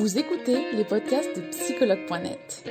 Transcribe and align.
Vous 0.00 0.18
écoutez 0.18 0.72
les 0.72 0.84
podcasts 0.84 1.36
de 1.36 1.42
psychologue.net. 1.50 2.64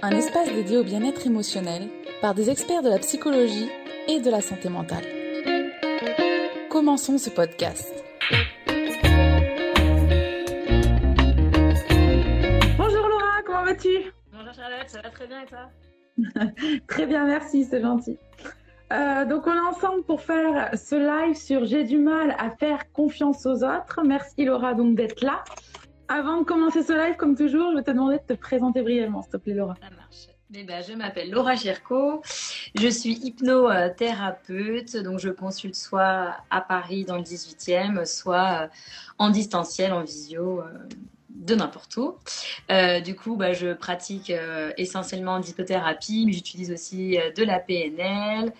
Un 0.00 0.10
espace 0.12 0.48
dédié 0.54 0.76
au 0.76 0.84
bien-être 0.84 1.26
émotionnel 1.26 1.88
par 2.20 2.32
des 2.32 2.48
experts 2.48 2.82
de 2.82 2.88
la 2.88 3.00
psychologie 3.00 3.68
et 4.06 4.20
de 4.20 4.30
la 4.30 4.40
santé 4.40 4.68
mentale. 4.68 5.02
Commençons 6.70 7.18
ce 7.18 7.30
podcast. 7.30 7.92
Bonjour 12.78 13.08
Laura, 13.08 13.42
comment 13.44 13.64
vas-tu? 13.64 14.12
Bonjour 14.32 14.54
Charlotte, 14.54 14.88
ça 14.88 15.02
va 15.02 15.10
très 15.10 15.26
bien 15.26 15.42
et 15.42 15.46
toi? 15.46 15.68
Très 16.86 17.06
bien, 17.06 17.26
merci, 17.26 17.64
c'est 17.64 17.80
gentil. 17.80 18.16
Euh, 18.92 19.24
donc 19.24 19.46
on 19.46 19.54
est 19.54 19.76
ensemble 19.76 20.02
pour 20.04 20.20
faire 20.20 20.70
ce 20.74 20.94
live 20.94 21.34
sur 21.34 21.64
J'ai 21.64 21.84
du 21.84 21.96
mal 21.96 22.36
à 22.38 22.50
faire 22.50 22.92
confiance 22.92 23.46
aux 23.46 23.64
autres. 23.64 24.00
Merci 24.04 24.44
Laura 24.44 24.74
donc 24.74 24.96
d'être 24.96 25.24
là. 25.24 25.42
Avant 26.08 26.38
de 26.38 26.44
commencer 26.44 26.82
ce 26.82 26.92
live, 26.92 27.16
comme 27.16 27.34
toujours, 27.34 27.70
je 27.70 27.76
vais 27.76 27.82
te 27.82 27.90
demander 27.90 28.18
de 28.18 28.34
te 28.34 28.38
présenter 28.38 28.82
brièvement, 28.82 29.22
s'il 29.22 29.32
te 29.32 29.36
plaît 29.38 29.54
Laura. 29.54 29.74
Ça 29.80 29.88
marche. 29.96 30.26
Eh 30.54 30.64
ben, 30.64 30.84
je 30.86 30.92
m'appelle 30.92 31.30
Laura 31.30 31.54
Gerco, 31.54 32.20
je 32.74 32.88
suis 32.88 33.14
hypnothérapeute, 33.14 34.98
donc 34.98 35.18
je 35.18 35.30
consulte 35.30 35.74
soit 35.74 36.36
à 36.50 36.60
Paris 36.60 37.06
dans 37.06 37.16
le 37.16 37.22
18e, 37.22 38.04
soit 38.04 38.68
en 39.16 39.30
distanciel, 39.30 39.94
en 39.94 40.02
visio, 40.02 40.60
euh, 40.60 40.64
de 41.34 41.54
n'importe 41.54 41.96
où. 41.96 42.14
Euh, 42.70 43.00
du 43.00 43.14
coup, 43.14 43.36
bah, 43.36 43.52
je 43.52 43.72
pratique 43.72 44.30
euh, 44.30 44.72
essentiellement 44.76 45.40
d'hypnothérapie, 45.40 46.24
mais 46.26 46.32
j'utilise 46.32 46.70
aussi 46.70 47.18
euh, 47.18 47.30
de 47.32 47.44
la 47.44 47.58
PNL. 47.58 48.52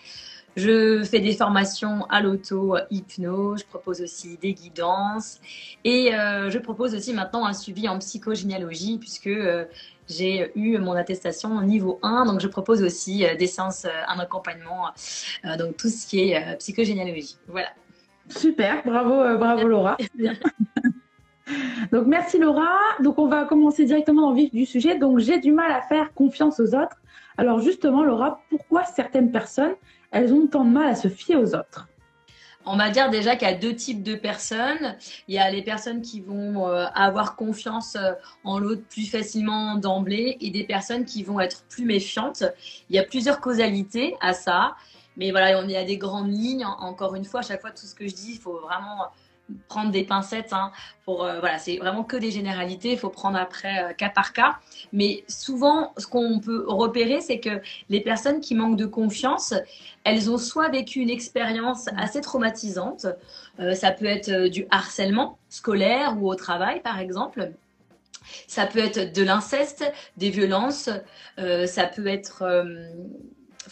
Je 0.54 1.02
fais 1.02 1.20
des 1.20 1.32
formations 1.32 2.04
à 2.10 2.20
l'auto-hypno, 2.20 3.56
je 3.56 3.64
propose 3.64 4.02
aussi 4.02 4.36
des 4.36 4.52
guidances 4.52 5.40
et 5.82 6.10
je 6.12 6.58
propose 6.58 6.94
aussi 6.94 7.14
maintenant 7.14 7.46
un 7.46 7.54
suivi 7.54 7.88
en 7.88 7.98
psychogénéalogie 7.98 8.98
puisque 8.98 9.30
j'ai 10.10 10.52
eu 10.54 10.76
mon 10.76 10.92
attestation 10.92 11.58
niveau 11.62 11.98
1, 12.02 12.26
donc 12.26 12.40
je 12.40 12.48
propose 12.48 12.82
aussi 12.82 13.24
des 13.38 13.46
séances, 13.46 13.86
un 14.06 14.18
accompagnement, 14.18 14.90
donc 15.58 15.78
tout 15.78 15.88
ce 15.88 16.06
qui 16.06 16.20
est 16.20 16.58
psychogénéalogie. 16.58 17.38
Voilà. 17.48 17.70
Super, 18.28 18.82
bravo, 18.84 19.38
bravo 19.38 19.66
Laura. 19.66 19.96
Donc 21.90 22.06
merci 22.06 22.38
Laura. 22.38 22.70
Donc 23.00 23.18
on 23.18 23.26
va 23.26 23.44
commencer 23.44 23.84
directement 23.84 24.22
dans 24.22 24.30
le 24.30 24.36
vif 24.36 24.52
du 24.52 24.66
sujet. 24.66 24.98
Donc 24.98 25.18
j'ai 25.18 25.38
du 25.38 25.52
mal 25.52 25.72
à 25.72 25.82
faire 25.82 26.12
confiance 26.14 26.60
aux 26.60 26.74
autres. 26.74 26.96
Alors 27.36 27.60
justement 27.60 28.04
Laura, 28.04 28.42
pourquoi 28.50 28.84
certaines 28.84 29.30
personnes, 29.30 29.74
elles 30.10 30.32
ont 30.32 30.46
tant 30.46 30.64
de 30.64 30.70
mal 30.70 30.88
à 30.88 30.94
se 30.94 31.08
fier 31.08 31.36
aux 31.36 31.54
autres? 31.54 31.88
On 32.64 32.76
va 32.76 32.90
dire 32.90 33.10
déjà 33.10 33.34
qu'il 33.34 33.48
y 33.48 33.50
a 33.50 33.56
deux 33.56 33.74
types 33.74 34.04
de 34.04 34.14
personnes. 34.14 34.96
Il 35.26 35.34
y 35.34 35.38
a 35.38 35.50
les 35.50 35.62
personnes 35.62 36.00
qui 36.00 36.20
vont 36.20 36.68
euh, 36.68 36.86
avoir 36.94 37.34
confiance 37.34 37.96
euh, 37.96 38.12
en 38.44 38.58
l'autre 38.60 38.82
plus 38.88 39.10
facilement 39.10 39.74
d'emblée 39.76 40.36
et 40.40 40.50
des 40.50 40.62
personnes 40.62 41.04
qui 41.04 41.24
vont 41.24 41.40
être 41.40 41.64
plus 41.68 41.84
méfiantes. 41.84 42.44
Il 42.88 42.94
y 42.94 43.00
a 43.00 43.02
plusieurs 43.02 43.40
causalités 43.40 44.14
à 44.20 44.32
ça. 44.32 44.76
Mais 45.16 45.32
voilà, 45.32 45.58
on 45.58 45.68
y 45.68 45.76
a 45.76 45.84
des 45.84 45.98
grandes 45.98 46.30
lignes. 46.30 46.64
Encore 46.64 47.16
une 47.16 47.24
fois, 47.24 47.40
à 47.40 47.42
chaque 47.42 47.60
fois, 47.60 47.70
tout 47.70 47.84
ce 47.84 47.94
que 47.96 48.06
je 48.06 48.14
dis, 48.14 48.34
il 48.34 48.38
faut 48.38 48.60
vraiment 48.60 49.08
prendre 49.68 49.90
des 49.90 50.04
pincettes. 50.04 50.52
Hein, 50.52 50.72
pour 51.04 51.24
euh, 51.24 51.40
voilà, 51.40 51.58
c'est 51.58 51.76
vraiment 51.78 52.04
que 52.04 52.16
des 52.16 52.30
généralités. 52.30 52.92
Il 52.92 52.98
faut 52.98 53.10
prendre 53.10 53.36
après 53.36 53.84
euh, 53.84 53.92
cas 53.92 54.08
par 54.08 54.32
cas. 54.32 54.58
Mais 54.92 55.24
souvent, 55.28 55.92
ce 55.98 56.06
qu'on 56.06 56.40
peut 56.40 56.64
repérer, 56.68 57.20
c'est 57.20 57.40
que 57.40 57.60
les 57.88 58.00
personnes 58.00 58.40
qui 58.40 58.54
manquent 58.54 58.76
de 58.76 58.86
confiance, 58.86 59.54
elles 60.04 60.30
ont 60.30 60.38
soit 60.38 60.68
vécu 60.68 61.00
une 61.00 61.10
expérience 61.10 61.88
assez 61.96 62.20
traumatisante. 62.20 63.06
Euh, 63.60 63.74
ça 63.74 63.90
peut 63.90 64.06
être 64.06 64.48
du 64.48 64.66
harcèlement 64.70 65.38
scolaire 65.48 66.16
ou 66.20 66.28
au 66.28 66.34
travail, 66.34 66.80
par 66.80 66.98
exemple. 66.98 67.52
Ça 68.46 68.66
peut 68.66 68.78
être 68.78 69.12
de 69.12 69.22
l'inceste, 69.22 69.84
des 70.16 70.30
violences. 70.30 70.88
ça 71.36 71.86
peut 71.86 72.06
être 72.06 72.44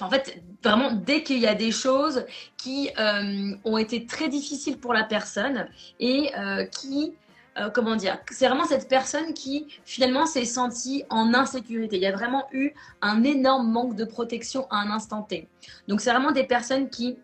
En 0.01 0.11
fait, 0.11 0.43
vraiment, 0.63 0.93
dès 0.93 1.23
qu'il 1.23 1.39
y 1.39 1.47
a 1.47 1.55
des 1.55 1.73
choses 1.73 2.25
qui 2.57 2.91
euh, 2.99 3.55
ont 3.65 3.79
été 3.79 4.07
très 4.07 4.29
difficiles 4.29 4.79
pour 4.79 4.93
la 4.93 5.05
personne 5.05 5.69
et 5.99 6.31
euh, 6.39 6.65
qui, 6.65 7.15
euh, 7.59 7.71
comment 7.71 7.97
dire, 7.97 8.19
c'est 8.31 8.47
vraiment 8.47 8.65
cette 8.65 8.89
personne 8.89 9.35
qui 9.35 9.67
finalement 9.85 10.27
s'est 10.27 10.45
sentie 10.45 11.05
en 11.11 11.35
insécurité. 11.35 11.97
Il 11.97 12.03
y 12.03 12.07
a 12.07 12.13
vraiment 12.13 12.47
eu 12.53 12.73
un 13.03 13.25
énorme 13.25 13.71
manque 13.71 13.97
de 13.97 14.05
protection 14.05 14.67
à 14.71 14.77
un 14.77 14.91
instant 14.91 15.23
T. 15.23 15.49
Donc, 15.89 16.01
c'est 16.01 16.11
vraiment 16.11 16.33
des 16.33 16.45
personnes 16.45 16.89
qui 16.89 17.19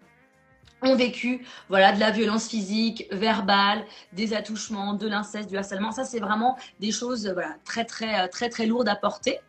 ont 0.83 0.94
vécu 0.94 1.47
voilà 1.69 1.93
de 1.93 2.00
la 2.00 2.10
violence 2.10 2.48
physique, 2.48 3.06
verbale, 3.10 3.84
des 4.12 4.34
attouchements, 4.34 4.93
de 4.93 5.09
l'inceste, 5.09 5.48
du 5.48 5.56
harcèlement. 5.56 5.91
Ça 5.91 6.04
c'est 6.04 6.21
vraiment 6.21 6.59
des 6.81 6.93
choses 6.93 7.34
très 7.65 7.87
très 7.87 8.28
très 8.28 8.50
très 8.50 8.66
lourdes 8.66 8.88
à 8.88 8.94
porter. 8.94 9.41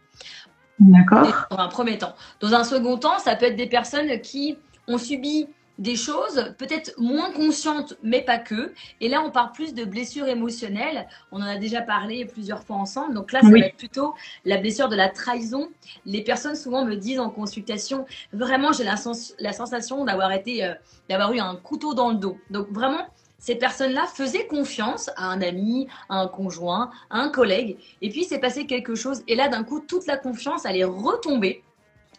D'accord. 0.79 1.47
Dans 1.49 1.57
un 1.57 1.67
premier 1.67 1.97
temps. 1.97 2.15
Dans 2.39 2.53
un 2.53 2.63
second 2.63 2.97
temps, 2.97 3.19
ça 3.19 3.35
peut 3.35 3.45
être 3.45 3.55
des 3.55 3.67
personnes 3.67 4.19
qui 4.21 4.57
ont 4.87 4.97
subi 4.97 5.47
des 5.77 5.95
choses 5.95 6.55
peut-être 6.57 6.93
moins 6.97 7.31
conscientes, 7.31 7.95
mais 8.01 8.21
pas 8.21 8.39
que. 8.39 8.73
Et 8.99 9.09
là, 9.09 9.21
on 9.21 9.29
parle 9.31 9.51
plus 9.51 9.73
de 9.73 9.85
blessures 9.85 10.27
émotionnelles. 10.27 11.07
On 11.31 11.37
en 11.37 11.45
a 11.45 11.57
déjà 11.57 11.81
parlé 11.81 12.25
plusieurs 12.25 12.63
fois 12.63 12.77
ensemble. 12.77 13.13
Donc 13.13 13.31
là, 13.31 13.41
ça 13.41 13.49
va 13.49 13.59
être 13.59 13.75
plutôt 13.75 14.15
la 14.45 14.57
blessure 14.57 14.89
de 14.89 14.95
la 14.95 15.09
trahison. 15.09 15.69
Les 16.05 16.23
personnes 16.23 16.55
souvent 16.55 16.83
me 16.83 16.95
disent 16.95 17.19
en 17.19 17.29
consultation, 17.29 18.05
vraiment, 18.33 18.71
j'ai 18.71 18.83
la, 18.83 18.97
sens 18.97 19.35
la, 19.39 19.53
sensation 19.53 20.03
d'avoir 20.05 20.31
été, 20.31 20.65
euh, 20.65 20.73
d'avoir 21.09 21.31
eu 21.33 21.39
un 21.39 21.55
couteau 21.55 21.93
dans 21.93 22.09
le 22.09 22.15
dos. 22.15 22.37
Donc 22.49 22.71
vraiment, 22.71 23.05
ces 23.39 23.55
personnes-là 23.55 24.05
faisaient 24.13 24.47
confiance 24.47 25.09
à 25.15 25.25
un 25.25 25.41
ami, 25.41 25.87
à 26.09 26.19
un 26.19 26.27
conjoint, 26.27 26.91
à 27.09 27.19
un 27.19 27.29
collègue, 27.29 27.77
et 28.01 28.09
puis 28.09 28.23
c'est 28.23 28.39
passé 28.39 28.65
quelque 28.65 28.95
chose, 28.95 29.23
et 29.27 29.35
là 29.35 29.47
d'un 29.47 29.63
coup 29.63 29.79
toute 29.79 30.07
la 30.07 30.17
confiance 30.17 30.65
elle 30.65 30.77
est 30.77 30.83
retombée, 30.83 31.63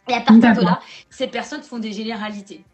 et 0.09 0.15
à 0.15 0.21
partir 0.21 0.55
de 0.55 0.63
là, 0.63 0.81
ces 1.11 1.27
personnes 1.27 1.63
font 1.63 1.79
des 1.79 1.93
généralités. 1.93 2.65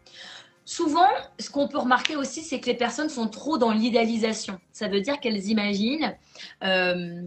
Souvent, 0.67 1.07
ce 1.39 1.51
qu'on 1.51 1.67
peut 1.67 1.77
remarquer 1.77 2.15
aussi, 2.15 2.41
c'est 2.41 2.59
que 2.59 2.65
les 2.65 2.73
personnes 2.73 3.09
sont 3.09 3.27
trop 3.27 3.59
dans 3.59 3.71
l'idéalisation. 3.71 4.59
Ça 4.71 4.87
veut 4.87 4.99
dire 4.99 5.19
qu'elles 5.19 5.45
imaginent, 5.47 6.15
euh, 6.63 7.21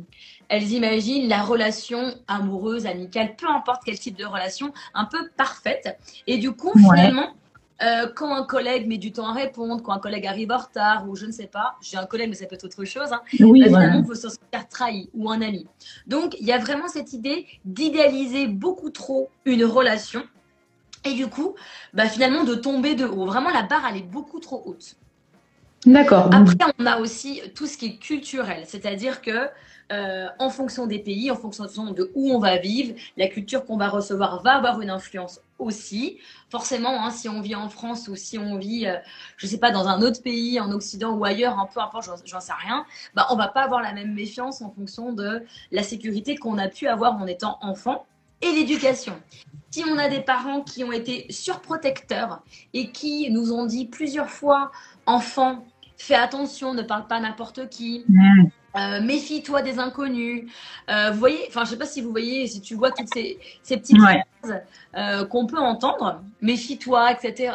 elles 0.48 0.72
imaginent 0.72 1.28
la 1.28 1.42
relation 1.42 2.14
amoureuse, 2.26 2.86
amicale, 2.86 3.36
peu 3.36 3.48
importe 3.48 3.82
quel 3.84 3.96
type 3.96 4.16
de 4.16 4.24
relation, 4.24 4.72
un 4.92 5.04
peu 5.04 5.18
parfaite. 5.36 5.96
Et 6.26 6.38
du 6.38 6.50
coup, 6.50 6.72
finalement, 6.76 7.32
euh, 7.82 8.08
quand 8.14 8.34
un 8.34 8.44
collègue 8.44 8.88
met 8.88 8.98
du 8.98 9.12
temps 9.12 9.28
à 9.28 9.32
répondre, 9.32 9.82
quand 9.82 9.92
un 9.92 10.00
collègue 10.00 10.26
arrive 10.26 10.50
en 10.50 10.58
retard 10.58 11.08
ou 11.08 11.14
je 11.14 11.26
ne 11.26 11.32
sais 11.32 11.46
pas, 11.46 11.76
j'ai 11.80 11.96
un 11.96 12.06
collègue 12.06 12.30
mais 12.30 12.34
ça 12.34 12.46
peut 12.46 12.56
être 12.56 12.64
autre 12.64 12.84
chose, 12.84 13.12
hein, 13.12 13.20
oui, 13.40 13.60
bah, 13.60 13.66
finalement, 13.66 14.00
il 14.00 14.06
faut 14.06 14.14
se 14.14 14.28
faire 14.52 14.68
trahi 14.68 15.08
ou 15.14 15.30
un 15.30 15.40
ami. 15.42 15.66
Donc, 16.06 16.36
il 16.40 16.46
y 16.46 16.52
a 16.52 16.58
vraiment 16.58 16.88
cette 16.88 17.12
idée 17.12 17.46
d'idéaliser 17.64 18.48
beaucoup 18.48 18.90
trop 18.90 19.30
une 19.44 19.64
relation 19.64 20.24
et 21.04 21.14
du 21.14 21.28
coup, 21.28 21.54
bah, 21.94 22.06
finalement, 22.06 22.44
de 22.44 22.54
tomber 22.54 22.94
de 22.94 23.04
haut. 23.04 23.26
Vraiment, 23.26 23.50
la 23.50 23.62
barre, 23.62 23.84
elle 23.90 23.98
est 23.98 24.06
beaucoup 24.06 24.40
trop 24.40 24.62
haute. 24.66 24.96
D'accord. 25.86 26.30
Après, 26.32 26.56
on 26.78 26.86
a 26.86 26.98
aussi 26.98 27.40
tout 27.54 27.66
ce 27.66 27.78
qui 27.78 27.86
est 27.86 27.98
culturel, 27.98 28.64
c'est-à-dire 28.66 29.22
que 29.22 29.48
euh, 29.92 30.26
en 30.38 30.50
fonction 30.50 30.86
des 30.86 30.98
pays, 30.98 31.30
en 31.30 31.36
fonction 31.36 31.64
de 31.64 32.10
où 32.14 32.32
on 32.32 32.38
va 32.38 32.58
vivre, 32.58 32.94
la 33.16 33.28
culture 33.28 33.64
qu'on 33.64 33.76
va 33.76 33.88
recevoir 33.88 34.42
va 34.42 34.56
avoir 34.56 34.80
une 34.80 34.90
influence 34.90 35.40
aussi. 35.58 36.18
Forcément, 36.50 37.04
hein, 37.04 37.10
si 37.10 37.28
on 37.28 37.40
vit 37.40 37.54
en 37.54 37.68
France 37.68 38.08
ou 38.08 38.16
si 38.16 38.38
on 38.38 38.56
vit, 38.56 38.86
euh, 38.86 38.96
je 39.36 39.46
sais 39.46 39.58
pas, 39.58 39.70
dans 39.70 39.88
un 39.88 40.02
autre 40.02 40.22
pays, 40.22 40.60
en 40.60 40.70
Occident 40.72 41.12
ou 41.12 41.24
ailleurs, 41.24 41.58
un 41.58 41.66
peu 41.66 41.80
importe, 41.80 42.08
j'en 42.24 42.40
sais 42.40 42.52
rien, 42.52 42.84
bah, 43.14 43.26
on 43.30 43.36
va 43.36 43.48
pas 43.48 43.62
avoir 43.62 43.82
la 43.82 43.92
même 43.92 44.14
méfiance 44.14 44.62
en 44.62 44.70
fonction 44.70 45.12
de 45.12 45.44
la 45.72 45.82
sécurité 45.82 46.36
qu'on 46.36 46.58
a 46.58 46.68
pu 46.68 46.86
avoir 46.88 47.16
en 47.16 47.26
étant 47.26 47.58
enfant 47.60 48.06
et 48.40 48.52
l'éducation. 48.52 49.20
Si 49.70 49.84
on 49.84 49.98
a 49.98 50.08
des 50.08 50.20
parents 50.20 50.62
qui 50.62 50.84
ont 50.84 50.92
été 50.92 51.26
surprotecteurs 51.30 52.42
et 52.72 52.90
qui 52.90 53.30
nous 53.30 53.52
ont 53.52 53.66
dit 53.66 53.86
plusieurs 53.86 54.30
fois, 54.30 54.70
enfant, 55.06 55.64
fais 55.98 56.14
attention, 56.14 56.72
ne 56.72 56.82
parle 56.82 57.06
pas 57.06 57.20
n'importe 57.20 57.68
qui. 57.68 58.04
Euh, 58.76 59.00
méfie-toi 59.00 59.62
des 59.62 59.78
inconnus. 59.78 60.50
Euh, 60.90 61.10
vous 61.10 61.18
voyez, 61.18 61.44
enfin, 61.48 61.64
je 61.64 61.70
sais 61.70 61.78
pas 61.78 61.86
si 61.86 62.02
vous 62.02 62.10
voyez, 62.10 62.46
si 62.46 62.60
tu 62.60 62.74
vois 62.74 62.90
toutes 62.90 63.12
ces, 63.12 63.38
ces 63.62 63.78
petites 63.78 63.98
Ouais. 63.98 64.22
phrases 64.42 64.60
euh, 64.96 65.24
qu'on 65.26 65.46
peut 65.46 65.58
entendre, 65.58 66.22
méfie-toi, 66.42 67.12
etc. 67.12 67.54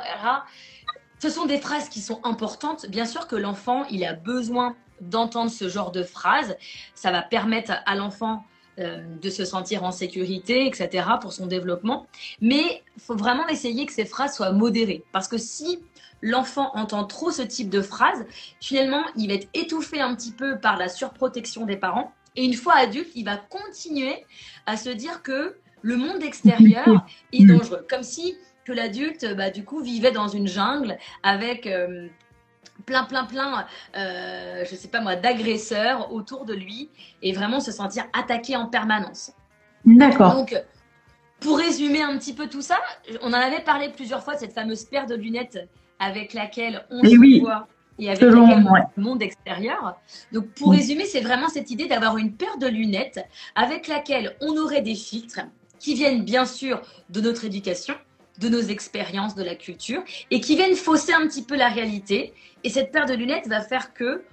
Ce 1.20 1.30
sont 1.30 1.46
des 1.46 1.60
phrases 1.60 1.88
qui 1.90 2.02
sont 2.02 2.20
importantes. 2.24 2.88
Bien 2.90 3.06
sûr 3.06 3.28
que 3.28 3.36
l'enfant, 3.36 3.86
il 3.90 4.04
a 4.06 4.14
besoin 4.14 4.76
d'entendre 5.02 5.52
ce 5.52 5.70
genre 5.70 5.92
de 5.92 6.04
phrases. 6.04 6.58
Ça 6.96 7.12
va 7.12 7.22
permettre 7.22 7.74
à 7.86 7.96
l'enfant 7.96 8.44
de 8.78 9.30
se 9.30 9.46
sentir 9.46 9.84
en 9.84 9.92
sécurité, 9.92 10.66
etc., 10.66 11.06
pour 11.22 11.32
son 11.32 11.46
développement. 11.46 12.08
Mais 12.42 12.82
il 12.98 13.04
faut 13.04 13.16
vraiment 13.16 13.48
essayer 13.48 13.86
que 13.86 13.94
ces 13.94 14.04
phrases 14.04 14.36
soient 14.36 14.52
modérées. 14.52 15.04
Parce 15.12 15.28
que 15.28 15.38
si 15.38 15.80
l'enfant 16.24 16.72
entend 16.74 17.04
trop 17.04 17.30
ce 17.30 17.44
type 17.44 17.70
de 17.70 17.82
phrases, 17.82 18.26
finalement, 18.60 19.04
il 19.16 19.28
va 19.28 19.36
être 19.36 19.50
étouffé 19.54 20.02
un 20.02 20.16
petit 20.16 20.32
peu 20.32 20.58
par 20.60 20.78
la 20.78 20.88
surprotection 20.88 21.66
des 21.66 21.78
parents. 21.78 22.12
Et 22.36 22.46
une 22.46 22.56
fois 22.56 22.76
adulte, 22.78 23.12
il 23.14 23.26
va 23.26 23.38
continuer 23.38 24.26
à 24.66 24.78
se 24.78 24.90
dire 24.90 25.22
que 25.22 25.58
le 25.82 25.98
monde 25.98 26.24
extérieur 26.24 27.06
est 27.32 27.46
dangereux. 27.46 27.86
Comme 27.90 28.04
si 28.04 28.36
que 28.66 28.72
l'adulte, 28.72 29.36
bah, 29.36 29.52
du 29.52 29.66
coup, 29.66 29.82
vivait 29.82 30.12
dans 30.12 30.30
une 30.30 30.48
jungle 30.48 30.98
avec... 31.22 31.68
euh, 31.68 32.08
plein, 32.86 33.04
plein, 33.04 33.26
plein, 33.26 33.68
euh, 33.96 34.66
je 34.70 34.76
sais 34.76 34.88
pas 34.88 35.00
moi, 35.00 35.16
d'agresseurs 35.16 36.12
autour 36.12 36.44
de 36.44 36.54
lui 36.54 36.90
et 37.22 37.32
vraiment 37.32 37.60
se 37.60 37.72
sentir 37.72 38.06
attaqué 38.14 38.56
en 38.56 38.66
permanence. 38.66 39.32
D'accord. 39.86 40.34
Donc, 40.34 40.56
pour 41.40 41.58
résumer 41.58 42.02
un 42.02 42.18
petit 42.18 42.34
peu 42.34 42.48
tout 42.48 42.62
ça, 42.62 42.80
on 43.22 43.30
en 43.30 43.34
avait 43.34 43.62
parlé 43.62 43.90
plusieurs 43.90 44.24
fois, 44.24 44.36
cette 44.36 44.54
fameuse 44.54 44.86
paire 44.86 45.06
de 45.06 45.16
lunettes 45.16 45.60
avec 46.04 46.34
laquelle 46.34 46.86
on 46.90 47.02
Et 47.04 47.10
se 47.12 47.16
oui. 47.18 47.40
voit 47.40 47.68
et 48.00 48.08
avec 48.10 48.20
Selon, 48.20 48.48
laquelle 48.48 48.64
on 48.64 48.72
ouais. 48.72 48.80
voit 48.82 48.92
le 48.98 49.04
monde 49.04 49.22
extérieur. 49.22 49.96
Donc, 50.32 50.48
pour 50.54 50.70
Oui. 50.70 50.78
résumer, 50.78 51.06
c'est 51.06 51.22
vraiment 51.22 51.48
cette 51.50 51.70
idée 51.72 51.88
d'avoir 51.88 52.18
une 52.18 52.34
paire 52.34 52.58
de 52.58 52.68
lunettes 52.68 53.24
avec 53.56 53.88
laquelle 53.88 54.36
on 54.42 54.58
aurait 54.58 54.82
des 54.82 54.96
filtres 54.96 55.42
qui 55.80 55.94
viennent 55.94 56.24
bien 56.24 56.46
sûr 56.46 56.82
de 57.10 57.22
notre 57.22 57.46
éducation, 57.46 57.94
de 58.40 58.50
nos 58.50 58.62
expériences, 58.62 59.36
de 59.36 59.44
la 59.44 59.56
culture, 59.56 60.02
et 60.32 60.40
qui 60.42 60.56
viennent 60.56 60.76
fausser 60.76 61.14
un 61.14 61.28
petit 61.28 61.44
peu 61.44 61.56
la 61.56 61.70
réalité. 61.70 62.34
Et 62.64 62.70
cette 62.70 62.92
paire 62.92 63.06
de 63.06 63.14
lunettes 63.14 63.48
va 63.48 63.62
faire 63.62 63.94
que 63.94 64.24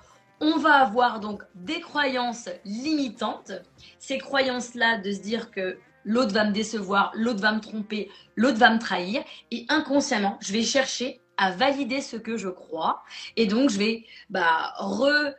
on 0.40 0.56
va 0.56 0.76
avoir 0.76 1.20
donc 1.20 1.42
des 1.54 1.80
croyances 1.80 2.48
limitantes. 2.64 3.52
Ces 3.98 4.16
croyances-là 4.16 4.96
de 4.98 5.12
se 5.12 5.20
dire 5.20 5.50
que 5.50 5.76
l'autre 6.04 6.32
va 6.32 6.44
me 6.44 6.52
décevoir, 6.52 7.12
l'autre 7.14 7.40
va 7.40 7.52
me 7.52 7.60
tromper, 7.60 8.08
l'autre 8.36 8.56
va 8.56 8.70
me 8.72 8.78
trahir. 8.78 9.22
Et 9.50 9.66
inconsciemment, 9.68 10.38
je 10.40 10.54
vais 10.54 10.62
chercher 10.62 11.20
à 11.40 11.50
valider 11.50 12.00
ce 12.02 12.16
que 12.16 12.36
je 12.36 12.48
crois. 12.48 13.02
Et 13.36 13.46
donc, 13.46 13.70
je 13.70 13.78
vais 13.78 14.04
bah, 14.28 14.74
re, 14.78 15.32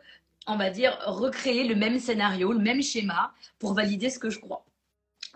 on 0.48 0.56
va 0.56 0.68
dire, 0.70 0.98
recréer 1.06 1.62
le 1.64 1.76
même 1.76 1.98
scénario, 2.00 2.52
le 2.52 2.58
même 2.58 2.82
schéma 2.82 3.32
pour 3.60 3.72
valider 3.72 4.10
ce 4.10 4.18
que 4.18 4.28
je 4.28 4.40
crois. 4.40 4.64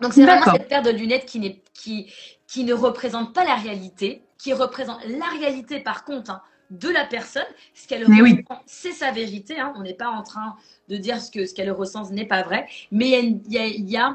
Donc, 0.01 0.13
c'est 0.13 0.23
vraiment 0.23 0.45
cette 0.51 0.67
paire 0.67 0.83
de 0.83 0.91
lunettes 0.91 1.25
qui, 1.25 1.39
n'est, 1.39 1.61
qui, 1.73 2.11
qui 2.47 2.65
ne 2.65 2.73
représente 2.73 3.33
pas 3.33 3.45
la 3.45 3.55
réalité, 3.55 4.21
qui 4.37 4.51
représente 4.53 4.99
la 5.05 5.29
réalité 5.39 5.79
par 5.79 6.03
contre 6.03 6.31
hein, 6.31 6.41
de 6.69 6.89
la 6.89 7.05
personne. 7.05 7.47
Ce 7.73 7.87
qu'elle 7.87 8.05
oui. 8.07 8.43
ressent, 8.47 8.61
c'est 8.65 8.91
sa 8.91 9.11
vérité. 9.11 9.57
hein. 9.59 9.73
On 9.77 9.81
n'est 9.83 9.93
pas 9.95 10.09
en 10.09 10.21
train 10.21 10.55
de 10.89 10.97
dire 10.97 11.21
ce, 11.21 11.31
que, 11.31 11.45
ce 11.45 11.53
qu'elle 11.55 11.71
ressent 11.71 12.09
n'est 12.11 12.27
pas 12.27 12.43
vrai. 12.43 12.67
Mais 12.91 13.07
il 13.07 13.11
y 13.11 13.15
a, 13.15 13.19
une- 13.19 13.41
il 13.47 13.53
y 13.53 13.57
a- 13.57 13.65
il 13.67 13.89
y 13.89 13.97
a 13.97 14.07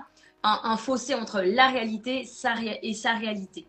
un, 0.45 0.61
un 0.65 0.77
fossé 0.77 1.15
entre 1.15 1.41
la 1.41 1.69
réalité 1.69 2.21
et 2.83 2.95
sa 2.95 3.15
réalité. 3.15 3.67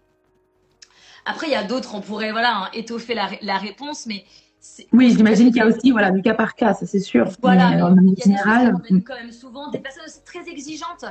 Après, 1.25 1.47
il 1.47 1.51
y 1.53 1.55
a 1.55 1.63
d'autres, 1.63 1.95
on 1.95 2.01
pourrait 2.01 2.31
voilà, 2.31 2.55
hein, 2.65 2.69
étoffer 2.73 3.13
la, 3.13 3.25
ré- 3.27 3.39
la 3.41 3.57
réponse, 3.57 4.05
mais 4.05 4.25
Oui, 4.93 5.13
j'imagine 5.15 5.47
qu'il 5.47 5.57
y 5.57 5.61
a 5.61 5.67
aussi 5.67 5.91
voilà, 5.91 6.11
du 6.11 6.21
cas 6.21 6.33
par 6.33 6.55
cas, 6.55 6.73
ça 6.73 6.85
c'est 6.85 6.99
sûr. 6.99 7.29
voilà, 7.41 7.69
Mais, 7.69 7.75
mais 7.77 7.81
en 7.83 7.95
il 7.97 8.17
y 8.17 8.21
général, 8.21 8.75
aime 8.89 9.03
quand 9.03 9.15
même 9.15 9.31
souvent, 9.31 9.69
des 9.69 9.79
personnes 9.79 10.03
aussi 10.05 10.23
très 10.23 10.47
exigeantes, 10.49 11.05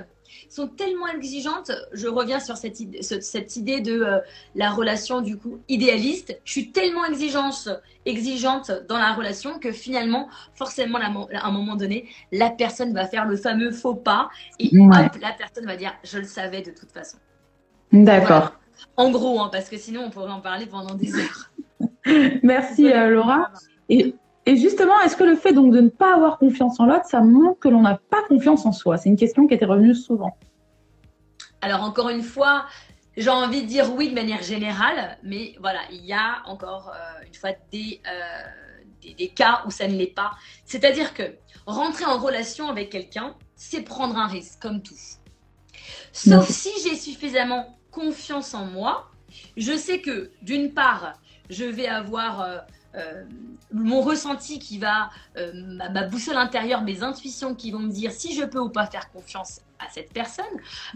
sont 0.49 0.69
tellement 0.69 1.06
exigeantes. 1.09 1.70
Je 1.93 2.09
reviens 2.09 2.41
sur 2.41 2.56
cette 2.56 2.81
idée, 2.81 3.03
ce- 3.03 3.20
cette 3.20 3.56
idée 3.56 3.81
de 3.81 4.00
euh, 4.03 4.19
la 4.55 4.70
relation 4.70 5.20
du 5.20 5.37
coup 5.37 5.61
idéaliste. 5.69 6.38
Je 6.44 6.53
suis 6.53 6.73
tellement 6.73 7.05
exigeante, 7.05 7.69
exigeante 8.06 8.70
dans 8.88 8.99
la 8.99 9.12
relation 9.12 9.59
que 9.59 9.73
finalement, 9.73 10.29
forcément, 10.55 10.99
à 10.99 11.47
un 11.47 11.50
moment 11.53 11.76
donné, 11.76 12.09
la 12.32 12.50
personne 12.50 12.94
va 12.94 13.06
faire 13.06 13.26
le 13.26 13.37
fameux 13.37 13.70
faux 13.70 13.94
pas 13.94 14.31
et 14.59 14.70
Ouais. 14.79 15.06
hop, 15.06 15.17
la 15.20 15.32
personne 15.32 15.67
va 15.67 15.76
dire 15.76 15.93
je 16.05 16.19
le 16.19 16.25
savais 16.25 16.62
de 16.62 16.70
toute 16.70 16.91
façon. 16.93 17.19
d'accord. 17.93 18.55
En 18.96 19.11
gros, 19.11 19.40
hein, 19.40 19.49
parce 19.50 19.69
que 19.69 19.76
sinon 19.76 20.05
on 20.06 20.11
pourrait 20.11 20.31
en 20.31 20.40
parler 20.40 20.67
pendant 20.67 20.94
des 20.94 21.14
heures. 21.14 21.50
Merci 22.43 22.93
euh, 22.93 23.08
Laura. 23.08 23.50
Et, 23.88 24.14
et 24.46 24.56
justement, 24.56 24.99
est-ce 25.00 25.17
que 25.17 25.25
le 25.25 25.37
fait 25.37 25.52
donc 25.52 25.73
de 25.73 25.81
ne 25.81 25.88
pas 25.88 26.14
avoir 26.14 26.38
confiance 26.38 26.81
en 26.81 26.87
l'autre, 26.87 27.06
ça 27.06 27.20
montre 27.20 27.61
que 27.61 27.69
l'on 27.69 27.82
n'a 27.82 27.99
pas 28.11 28.23
confiance 28.29 28.67
en 28.67 28.73
soi? 28.73 28.96
C'est 28.99 29.08
une 29.08 29.17
question 29.17 29.46
qui 29.46 29.55
était 29.55 29.64
revenue 29.64 29.94
souvent. 29.94 30.37
Alors 31.61 31.82
encore 31.82 32.08
une 32.08 32.23
fois, 32.23 32.67
j'ai 33.17 33.31
envie 33.31 33.62
de 33.62 33.69
dire 33.69 33.94
oui 33.94 34.08
de 34.08 34.14
manière 34.14 34.43
générale, 34.43 35.19
mais 35.23 35.55
voilà, 35.61 35.81
il 35.90 36.05
y 36.05 36.12
a 36.12 36.43
encore 36.46 36.93
euh, 36.94 37.26
une 37.26 37.35
fois 37.35 37.50
des, 37.70 38.00
euh, 38.06 38.81
des, 39.00 39.14
des 39.14 39.28
cas 39.28 39.62
où 39.67 39.70
ça 39.70 39.87
ne 39.87 39.94
l'est 39.94 40.14
pas. 40.14 40.32
C'est-à-dire 40.64 41.14
que 41.14 41.23
rentrer 41.67 42.05
en 42.05 42.19
relation 42.19 42.69
avec 42.69 42.90
quelqu'un, 42.90 43.37
c'est 43.55 43.82
prendre 43.82 44.17
un 44.17 44.26
risque, 44.26 44.61
comme 44.61 44.82
tout. 44.82 44.96
Sauf 46.12 46.49
si 46.49 46.70
j'ai 46.82 46.96
suffisamment 46.96 47.78
confiance 47.93 48.55
en 48.55 48.65
moi, 48.65 49.09
je 49.56 49.77
sais 49.77 50.00
que 50.00 50.31
d'une 50.43 50.73
part, 50.73 51.15
je 51.49 51.65
vais 51.65 51.87
avoir 51.87 52.41
euh, 52.41 52.59
euh, 52.97 53.25
mon 53.73 54.00
ressenti 54.00 54.59
qui 54.59 54.79
va, 54.79 55.11
euh, 55.37 55.53
ma, 55.55 55.89
ma 55.89 56.03
boussole 56.06 56.37
intérieure, 56.37 56.83
mes 56.83 57.03
intuitions 57.03 57.55
qui 57.55 57.71
vont 57.71 57.79
me 57.79 57.93
dire 57.93 58.11
si 58.11 58.35
je 58.35 58.44
peux 58.44 58.59
ou 58.59 58.69
pas 58.69 58.87
faire 58.87 59.11
confiance 59.12 59.61
à 59.79 59.89
cette 59.91 60.12
personne. 60.12 60.44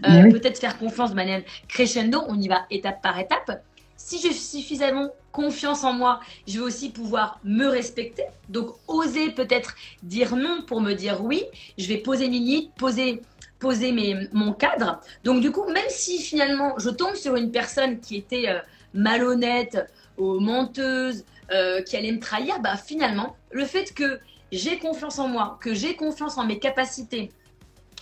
Oui. 0.03 0.31
Peut-être 0.31 0.59
faire 0.59 0.77
confiance 0.77 1.11
de 1.11 1.15
manière 1.15 1.43
crescendo, 1.67 2.23
on 2.27 2.39
y 2.39 2.47
va 2.47 2.65
étape 2.69 3.01
par 3.01 3.17
étape. 3.19 3.63
Si 3.95 4.19
j'ai 4.21 4.31
suffisamment 4.31 5.09
confiance 5.31 5.83
en 5.83 5.93
moi, 5.93 6.19
je 6.47 6.59
vais 6.59 6.65
aussi 6.65 6.89
pouvoir 6.89 7.39
me 7.43 7.65
respecter. 7.65 8.25
Donc, 8.49 8.69
oser 8.87 9.31
peut-être 9.31 9.75
dire 10.03 10.35
non 10.35 10.61
pour 10.65 10.81
me 10.81 10.93
dire 10.93 11.23
oui. 11.23 11.43
Je 11.77 11.87
vais 11.87 11.97
poser 11.97 12.29
mes 12.29 12.39
limites, 12.39 12.73
poser, 12.75 13.21
poser 13.59 13.91
mes, 13.91 14.27
mon 14.33 14.53
cadre. 14.53 15.01
Donc, 15.23 15.41
du 15.41 15.51
coup, 15.51 15.65
même 15.69 15.89
si 15.89 16.19
finalement 16.19 16.73
je 16.77 16.89
tombe 16.89 17.15
sur 17.15 17.35
une 17.35 17.51
personne 17.51 17.99
qui 17.99 18.15
était 18.17 18.49
euh, 18.49 18.59
malhonnête, 18.93 19.91
ou 20.17 20.39
menteuse, 20.39 21.25
euh, 21.51 21.81
qui 21.83 21.95
allait 21.95 22.11
me 22.11 22.19
trahir, 22.19 22.59
bah 22.59 22.75
finalement, 22.75 23.35
le 23.51 23.65
fait 23.65 23.93
que 23.93 24.19
j'ai 24.51 24.79
confiance 24.79 25.19
en 25.19 25.27
moi, 25.27 25.59
que 25.61 25.73
j'ai 25.73 25.95
confiance 25.95 26.37
en 26.37 26.45
mes 26.45 26.57
capacités, 26.57 27.31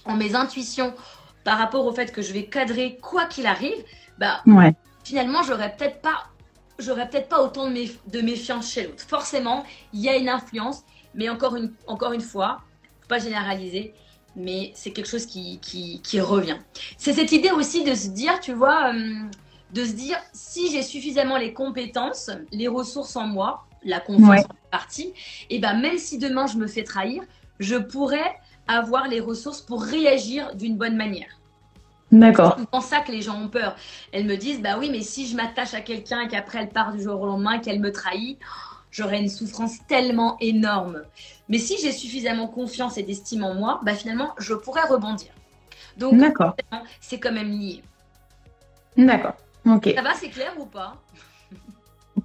en 0.05 0.15
mes 0.15 0.33
intuitions, 0.33 0.93
par 1.43 1.57
rapport 1.57 1.85
au 1.85 1.91
fait 1.91 2.11
que 2.11 2.21
je 2.21 2.31
vais 2.33 2.45
cadrer 2.45 2.97
quoi 3.01 3.25
qu'il 3.25 3.45
arrive, 3.45 3.83
bah 4.17 4.41
Ouais. 4.45 4.73
finalement, 5.03 5.43
j'aurais 5.43 5.75
peut-être 5.75 5.99
pas, 6.01 6.27
j'aurais 6.79 7.09
peut-être 7.09 7.27
pas 7.27 7.41
autant 7.43 7.69
de, 7.69 7.75
méf- 7.75 7.99
de 8.07 8.21
méfiance 8.21 8.71
chez 8.71 8.83
l'autre. 8.83 9.03
Forcément, 9.05 9.65
il 9.93 9.99
y 9.99 10.09
a 10.09 10.15
une 10.15 10.29
influence, 10.29 10.83
mais 11.13 11.27
encore 11.29 11.55
une, 11.57 11.73
encore 11.87 12.13
une 12.13 12.21
fois, 12.21 12.61
faut 13.01 13.09
pas 13.09 13.19
généraliser, 13.19 13.93
mais 14.35 14.71
c'est 14.75 14.91
quelque 14.91 15.09
chose 15.09 15.25
qui, 15.25 15.59
qui, 15.59 16.01
qui 16.01 16.19
revient. 16.19 16.57
C'est 16.97 17.13
cette 17.13 17.31
idée 17.31 17.51
aussi 17.51 17.83
de 17.83 17.95
se 17.95 18.09
dire, 18.09 18.39
tu 18.39 18.53
vois, 18.53 18.89
hum, 18.89 19.29
de 19.73 19.83
se 19.85 19.91
dire, 19.93 20.17
si 20.33 20.71
j'ai 20.71 20.83
suffisamment 20.83 21.37
les 21.37 21.53
compétences, 21.53 22.29
les 22.51 22.67
ressources 22.67 23.15
en 23.15 23.27
moi, 23.27 23.65
la 23.83 23.99
confiance 23.99 24.29
Ouais. 24.29 24.43
en 24.43 24.69
partie, 24.71 25.13
et 25.49 25.59
ben 25.59 25.75
même 25.79 25.97
si 25.97 26.17
demain 26.17 26.47
je 26.47 26.57
me 26.57 26.67
fais 26.67 26.83
trahir, 26.83 27.23
je 27.59 27.75
pourrais 27.75 28.35
avoir 28.67 29.07
les 29.07 29.19
ressources 29.19 29.61
pour 29.61 29.83
réagir 29.83 30.55
d'une 30.55 30.75
bonne 30.77 30.95
manière. 30.95 31.39
D'accord. 32.11 32.57
C'est 32.73 32.81
ça 32.81 32.99
que 33.01 33.11
les 33.11 33.21
gens 33.21 33.39
ont 33.41 33.47
peur. 33.49 33.75
Elles 34.11 34.25
me 34.25 34.37
disent, 34.37 34.61
bah 34.61 34.77
oui, 34.79 34.89
mais 34.91 35.01
si 35.01 35.27
je 35.27 35.35
m'attache 35.35 35.73
à 35.73 35.81
quelqu'un 35.81 36.21
et 36.21 36.27
qu'après 36.27 36.59
elle 36.59 36.69
part 36.69 36.93
du 36.93 37.01
jour 37.03 37.19
au 37.19 37.25
lendemain, 37.25 37.59
qu'elle 37.59 37.79
me 37.79 37.91
trahit, 37.91 38.39
j'aurais 38.91 39.19
une 39.19 39.29
souffrance 39.29 39.77
tellement 39.87 40.37
énorme. 40.39 41.01
Mais 41.49 41.57
si 41.59 41.77
j'ai 41.77 41.91
suffisamment 41.91 42.47
confiance 42.47 42.97
et 42.97 43.03
d'estime 43.03 43.43
en 43.43 43.53
moi, 43.53 43.79
bah 43.83 43.93
finalement, 43.93 44.33
je 44.37 44.53
pourrais 44.53 44.83
rebondir. 44.83 45.29
Donc, 45.97 46.21
c'est 46.99 47.19
quand 47.19 47.31
même 47.31 47.49
lié. 47.49 47.81
D'accord. 48.97 49.35
Ok. 49.65 49.91
Ça 49.95 50.01
va, 50.01 50.13
c'est 50.13 50.29
clair 50.29 50.53
ou 50.59 50.65
pas? 50.65 50.97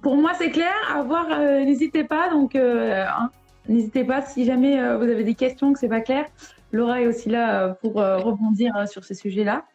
Pour 0.01 0.15
moi, 0.15 0.31
c'est 0.37 0.51
clair. 0.51 0.73
À 0.93 1.03
voir, 1.03 1.27
euh, 1.31 1.63
n'hésitez 1.63 2.03
pas. 2.03 2.29
Donc, 2.29 2.55
euh, 2.55 3.05
hein, 3.07 3.29
n'hésitez 3.67 4.03
pas 4.03 4.21
si 4.21 4.45
jamais 4.45 4.79
euh, 4.79 4.97
vous 4.97 5.03
avez 5.03 5.23
des 5.23 5.35
questions 5.35 5.73
que 5.73 5.79
c'est 5.79 5.89
pas 5.89 6.01
clair. 6.01 6.25
Laura 6.71 7.01
est 7.01 7.07
aussi 7.07 7.29
là 7.29 7.75
pour 7.81 7.95
rebondir 7.95 8.87
sur 8.87 9.03
ces 9.03 9.13
sujets-là. 9.13 9.65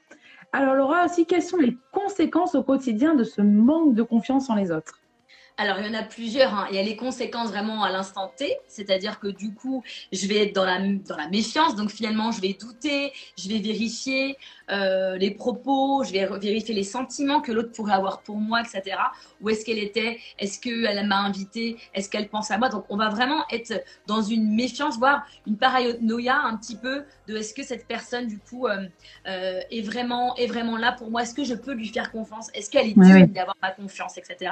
Alors, 0.53 0.75
Laura, 0.75 1.05
aussi, 1.05 1.27
quelles 1.27 1.43
sont 1.43 1.59
les 1.59 1.77
conséquences 1.93 2.55
au 2.55 2.63
quotidien 2.63 3.15
de 3.15 3.23
ce 3.23 3.43
manque 3.43 3.95
de 3.95 4.03
confiance 4.03 4.49
en 4.49 4.55
les 4.55 4.73
autres? 4.73 5.01
Alors, 5.59 5.79
il 5.81 5.87
y 5.87 5.89
en 5.89 5.99
a 5.99 6.03
plusieurs. 6.03 6.53
hein. 6.55 6.67
Il 6.71 6.77
y 6.77 6.79
a 6.79 6.83
les 6.83 6.97
conséquences 6.97 7.49
vraiment 7.49 7.83
à 7.83 7.91
l'instant 7.91 8.31
T, 8.37 8.59
c'est-à-dire 8.69 9.19
que 9.19 9.29
du 9.29 9.55
coup, 9.55 9.83
je 10.13 10.27
vais 10.27 10.43
être 10.45 10.55
dans 10.55 10.67
la, 10.67 10.79
dans 10.79 11.17
la 11.17 11.29
méfiance. 11.29 11.75
Donc, 11.75 11.89
finalement, 11.89 12.31
je 12.31 12.43
vais 12.43 12.53
douter, 12.61 13.11
je 13.39 13.49
vais 13.49 13.59
vérifier 13.59 14.37
euh, 14.71 15.17
les 15.17 15.31
propos, 15.31 16.05
je 16.05 16.13
vais 16.13 16.27
vérifier 16.27 16.75
les 16.75 16.83
sentiments 16.83 17.41
que 17.41 17.53
l'autre 17.53 17.73
pourrait 17.73 17.95
avoir 17.95 18.21
pour 18.21 18.37
moi, 18.37 18.61
etc. 18.61 18.99
Où 19.41 19.49
est-ce 19.49 19.65
qu'elle 19.65 19.79
était? 19.79 20.19
Est-ce 20.39 20.61
qu'elle 20.61 21.07
m'a 21.07 21.21
invité? 21.21 21.79
Est-ce 21.95 22.11
qu'elle 22.11 22.29
pense 22.29 22.51
à 22.51 22.59
moi? 22.59 22.69
Donc, 22.69 22.85
on 22.91 22.99
va 22.99 23.09
vraiment 23.09 23.43
être 23.51 23.83
dans 24.07 24.21
une 24.21 24.55
méfiance, 24.55 24.99
voire 24.99 25.27
une 25.47 25.57
paranoïa 25.57 26.37
un 26.39 26.59
petit 26.59 26.77
peu 26.77 27.05
de 27.29 27.37
est-ce 27.39 27.55
que 27.55 27.63
cette 27.63 27.87
personne, 27.87 28.27
du 28.27 28.39
coup, 28.39 28.67
euh, 28.67 28.87
euh, 29.27 29.61
est, 29.71 29.81
vraiment, 29.81 30.37
est 30.37 30.49
vraiment 30.49 30.77
là 30.77 30.93
pour 30.93 31.11
moi? 31.11 31.23
Est-ce 31.23 31.35
que 31.35 31.45
je 31.45 31.55
peux 31.55 31.73
lui 31.73 31.89
faire 31.89 32.13
confiance? 32.13 32.51
Est-ce 32.53 32.69
qu'elle 32.69 32.89
est 32.89 32.93
digne 32.93 33.23
oui. 33.23 33.27
d'avoir 33.29 33.57
ma 33.63 33.71
confiance, 33.71 34.19
etc. 34.19 34.51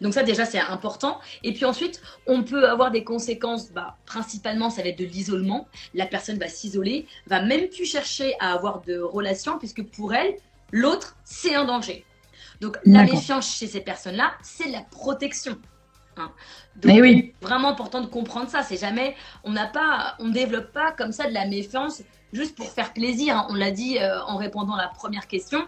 Donc 0.00 0.14
ça 0.14 0.22
déjà 0.22 0.44
c'est 0.44 0.58
important. 0.60 1.20
Et 1.42 1.52
puis 1.52 1.64
ensuite 1.64 2.00
on 2.26 2.42
peut 2.42 2.68
avoir 2.68 2.90
des 2.90 3.04
conséquences. 3.04 3.70
Bah, 3.72 3.96
principalement 4.06 4.70
ça 4.70 4.82
va 4.82 4.88
être 4.88 4.98
de 4.98 5.04
l'isolement. 5.04 5.68
La 5.94 6.06
personne 6.06 6.38
va 6.38 6.48
s'isoler, 6.48 7.06
va 7.26 7.42
même 7.42 7.68
plus 7.68 7.84
chercher 7.84 8.34
à 8.40 8.52
avoir 8.52 8.82
de 8.82 8.98
relations 8.98 9.58
puisque 9.58 9.82
pour 9.84 10.14
elle 10.14 10.34
l'autre 10.72 11.16
c'est 11.24 11.54
un 11.54 11.64
danger. 11.64 12.04
Donc 12.60 12.76
la 12.84 13.04
méfiance 13.04 13.56
chez 13.56 13.66
ces 13.66 13.80
personnes-là 13.80 14.32
c'est 14.42 14.68
la 14.70 14.82
protection. 14.82 15.58
hein. 16.16 16.30
Donc 16.76 16.92
Eh 16.96 17.00
oui. 17.00 17.34
vraiment 17.40 17.68
important 17.68 18.00
de 18.00 18.06
comprendre 18.06 18.48
ça. 18.50 18.62
C'est 18.62 18.76
jamais 18.78 19.14
on 19.44 19.52
n'a 19.52 19.66
pas 19.66 20.16
on 20.18 20.28
développe 20.28 20.72
pas 20.72 20.92
comme 20.92 21.12
ça 21.12 21.26
de 21.28 21.34
la 21.34 21.46
méfiance 21.46 22.02
juste 22.32 22.56
pour 22.56 22.68
faire 22.70 22.92
plaisir. 22.92 23.36
hein. 23.36 23.46
On 23.50 23.54
l'a 23.54 23.70
dit 23.70 23.98
euh, 23.98 24.20
en 24.24 24.36
répondant 24.36 24.74
à 24.74 24.82
la 24.82 24.88
première 24.88 25.26
question. 25.28 25.66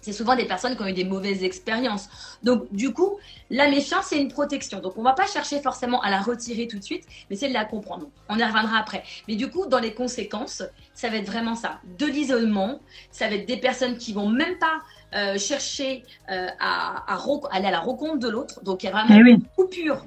C'est 0.00 0.12
souvent 0.12 0.36
des 0.36 0.44
personnes 0.44 0.76
qui 0.76 0.82
ont 0.82 0.86
eu 0.86 0.92
des 0.92 1.04
mauvaises 1.04 1.42
expériences. 1.42 2.08
Donc, 2.42 2.72
du 2.72 2.92
coup, 2.92 3.18
la 3.50 3.68
méfiance, 3.68 4.06
c'est 4.06 4.20
une 4.20 4.30
protection. 4.30 4.80
Donc, 4.80 4.96
on 4.96 5.00
ne 5.00 5.06
va 5.06 5.12
pas 5.12 5.26
chercher 5.26 5.60
forcément 5.60 6.00
à 6.02 6.10
la 6.10 6.20
retirer 6.20 6.68
tout 6.68 6.78
de 6.78 6.84
suite, 6.84 7.04
mais 7.30 7.36
c'est 7.36 7.48
de 7.48 7.54
la 7.54 7.64
comprendre. 7.64 8.08
On 8.28 8.38
y 8.38 8.44
reviendra 8.44 8.78
après. 8.78 9.02
Mais 9.26 9.36
du 9.36 9.50
coup, 9.50 9.66
dans 9.66 9.80
les 9.80 9.94
conséquences, 9.94 10.62
ça 10.94 11.08
va 11.08 11.16
être 11.16 11.26
vraiment 11.26 11.54
ça. 11.54 11.80
De 11.98 12.06
l'isolement, 12.06 12.80
ça 13.10 13.28
va 13.28 13.34
être 13.34 13.46
des 13.46 13.56
personnes 13.56 13.96
qui 13.96 14.12
vont 14.12 14.28
même 14.28 14.58
pas 14.58 14.82
euh, 15.14 15.38
chercher 15.38 16.04
euh, 16.30 16.48
à, 16.60 17.16
aller 17.50 17.66
à 17.66 17.70
la 17.70 17.80
rencontre 17.80 18.18
de 18.18 18.28
l'autre. 18.28 18.62
Donc, 18.62 18.82
il 18.82 18.86
y 18.86 18.88
a 18.88 18.92
vraiment 18.92 19.14
eh 19.26 19.30
une 19.30 19.42
coupure 19.56 20.04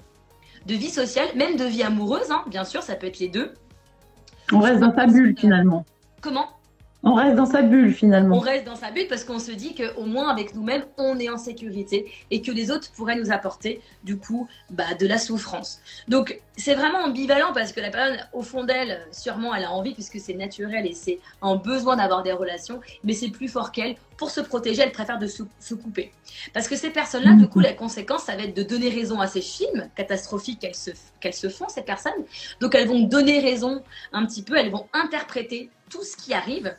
de 0.66 0.76
vie 0.76 0.90
sociale, 0.90 1.28
même 1.36 1.56
de 1.56 1.66
vie 1.66 1.84
amoureuse, 1.84 2.30
hein. 2.30 2.44
bien 2.48 2.64
sûr, 2.64 2.84
ça 2.84 2.96
peut 2.96 3.08
être 3.08 3.20
les 3.20 3.30
deux. 3.30 3.54
On 4.52 4.60
reste 4.60 4.80
dans 4.80 4.94
sa 4.94 5.08
bulle 5.08 5.36
finalement. 5.38 5.86
Comment? 6.22 6.48
On 7.04 7.16
reste 7.16 7.36
dans 7.36 7.48
sa 7.48 7.64
bulle 7.64 7.94
finalement. 7.94 8.38
On 8.38 8.40
reste 8.40 8.66
dans 8.66 8.76
sa 8.76 8.92
bulle 8.92 9.08
parce 9.10 9.24
qu'on 9.24 9.40
se 9.40 9.52
dit 9.52 9.74
qu'au 9.74 10.06
moins 10.06 10.30
avec 10.30 10.54
nous-mêmes, 10.54 10.84
on 10.98 11.18
est 11.18 11.30
en 11.30 11.38
sécurité 11.38 12.12
et 12.30 12.42
que 12.42 12.52
les 12.52 12.70
autres 12.70 12.92
pourraient 12.92 13.16
nous 13.16 13.32
apporter 13.32 13.82
du 14.04 14.18
coup 14.18 14.48
bah, 14.70 14.94
de 15.00 15.08
la 15.08 15.18
souffrance. 15.18 15.82
Donc 16.08 16.40
c'est 16.58 16.76
vraiment 16.76 17.00
ambivalent 17.00 17.54
parce 17.54 17.72
que 17.72 17.80
la 17.80 17.90
personne, 17.90 18.20
au 18.34 18.44
fond 18.44 18.64
d'elle, 18.66 19.02
sûrement 19.12 19.56
elle 19.56 19.64
a 19.64 19.72
envie 19.72 19.96
puisque 19.96 20.20
c'est 20.20 20.36
naturel 20.36 20.86
et 20.86 20.94
c'est 20.94 21.20
un 21.42 21.56
besoin 21.56 21.96
d'avoir 21.96 22.22
des 22.22 22.34
relations, 22.34 22.80
mais 23.04 23.14
c'est 23.14 23.30
plus 23.30 23.48
fort 23.48 23.72
qu'elle. 23.72 23.96
Pour 24.18 24.30
se 24.30 24.42
protéger, 24.42 24.84
elle 24.84 24.92
préfère 24.92 25.18
de 25.18 25.26
se, 25.26 25.74
couper. 25.74 26.12
Parce 26.54 26.68
que 26.68 26.76
ces 26.76 26.92
personnes-là, 26.92 27.34
du 27.34 27.48
coup, 27.48 27.60
la 27.60 27.74
conséquence, 27.74 28.22
ça 28.22 28.36
va 28.36 28.44
être 28.44 28.56
de 28.56 28.62
donner 28.62 28.90
raison 28.90 29.20
à 29.20 29.26
ces 29.26 29.42
films 29.42 29.90
catastrophiques 29.96 30.60
qu'elles 30.60 30.76
se, 30.76 30.92
qu'elles 31.20 31.34
se 31.34 31.50
font, 31.50 31.68
ces 31.68 31.82
personnes. 31.82 32.14
Donc 32.60 32.76
elles 32.76 32.88
vont 32.88 33.00
donner 33.00 33.40
raison 33.40 33.82
un 34.14 34.24
petit 34.28 34.44
peu, 34.44 34.56
elles 34.56 34.70
vont 34.70 34.86
interpréter 34.94 35.72
tout 35.90 36.04
ce 36.04 36.16
qui 36.16 36.36
arrive 36.36 36.72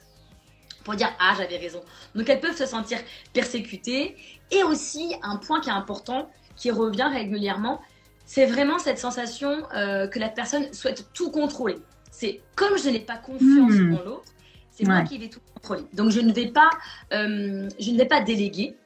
pour 0.84 0.94
dire 0.94 1.10
ah 1.20 1.34
j'avais 1.36 1.56
raison. 1.56 1.80
Donc 2.14 2.28
elles 2.28 2.40
peuvent 2.40 2.56
se 2.56 2.66
sentir 2.66 2.98
persécutées 3.32 4.16
et 4.50 4.62
aussi 4.62 5.14
un 5.22 5.36
point 5.36 5.60
qui 5.60 5.68
est 5.68 5.72
important 5.72 6.28
qui 6.56 6.70
revient 6.70 7.08
régulièrement, 7.12 7.80
c'est 8.24 8.46
vraiment 8.46 8.78
cette 8.78 8.98
sensation 8.98 9.62
euh, 9.74 10.06
que 10.06 10.18
la 10.18 10.28
personne 10.28 10.72
souhaite 10.72 11.08
tout 11.12 11.30
contrôler. 11.30 11.78
C'est 12.10 12.40
comme 12.54 12.78
je 12.78 12.88
n'ai 12.88 13.00
pas 13.00 13.16
confiance 13.16 13.72
hmm. 13.72 13.94
en 13.94 14.04
l'autre, 14.04 14.32
c'est 14.70 14.84
moi 14.84 15.02
qui 15.02 15.18
vais 15.18 15.28
tout 15.28 15.40
contrôler. 15.54 15.82
Donc 15.92 16.10
je 16.10 16.20
ne 16.20 16.32
vais 16.32 16.46
pas, 16.46 16.70
euh, 17.12 17.68
je 17.78 17.90
ne 17.90 17.98
vais 17.98 18.06
pas 18.06 18.20
déléguer. 18.20 18.76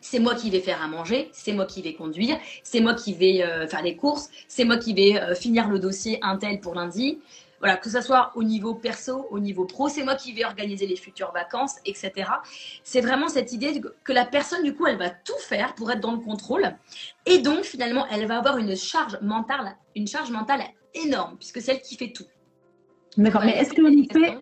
C'est 0.00 0.20
moi 0.20 0.36
qui 0.36 0.50
vais 0.50 0.60
faire 0.60 0.80
à 0.80 0.86
manger, 0.86 1.30
c'est 1.32 1.52
moi 1.52 1.66
qui 1.66 1.82
vais 1.82 1.94
conduire, 1.94 2.38
c'est 2.62 2.80
moi 2.80 2.94
qui 2.94 3.12
vais 3.12 3.42
euh, 3.42 3.66
faire 3.66 3.82
les 3.82 3.96
courses, 3.96 4.30
c'est 4.46 4.64
moi 4.64 4.76
qui 4.76 4.94
vais 4.94 5.34
finir 5.34 5.68
le 5.68 5.80
dossier 5.80 6.20
Intel 6.22 6.60
pour 6.60 6.76
lundi, 6.76 7.18
voilà, 7.60 7.76
que 7.76 7.88
ce 7.88 8.00
soit 8.00 8.32
au 8.34 8.42
niveau 8.42 8.74
perso, 8.74 9.26
au 9.30 9.38
niveau 9.38 9.64
pro, 9.64 9.88
c'est 9.88 10.04
moi 10.04 10.14
qui 10.14 10.32
vais 10.32 10.44
organiser 10.44 10.86
les 10.86 10.96
futures 10.96 11.32
vacances, 11.32 11.76
etc. 11.84 12.12
C'est 12.82 13.00
vraiment 13.00 13.28
cette 13.28 13.52
idée 13.52 13.80
que 14.04 14.12
la 14.12 14.24
personne, 14.24 14.62
du 14.62 14.74
coup, 14.74 14.86
elle 14.86 14.98
va 14.98 15.10
tout 15.10 15.38
faire 15.40 15.74
pour 15.74 15.90
être 15.90 16.00
dans 16.00 16.12
le 16.12 16.18
contrôle. 16.18 16.76
Et 17.24 17.38
donc, 17.38 17.64
finalement, 17.64 18.06
elle 18.10 18.26
va 18.26 18.38
avoir 18.38 18.58
une 18.58 18.76
charge 18.76 19.18
mentale, 19.22 19.76
une 19.94 20.06
charge 20.06 20.30
mentale 20.30 20.62
énorme, 20.94 21.36
puisque 21.38 21.60
c'est 21.60 21.72
elle 21.72 21.82
qui 21.82 21.96
fait 21.96 22.12
tout. 22.12 22.26
D'accord, 23.16 23.42
mais 23.44 23.56
est-ce 23.56 23.72
que 23.72 23.80
le 23.80 24.02
fait, 24.12 24.38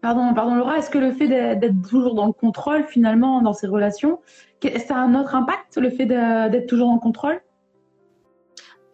pardon, 0.00 0.34
pardon 0.34 0.54
Laura, 0.54 0.78
est-ce 0.78 0.90
que 0.90 0.98
le 0.98 1.12
fait 1.12 1.28
d'être 1.28 1.82
toujours 1.88 2.14
dans 2.14 2.26
le 2.26 2.32
contrôle, 2.32 2.86
finalement, 2.86 3.42
dans 3.42 3.52
ces 3.52 3.66
relations, 3.66 4.20
ça 4.62 4.96
a 4.96 4.98
un 4.98 5.14
autre 5.14 5.34
impact, 5.34 5.76
le 5.76 5.90
fait 5.90 6.06
d'être 6.06 6.66
toujours 6.66 6.88
en 6.88 6.98
contrôle? 6.98 7.40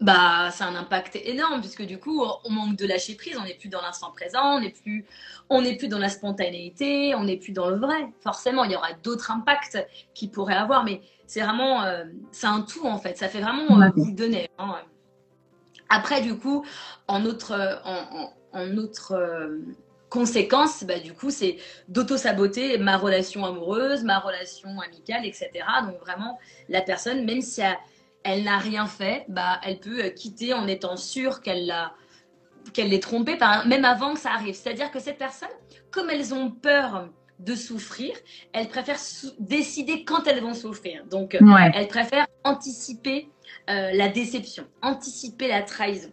Bah, 0.01 0.51
c'est 0.51 0.65
un 0.65 0.75
impact 0.77 1.17
énorme 1.17 1.61
puisque 1.61 1.83
du 1.83 1.99
coup, 1.99 2.25
on 2.45 2.51
manque 2.51 2.77
de 2.77 2.87
lâcher 2.87 3.17
prise, 3.17 3.37
on 3.39 3.45
n'est 3.45 3.55
plus 3.55 3.69
dans 3.69 3.83
l'instant 3.83 4.11
présent, 4.13 4.57
on 4.57 4.61
n'est 4.61 4.71
plus, 4.71 5.05
on 5.51 5.61
n'est 5.61 5.77
plus 5.77 5.89
dans 5.89 5.99
la 5.99 6.09
spontanéité, 6.09 7.15
on 7.15 7.25
n'est 7.25 7.37
plus 7.37 7.53
dans 7.53 7.69
le 7.69 7.77
vrai. 7.77 8.09
Forcément, 8.23 8.65
il 8.65 8.73
y 8.73 8.77
aura 8.77 8.95
d'autres 8.95 9.31
impacts 9.31 9.79
qui 10.15 10.29
pourraient 10.29 10.55
avoir, 10.55 10.85
mais 10.85 11.03
c'est 11.27 11.43
vraiment, 11.43 11.83
euh, 11.85 12.05
c'est 12.33 12.47
un 12.47 12.63
tout 12.63 12.87
en 12.87 12.99
fait. 12.99 13.19
Ça 13.19 13.29
fait 13.29 13.43
vraiment 13.43 13.79
un 13.79 13.91
coup 13.91 14.11
de 14.11 14.25
nez. 14.25 14.51
Hein. 14.59 14.75
Après, 15.91 16.23
du 16.23 16.35
coup, 16.39 16.65
en 17.07 17.27
autre, 17.27 17.81
en, 17.85 18.33
en, 18.59 18.77
autre 18.79 19.13
euh, 19.13 19.59
conséquence, 20.09 20.83
bah, 20.85 20.99
du 20.99 21.13
coup, 21.13 21.31
c'est 21.31 21.59
d'auto-saboter 21.89 22.79
ma 22.79 22.97
relation 22.97 23.45
amoureuse, 23.45 24.03
ma 24.03 24.19
relation 24.19 24.81
amicale, 24.81 25.27
etc. 25.27 25.51
Donc 25.85 26.01
vraiment, 26.01 26.39
la 26.71 26.81
personne, 26.81 27.27
même 27.27 27.43
si 27.43 27.61
elle 27.61 27.77
elle 28.25 28.45
n'a 28.45 28.59
rien 28.59 28.87
fait, 28.87 29.25
bah, 29.29 29.61
elle 29.65 29.79
peut 29.79 30.05
euh, 30.05 30.11
quitter 30.11 30.53
en 30.53 30.67
étant 30.67 30.97
sûre 30.97 31.41
qu'elle 31.41 31.67
l'a 31.67 31.95
qu'elle 32.75 32.91
l'est 32.91 33.03
trompée, 33.03 33.39
même 33.67 33.87
avant 33.87 34.13
que 34.13 34.21
ça 34.21 34.33
arrive. 34.33 34.55
C'est-à-dire 34.55 34.91
que 34.91 35.01
cette 35.01 35.17
personne, 35.17 35.49
comme 35.91 36.11
elles 36.11 36.35
ont 36.35 36.51
peur 36.51 37.09
de 37.39 37.55
souffrir, 37.55 38.13
elles 38.53 38.69
préfèrent 38.69 39.01
décider 39.39 40.05
quand 40.05 40.27
elles 40.27 40.43
vont 40.43 40.53
souffrir. 40.53 41.05
Donc, 41.07 41.35
euh, 41.35 41.39
elles 41.75 41.89
préfèrent 41.89 42.27
anticiper 42.45 43.31
euh, 43.71 43.93
la 43.95 44.09
déception, 44.09 44.67
anticiper 44.83 45.49
la 45.49 45.63
trahison. 45.63 46.11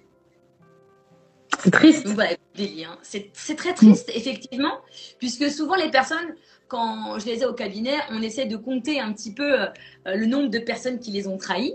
C'est 1.60 1.70
triste. 1.70 2.08
voilà, 2.08 2.32
hein. 2.32 2.98
c'est 3.04 3.56
très 3.58 3.74
triste, 3.74 4.10
effectivement, 4.16 4.80
puisque 5.20 5.52
souvent 5.52 5.76
les 5.76 5.92
personnes, 5.92 6.34
quand 6.70 7.20
je 7.20 7.26
les 7.26 7.42
ai 7.42 7.46
au 7.46 7.54
cabinet, 7.54 7.98
on 8.10 8.22
essaie 8.22 8.46
de 8.46 8.56
compter 8.56 9.02
un 9.02 9.12
petit 9.12 9.34
peu 9.34 9.68
le 10.06 10.26
nombre 10.26 10.50
de 10.50 10.60
personnes 10.60 11.00
qui 11.00 11.12
les 11.12 11.28
ont 11.28 11.38
trahies 11.38 11.74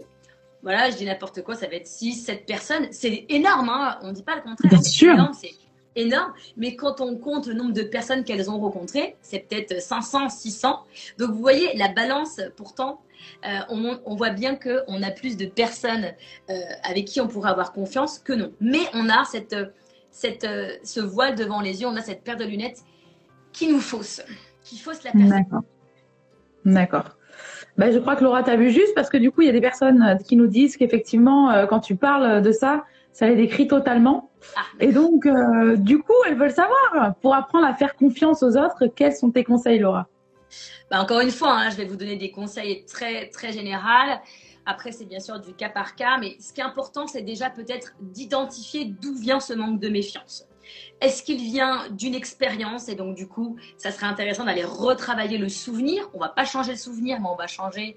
voilà, 0.62 0.90
je 0.90 0.96
dis 0.96 1.04
n'importe 1.04 1.42
quoi, 1.42 1.54
ça 1.54 1.66
va 1.66 1.74
être 1.74 1.86
6, 1.86 2.14
7 2.24 2.46
personnes. 2.46 2.86
C'est 2.90 3.26
énorme, 3.28 3.68
hein 3.68 3.98
on 4.02 4.08
ne 4.08 4.12
dit 4.12 4.22
pas 4.22 4.36
le 4.36 4.42
contraire. 4.42 4.70
Bien 4.70 4.82
sûr. 4.82 5.30
C'est 5.38 5.54
énorme. 5.96 6.32
Mais 6.56 6.76
quand 6.76 7.00
on 7.00 7.16
compte 7.16 7.46
le 7.46 7.54
nombre 7.54 7.72
de 7.72 7.82
personnes 7.82 8.24
qu'elles 8.24 8.50
ont 8.50 8.58
rencontrées, 8.58 9.16
c'est 9.22 9.40
peut-être 9.40 9.82
500, 9.82 10.28
600. 10.28 10.80
Donc 11.18 11.30
vous 11.30 11.40
voyez, 11.40 11.76
la 11.76 11.88
balance, 11.88 12.40
pourtant, 12.56 13.00
euh, 13.46 13.58
on, 14.04 14.14
voit 14.14 14.30
bien 14.30 14.56
qu'on 14.56 15.02
a 15.02 15.10
plus 15.10 15.36
de 15.36 15.46
personnes 15.46 16.12
euh, 16.50 16.54
avec 16.84 17.06
qui 17.06 17.20
on 17.20 17.28
pourrait 17.28 17.50
avoir 17.50 17.72
confiance 17.72 18.18
que 18.18 18.32
non. 18.32 18.52
Mais 18.60 18.82
on 18.94 19.08
a 19.08 19.24
cette, 19.24 19.56
cette, 20.10 20.44
euh, 20.44 20.70
ce 20.82 21.00
voile 21.00 21.34
devant 21.34 21.60
les 21.60 21.82
yeux, 21.82 21.88
on 21.88 21.96
a 21.96 22.02
cette 22.02 22.22
paire 22.22 22.36
de 22.36 22.44
lunettes 22.44 22.82
qui 23.52 23.68
nous 23.68 23.80
fausse, 23.80 24.22
qui 24.62 24.78
fausse 24.78 25.02
la 25.02 25.12
personne. 25.12 25.30
D'accord. 25.30 25.62
D'accord. 26.64 27.16
Ben, 27.78 27.90
je 27.92 27.98
crois 27.98 28.16
que 28.16 28.24
Laura 28.24 28.42
t'a 28.42 28.56
vu 28.56 28.70
juste 28.70 28.94
parce 28.94 29.08
que 29.08 29.16
du 29.16 29.30
coup, 29.30 29.42
il 29.42 29.46
y 29.46 29.50
a 29.50 29.52
des 29.52 29.60
personnes 29.60 30.02
euh, 30.02 30.16
qui 30.16 30.36
nous 30.36 30.46
disent 30.46 30.76
qu'effectivement, 30.76 31.50
euh, 31.50 31.66
quand 31.66 31.80
tu 31.80 31.96
parles 31.96 32.42
de 32.42 32.52
ça, 32.52 32.84
ça 33.12 33.26
les 33.26 33.36
décrit 33.36 33.66
totalement. 33.66 34.30
Ah. 34.56 34.60
Et 34.80 34.92
donc, 34.92 35.26
euh, 35.26 35.76
du 35.76 35.98
coup, 35.98 36.12
elles 36.26 36.36
veulent 36.36 36.52
savoir, 36.52 37.14
pour 37.22 37.34
apprendre 37.34 37.66
à 37.66 37.74
faire 37.74 37.96
confiance 37.96 38.42
aux 38.42 38.56
autres, 38.56 38.86
quels 38.94 39.14
sont 39.14 39.30
tes 39.30 39.44
conseils, 39.44 39.78
Laura? 39.78 40.08
Bah, 40.90 41.00
Encore 41.00 41.20
une 41.20 41.30
fois, 41.30 41.52
hein, 41.52 41.70
je 41.70 41.76
vais 41.76 41.84
vous 41.86 41.96
donner 41.96 42.16
des 42.16 42.30
conseils 42.30 42.84
très, 42.84 43.28
très 43.28 43.52
généraux. 43.52 44.18
Après, 44.66 44.92
c'est 44.92 45.06
bien 45.06 45.20
sûr 45.20 45.40
du 45.40 45.54
cas 45.54 45.70
par 45.70 45.96
cas, 45.96 46.18
mais 46.20 46.36
ce 46.40 46.52
qui 46.52 46.60
est 46.60 46.64
important, 46.64 47.06
c'est 47.06 47.22
déjà 47.22 47.50
peut-être 47.50 47.94
d'identifier 48.00 48.84
d'où 48.84 49.14
vient 49.14 49.40
ce 49.40 49.54
manque 49.54 49.80
de 49.80 49.88
méfiance. 49.88 50.46
Est-ce 51.00 51.22
qu'il 51.22 51.40
vient 51.40 51.88
d'une 51.90 52.14
expérience 52.14 52.88
et 52.88 52.94
donc 52.94 53.14
du 53.14 53.28
coup, 53.28 53.56
ça 53.76 53.90
serait 53.90 54.06
intéressant 54.06 54.44
d'aller 54.44 54.64
retravailler 54.64 55.38
le 55.38 55.48
souvenir? 55.48 56.08
On 56.14 56.18
va 56.18 56.28
pas 56.28 56.44
changer 56.44 56.72
le 56.72 56.78
souvenir, 56.78 57.20
mais 57.20 57.28
on 57.28 57.36
va 57.36 57.46
changer, 57.46 57.96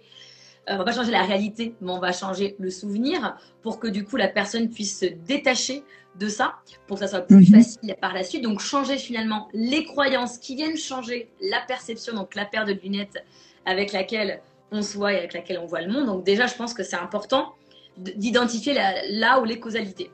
euh, 0.69 0.75
on 0.75 0.77
va 0.77 0.83
pas 0.83 0.93
changer 0.93 1.11
la 1.11 1.23
réalité, 1.23 1.75
mais 1.81 1.91
on 1.91 1.99
va 1.99 2.11
changer 2.11 2.55
le 2.59 2.69
souvenir 2.69 3.37
pour 3.61 3.79
que 3.79 3.87
du 3.87 4.03
coup 4.03 4.17
la 4.17 4.27
personne 4.27 4.69
puisse 4.69 4.99
se 4.99 5.05
détacher 5.05 5.83
de 6.19 6.29
ça, 6.29 6.55
pour 6.87 6.97
que 6.97 7.05
ça 7.05 7.09
soit 7.09 7.21
plus 7.21 7.49
mhm. 7.49 7.61
facile 7.61 7.95
par 7.99 8.13
la 8.13 8.23
suite. 8.23 8.43
Donc 8.43 8.59
changer 8.59 8.97
finalement 8.97 9.49
les 9.53 9.83
croyances 9.83 10.37
qui 10.37 10.55
viennent 10.55 10.77
changer 10.77 11.29
la 11.41 11.59
perception, 11.61 12.13
donc 12.13 12.35
la 12.35 12.45
paire 12.45 12.65
de 12.65 12.73
lunettes 12.73 13.23
avec 13.65 13.91
laquelle 13.91 14.41
on 14.71 14.81
se 14.81 14.97
voit 14.97 15.13
et 15.13 15.17
avec 15.17 15.33
laquelle 15.33 15.59
on 15.59 15.65
voit 15.65 15.81
le 15.81 15.91
monde. 15.91 16.05
Donc 16.05 16.23
déjà, 16.23 16.47
je 16.47 16.55
pense 16.55 16.73
que 16.73 16.83
c'est 16.83 16.95
important 16.95 17.53
d'identifier 17.97 18.73
là 19.09 19.39
où 19.39 19.45
les 19.45 19.59
causalités 19.59 20.11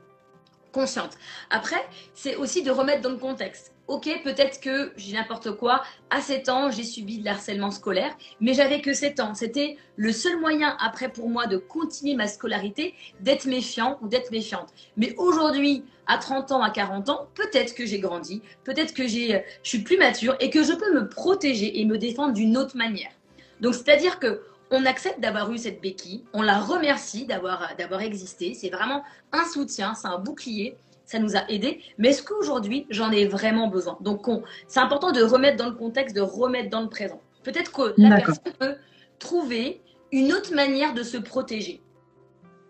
consciente. 0.71 1.17
Après, 1.49 1.83
c'est 2.13 2.35
aussi 2.35 2.63
de 2.63 2.71
remettre 2.71 3.01
dans 3.01 3.09
le 3.09 3.17
contexte. 3.17 3.73
Ok, 3.87 4.09
peut-être 4.23 4.61
que 4.61 4.93
j'ai 4.95 5.13
n'importe 5.13 5.51
quoi. 5.51 5.83
À 6.09 6.21
7 6.21 6.47
ans, 6.49 6.71
j'ai 6.71 6.83
subi 6.83 7.19
de 7.19 7.25
l'harcèlement 7.25 7.71
scolaire, 7.71 8.15
mais 8.39 8.53
j'avais 8.53 8.79
que 8.79 8.93
7 8.93 9.19
ans. 9.19 9.33
C'était 9.33 9.77
le 9.97 10.13
seul 10.13 10.39
moyen 10.39 10.77
après 10.79 11.09
pour 11.09 11.27
moi 11.27 11.45
de 11.45 11.57
continuer 11.57 12.15
ma 12.15 12.27
scolarité, 12.27 12.93
d'être 13.19 13.45
méfiant 13.45 13.97
ou 14.01 14.07
d'être 14.07 14.31
méfiante. 14.31 14.69
Mais 14.95 15.13
aujourd'hui, 15.17 15.83
à 16.07 16.17
30 16.17 16.53
ans, 16.53 16.61
à 16.61 16.69
40 16.69 17.09
ans, 17.09 17.27
peut-être 17.35 17.75
que 17.75 17.85
j'ai 17.85 17.99
grandi, 17.99 18.41
peut-être 18.63 18.93
que 18.93 19.07
j'ai, 19.07 19.43
je 19.63 19.69
suis 19.69 19.79
plus 19.79 19.97
mature 19.97 20.37
et 20.39 20.49
que 20.49 20.63
je 20.63 20.73
peux 20.73 20.93
me 20.93 21.09
protéger 21.09 21.81
et 21.81 21.85
me 21.85 21.97
défendre 21.97 22.33
d'une 22.33 22.57
autre 22.57 22.77
manière. 22.77 23.11
Donc, 23.59 23.75
c'est-à-dire 23.75 24.19
que 24.19 24.41
on 24.71 24.85
accepte 24.85 25.19
d'avoir 25.19 25.51
eu 25.51 25.57
cette 25.57 25.81
béquille, 25.81 26.23
on 26.33 26.41
la 26.41 26.59
remercie 26.59 27.25
d'avoir, 27.25 27.69
d'avoir 27.77 28.01
existé. 28.01 28.53
C'est 28.53 28.69
vraiment 28.69 29.03
un 29.31 29.45
soutien, 29.45 29.93
c'est 29.93 30.07
un 30.07 30.17
bouclier, 30.17 30.75
ça 31.05 31.19
nous 31.19 31.35
a 31.35 31.41
aidés. 31.49 31.81
Mais 31.97 32.09
est-ce 32.09 32.23
qu'aujourd'hui, 32.23 32.87
j'en 32.89 33.11
ai 33.11 33.27
vraiment 33.27 33.67
besoin? 33.67 33.97
Donc, 34.01 34.25
c'est 34.67 34.79
important 34.79 35.11
de 35.11 35.21
remettre 35.21 35.57
dans 35.57 35.69
le 35.69 35.75
contexte, 35.75 36.15
de 36.15 36.21
remettre 36.21 36.69
dans 36.69 36.81
le 36.81 36.89
présent. 36.89 37.19
Peut-être 37.43 37.71
que 37.71 37.93
la 37.97 38.15
personne 38.17 38.53
peut 38.57 38.75
trouver 39.19 39.81
une 40.11 40.33
autre 40.33 40.53
manière 40.55 40.93
de 40.93 41.03
se 41.03 41.17
protéger. 41.17 41.81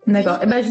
D'accord. 0.08 0.40
Eh 0.42 0.48
ben, 0.48 0.66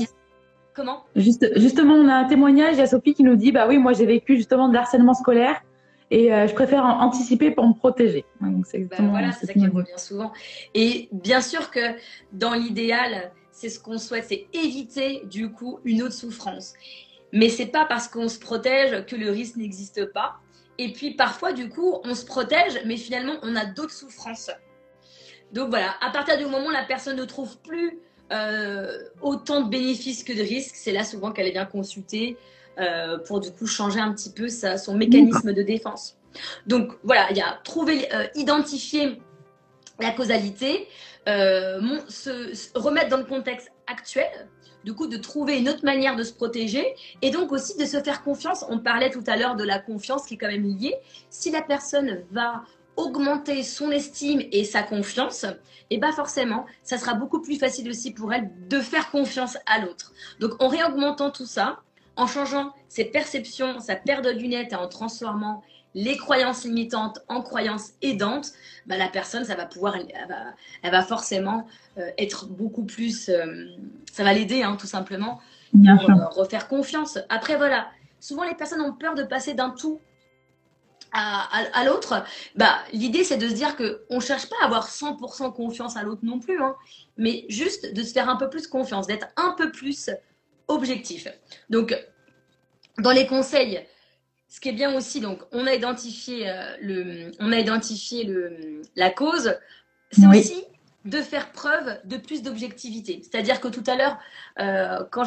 Comment? 0.74 1.04
Juste, 1.16 1.46
Justement, 1.58 1.94
on 1.94 2.08
a 2.08 2.14
un 2.14 2.24
témoignage. 2.24 2.74
Il 2.74 2.78
y 2.78 2.82
a 2.82 2.86
Sophie 2.86 3.14
qui 3.14 3.24
nous 3.24 3.36
dit 3.36 3.52
Bah 3.52 3.66
oui, 3.68 3.78
moi 3.78 3.92
j'ai 3.92 4.06
vécu 4.06 4.36
justement 4.36 4.68
de 4.68 4.76
harcèlement 4.76 5.14
scolaire 5.14 5.60
et 6.10 6.28
je 6.28 6.52
préfère 6.54 6.84
anticiper 6.84 7.50
pour 7.52 7.68
me 7.68 7.74
protéger. 7.74 8.24
c'est 8.64 8.80
ben 8.80 9.10
voilà, 9.10 9.32
c'est 9.32 9.46
ça 9.46 9.52
qui 9.52 9.66
revient 9.66 9.90
souvent. 9.96 10.32
Et 10.74 11.08
bien 11.12 11.40
sûr 11.40 11.70
que 11.70 11.80
dans 12.32 12.54
l'idéal, 12.54 13.32
c'est 13.52 13.68
ce 13.68 13.78
qu'on 13.78 13.98
souhaite, 13.98 14.24
c'est 14.28 14.46
éviter 14.52 15.22
du 15.26 15.52
coup 15.52 15.80
une 15.84 16.02
autre 16.02 16.14
souffrance. 16.14 16.72
Mais 17.32 17.48
c'est 17.48 17.66
pas 17.66 17.84
parce 17.84 18.08
qu'on 18.08 18.28
se 18.28 18.38
protège 18.38 19.04
que 19.06 19.16
le 19.16 19.30
risque 19.30 19.56
n'existe 19.56 20.06
pas. 20.12 20.36
Et 20.78 20.92
puis 20.92 21.12
parfois, 21.12 21.52
du 21.52 21.68
coup, 21.68 21.98
on 22.04 22.14
se 22.14 22.24
protège, 22.24 22.80
mais 22.86 22.96
finalement, 22.96 23.34
on 23.42 23.54
a 23.54 23.66
d'autres 23.66 23.92
souffrances. 23.92 24.50
Donc 25.52 25.68
voilà, 25.68 25.94
à 26.00 26.10
partir 26.10 26.38
du 26.38 26.44
moment 26.44 26.66
où 26.66 26.70
la 26.70 26.84
personne 26.84 27.16
ne 27.16 27.24
trouve 27.24 27.58
plus 27.58 27.98
euh, 28.32 28.98
autant 29.20 29.62
de 29.62 29.68
bénéfices 29.68 30.24
que 30.24 30.32
de 30.32 30.42
risques, 30.42 30.76
c'est 30.76 30.92
là 30.92 31.04
souvent 31.04 31.32
qu'elle 31.32 31.48
est 31.48 31.52
bien 31.52 31.66
consultée 31.66 32.36
euh, 32.80 33.18
pour 33.18 33.40
du 33.40 33.50
coup 33.50 33.66
changer 33.66 34.00
un 34.00 34.12
petit 34.12 34.30
peu 34.30 34.48
son 34.48 34.94
mécanisme 34.94 35.52
de 35.52 35.62
défense. 35.62 36.16
Donc 36.66 36.92
voilà, 37.02 37.26
il 37.30 37.36
y 37.36 37.40
a 37.40 37.58
trouver, 37.64 38.12
euh, 38.14 38.26
identifier 38.34 39.20
la 40.00 40.12
causalité, 40.12 40.88
se, 41.26 42.78
remettre 42.78 43.08
dans 43.08 43.18
le 43.18 43.24
contexte 43.24 43.70
actuel, 43.86 44.48
du 44.84 44.94
coup 44.94 45.06
de 45.06 45.16
trouver 45.16 45.58
une 45.58 45.68
autre 45.68 45.84
manière 45.84 46.16
de 46.16 46.22
se 46.22 46.32
protéger 46.32 46.94
et 47.22 47.30
donc 47.30 47.52
aussi 47.52 47.76
de 47.76 47.84
se 47.84 48.00
faire 48.00 48.22
confiance. 48.22 48.64
On 48.68 48.78
parlait 48.78 49.10
tout 49.10 49.24
à 49.26 49.36
l'heure 49.36 49.56
de 49.56 49.64
la 49.64 49.78
confiance 49.78 50.26
qui 50.26 50.34
est 50.34 50.38
quand 50.38 50.48
même 50.48 50.64
liée. 50.64 50.94
Si 51.28 51.50
la 51.50 51.62
personne 51.62 52.24
va 52.30 52.62
augmenter 52.96 53.62
son 53.62 53.90
estime 53.90 54.42
et 54.52 54.64
sa 54.64 54.82
confiance, 54.82 55.46
et 55.90 55.98
bien 55.98 56.12
forcément, 56.12 56.66
ça 56.82 56.98
sera 56.98 57.14
beaucoup 57.14 57.40
plus 57.40 57.58
facile 57.58 57.88
aussi 57.88 58.12
pour 58.12 58.32
elle 58.32 58.50
de 58.68 58.80
faire 58.80 59.10
confiance 59.10 59.56
à 59.66 59.80
l'autre. 59.80 60.12
Donc 60.38 60.62
en 60.62 60.68
réaugmentant 60.68 61.30
tout 61.30 61.46
ça, 61.46 61.80
en 62.20 62.26
changeant 62.26 62.74
ses 62.88 63.06
perceptions, 63.06 63.80
sa 63.80 63.96
paire 63.96 64.20
de 64.20 64.30
lunettes 64.30 64.72
et 64.72 64.76
en 64.76 64.88
transformant 64.88 65.62
les 65.94 66.18
croyances 66.18 66.64
limitantes 66.64 67.18
en 67.28 67.40
croyances 67.40 67.92
aidantes, 68.02 68.52
bah, 68.86 68.98
la 68.98 69.08
personne, 69.08 69.44
ça 69.44 69.54
va 69.54 69.64
pouvoir, 69.64 69.96
elle 69.96 70.90
va, 70.90 71.02
forcément 71.02 71.66
euh, 71.98 72.10
être 72.18 72.46
beaucoup 72.46 72.84
plus, 72.84 73.28
euh, 73.30 73.66
ça 74.12 74.22
va 74.22 74.34
l'aider 74.34 74.62
hein, 74.62 74.76
tout 74.78 74.86
simplement 74.86 75.40
pour 75.72 76.10
euh, 76.10 76.26
refaire 76.30 76.68
confiance. 76.68 77.18
Après 77.30 77.56
voilà, 77.56 77.88
souvent 78.20 78.44
les 78.44 78.54
personnes 78.54 78.82
ont 78.82 78.92
peur 78.92 79.14
de 79.14 79.22
passer 79.22 79.54
d'un 79.54 79.70
tout 79.70 80.00
à, 81.12 81.84
l'autre, 81.86 82.22
bah, 82.54 82.78
l'idée 82.92 83.24
c'est 83.24 83.36
de 83.38 83.48
se 83.48 83.54
dire 83.54 83.76
qu'on 83.76 84.16
ne 84.16 84.20
cherche 84.20 84.48
pas 84.48 84.56
à 84.62 84.66
avoir 84.66 84.88
100% 84.88 85.52
confiance 85.52 85.96
à 85.96 86.04
l'autre 86.04 86.20
non 86.22 86.38
plus, 86.38 86.62
hein, 86.62 86.76
mais 87.16 87.46
juste 87.48 87.94
de 87.94 88.02
se 88.04 88.12
faire 88.12 88.28
un 88.28 88.36
peu 88.36 88.48
plus 88.48 88.68
confiance, 88.68 89.08
d'être 89.08 89.26
un 89.36 89.56
peu 89.58 89.72
plus 89.72 90.10
objectif. 90.70 91.28
Donc, 91.68 91.96
dans 93.00 93.12
les 93.12 93.26
conseils, 93.26 93.84
ce 94.48 94.60
qui 94.60 94.68
est 94.68 94.72
bien 94.72 94.94
aussi, 94.96 95.20
donc, 95.20 95.40
on 95.52 95.66
a 95.66 95.74
identifié, 95.74 96.48
euh, 96.48 96.76
le, 96.80 97.30
on 97.38 97.52
a 97.52 97.58
identifié 97.58 98.24
le, 98.24 98.82
la 98.96 99.10
cause, 99.10 99.56
c'est 100.10 100.26
aussi 100.26 100.64
de 101.04 101.22
faire 101.22 101.52
preuve 101.52 101.98
de 102.04 102.16
plus 102.16 102.42
d'objectivité. 102.42 103.22
C'est-à-dire 103.22 103.60
que 103.60 103.68
tout 103.68 103.84
à 103.86 103.96
l'heure, 103.96 104.18
euh, 104.58 105.04
quand 105.10 105.24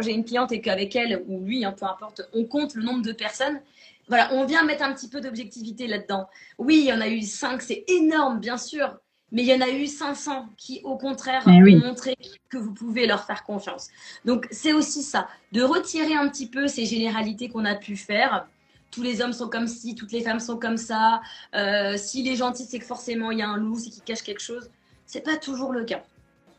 j'ai 0.00 0.12
une 0.12 0.24
cliente 0.24 0.52
et 0.52 0.60
qu'avec 0.60 0.96
elle, 0.96 1.22
ou 1.28 1.40
lui, 1.40 1.64
hein, 1.64 1.72
peu 1.72 1.86
importe, 1.86 2.22
on 2.34 2.44
compte 2.44 2.74
le 2.74 2.82
nombre 2.82 3.02
de 3.02 3.12
personnes, 3.12 3.60
voilà, 4.08 4.32
on 4.32 4.44
vient 4.44 4.64
mettre 4.64 4.82
un 4.82 4.92
petit 4.92 5.08
peu 5.08 5.20
d'objectivité 5.20 5.86
là-dedans. 5.86 6.28
Oui, 6.58 6.78
il 6.80 6.86
y 6.86 6.92
en 6.92 7.00
a 7.00 7.08
eu 7.08 7.22
5, 7.22 7.62
c'est 7.62 7.84
énorme, 7.88 8.40
bien 8.40 8.58
sûr, 8.58 8.98
mais 9.30 9.42
il 9.42 9.48
y 9.48 9.54
en 9.54 9.60
a 9.60 9.68
eu 9.68 9.86
500 9.86 10.48
qui, 10.56 10.80
au 10.84 10.96
contraire, 10.96 11.42
eh 11.46 11.50
ont 11.50 11.78
montré 11.78 12.16
que 12.48 12.56
vous 12.56 12.72
pouvez 12.72 13.06
leur 13.06 13.24
faire 13.24 13.44
confiance. 13.44 13.88
Donc, 14.24 14.46
c'est 14.50 14.72
aussi 14.72 15.02
ça, 15.02 15.28
de 15.52 15.62
retirer 15.62 16.14
un 16.14 16.28
petit 16.28 16.48
peu 16.48 16.66
ces 16.66 16.86
généralités 16.86 17.48
qu'on 17.48 17.64
a 17.64 17.74
pu 17.74 17.96
faire. 17.96 18.46
Tous 18.90 19.02
les 19.02 19.20
hommes 19.20 19.34
sont 19.34 19.48
comme 19.48 19.66
ci, 19.66 19.94
toutes 19.94 20.12
les 20.12 20.22
femmes 20.22 20.40
sont 20.40 20.58
comme 20.58 20.78
ça. 20.78 21.20
Euh, 21.54 21.96
S'il 21.98 22.26
est 22.26 22.36
gentil, 22.36 22.64
c'est 22.64 22.78
que 22.78 22.86
forcément 22.86 23.30
il 23.30 23.38
y 23.38 23.42
a 23.42 23.48
un 23.48 23.58
loup, 23.58 23.76
c'est 23.78 23.90
qu'il 23.90 24.02
cache 24.02 24.22
quelque 24.22 24.42
chose. 24.42 24.70
C'est 25.04 25.24
pas 25.24 25.36
toujours 25.36 25.72
le 25.72 25.84
cas. 25.84 26.02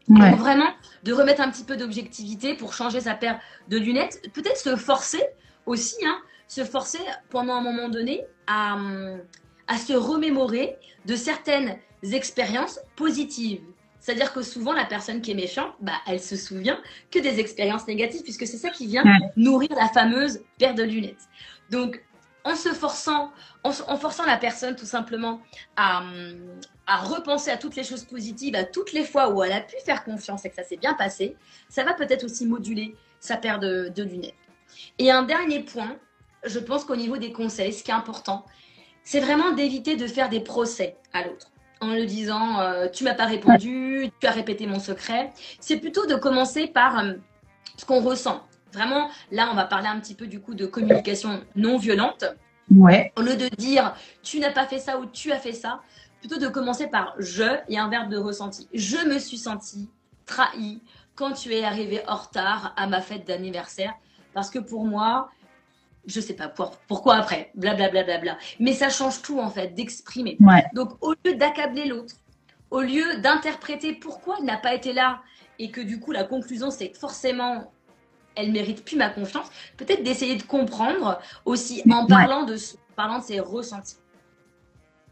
Donc, 0.08 0.38
vraiment, 0.38 0.70
de 1.04 1.14
remettre 1.14 1.42
un 1.42 1.52
petit 1.52 1.64
peu 1.64 1.78
d'objectivité 1.78 2.56
pour 2.56 2.74
changer 2.74 3.02
sa 3.02 3.14
paire 3.14 3.40
de 3.68 3.78
lunettes. 3.78 4.22
Peut-être 4.34 4.58
se 4.58 4.76
forcer 4.76 5.24
aussi, 5.68 6.04
hein, 6.04 6.18
se 6.48 6.64
forcer 6.64 7.00
pendant 7.30 7.54
un 7.54 7.62
moment 7.62 7.90
donné 7.90 8.26
à, 8.48 8.78
à 9.70 9.78
se 9.78 9.94
remémorer 9.94 10.76
de 11.06 11.16
certaines 11.16 11.78
expériences 12.04 12.80
positives. 12.98 13.62
C'est-à-dire 14.02 14.34
que 14.34 14.42
souvent, 14.42 14.74
la 14.74 14.86
personne 14.86 15.22
qui 15.22 15.32
est 15.32 15.36
méfiante, 15.36 15.74
bah, 15.80 15.94
elle 16.08 16.20
se 16.20 16.36
souvient 16.36 16.80
que 17.12 17.20
des 17.20 17.40
expériences 17.40 17.88
négatives, 17.88 18.24
puisque 18.24 18.48
c'est 18.48 18.58
ça 18.58 18.70
qui 18.70 18.88
vient 18.88 19.04
nourrir 19.38 19.70
la 19.76 19.88
fameuse 19.88 20.42
paire 20.58 20.74
de 20.74 20.84
lunettes. 20.84 21.30
Donc, 21.70 22.04
en 22.46 22.56
se 22.56 22.70
forçant, 22.70 23.32
en, 23.64 23.72
forçant 23.72 24.26
la 24.26 24.38
personne 24.38 24.76
tout 24.76 24.86
simplement 24.86 25.42
à, 25.76 26.04
à, 26.88 26.98
repenser 26.98 27.52
à 27.52 27.58
toutes 27.58 27.76
les 27.76 27.84
choses 27.84 28.06
positives, 28.06 28.56
à 28.56 28.64
toutes 28.64 28.94
les 28.94 29.04
fois 29.04 29.30
où 29.30 29.44
elle 29.44 29.52
a 29.52 29.62
pu 29.62 29.76
faire 29.86 30.04
confiance 30.04 30.46
et 30.46 30.50
que 30.50 30.56
ça 30.56 30.64
s'est 30.64 30.78
bien 30.78 30.94
passé, 30.94 31.36
ça 31.68 31.84
va 31.84 31.94
peut-être 31.94 32.24
aussi 32.24 32.46
moduler 32.46 32.96
sa 33.20 33.36
paire 33.36 33.60
de, 33.60 33.92
de 33.94 34.04
lunettes. 34.04 34.34
Et 34.98 35.12
un 35.12 35.24
dernier 35.24 35.60
point, 35.60 35.98
je 36.46 36.60
pense 36.60 36.86
qu'au 36.86 36.96
niveau 36.96 37.18
des 37.18 37.34
conseils, 37.34 37.74
ce 37.74 37.84
qui 37.84 37.92
est 37.92 37.94
important, 37.94 38.46
c'est 39.04 39.20
vraiment 39.20 39.52
d'éviter 39.52 39.96
de 39.96 40.08
faire 40.08 40.30
des 40.30 40.42
procès 40.42 40.98
à 41.14 41.24
l'autre 41.24 41.52
en 41.82 41.94
le 41.94 42.06
disant 42.06 42.60
euh, 42.60 42.88
tu 42.90 43.04
m'as 43.04 43.14
pas 43.14 43.26
répondu, 43.26 44.12
tu 44.20 44.28
as 44.28 44.32
répété 44.32 44.68
mon 44.68 44.80
secret. 44.80 45.32
C'est 45.60 45.78
plutôt 45.78 46.06
de 46.06 46.16
commencer 46.16 46.68
par 46.68 47.00
euh, 47.00 47.14
ce 47.78 47.86
qu'on 47.86 48.02
ressent. 48.02 48.44
Vraiment, 48.74 49.10
là, 49.32 49.50
on 49.52 49.56
va 49.56 49.66
parler 49.66 49.88
un 49.88 50.00
petit 50.00 50.14
peu 50.14 50.28
du 50.28 50.40
coup 50.40 50.54
de 50.54 50.66
communication 50.66 51.42
non 51.56 51.78
violente. 51.78 52.26
Ouais. 52.70 53.12
Au 53.16 53.22
lieu 53.22 53.36
de 53.36 53.48
dire 53.48 53.96
tu 54.22 54.40
n'as 54.40 54.52
pas 54.52 54.68
fait 54.68 54.78
ça 54.78 55.00
ou 55.00 55.06
tu 55.08 55.32
as 55.32 55.40
fait 55.40 55.54
ça, 55.54 55.82
plutôt 56.20 56.38
de 56.38 56.48
commencer 56.48 56.88
par 56.88 57.16
je 57.18 57.58
et 57.68 57.80
un 57.80 57.90
verbe 57.90 58.10
de 58.10 58.18
ressenti. 58.18 58.68
Je 58.74 58.98
me 59.08 59.18
suis 59.18 59.38
senti 59.38 59.90
trahi 60.26 60.82
quand 61.16 61.32
tu 61.32 61.54
es 61.54 61.64
arrivé 61.64 62.02
en 62.08 62.16
retard 62.16 62.74
à 62.78 62.86
ma 62.88 63.02
fête 63.02 63.26
d'anniversaire 63.26 63.94
parce 64.34 64.52
que 64.52 64.60
pour 64.60 64.86
moi, 64.86 65.30
je 66.10 66.20
sais 66.20 66.34
pas 66.34 66.52
pourquoi 66.88 67.16
après, 67.16 67.52
blablabla. 67.56 68.04
Bla, 68.04 68.18
bla, 68.18 68.18
bla, 68.34 68.38
Mais 68.60 68.74
ça 68.74 68.90
change 68.90 69.22
tout 69.22 69.40
en 69.40 69.50
fait, 69.50 69.74
d'exprimer. 69.74 70.38
Donc 70.74 70.92
au 71.02 71.14
lieu 71.26 71.36
d'accabler 71.36 71.86
l'autre, 71.86 72.16
au 72.72 72.82
lieu 72.82 73.18
d'interpréter 73.20 73.94
pourquoi 73.94 74.38
il 74.40 74.46
n'a 74.46 74.58
pas 74.58 74.74
été 74.74 74.94
là 74.94 75.22
et 75.58 75.72
que 75.72 75.82
du 75.82 76.00
coup 76.00 76.12
la 76.12 76.24
conclusion 76.24 76.72
c'est 76.72 76.90
que 76.90 76.98
forcément 76.98 77.72
elle 78.36 78.52
mérite 78.52 78.86
plus 78.86 78.96
ma 78.96 79.10
confiance, 79.10 79.48
peut-être 79.76 80.04
d'essayer 80.04 80.36
de 80.36 80.44
comprendre 80.44 81.20
aussi 81.46 81.84
en 81.92 82.06
parlant, 82.06 82.44
de, 82.44 82.56
parlant 82.96 83.20
de 83.20 83.24
ses 83.24 83.40
ressentis. 83.40 83.98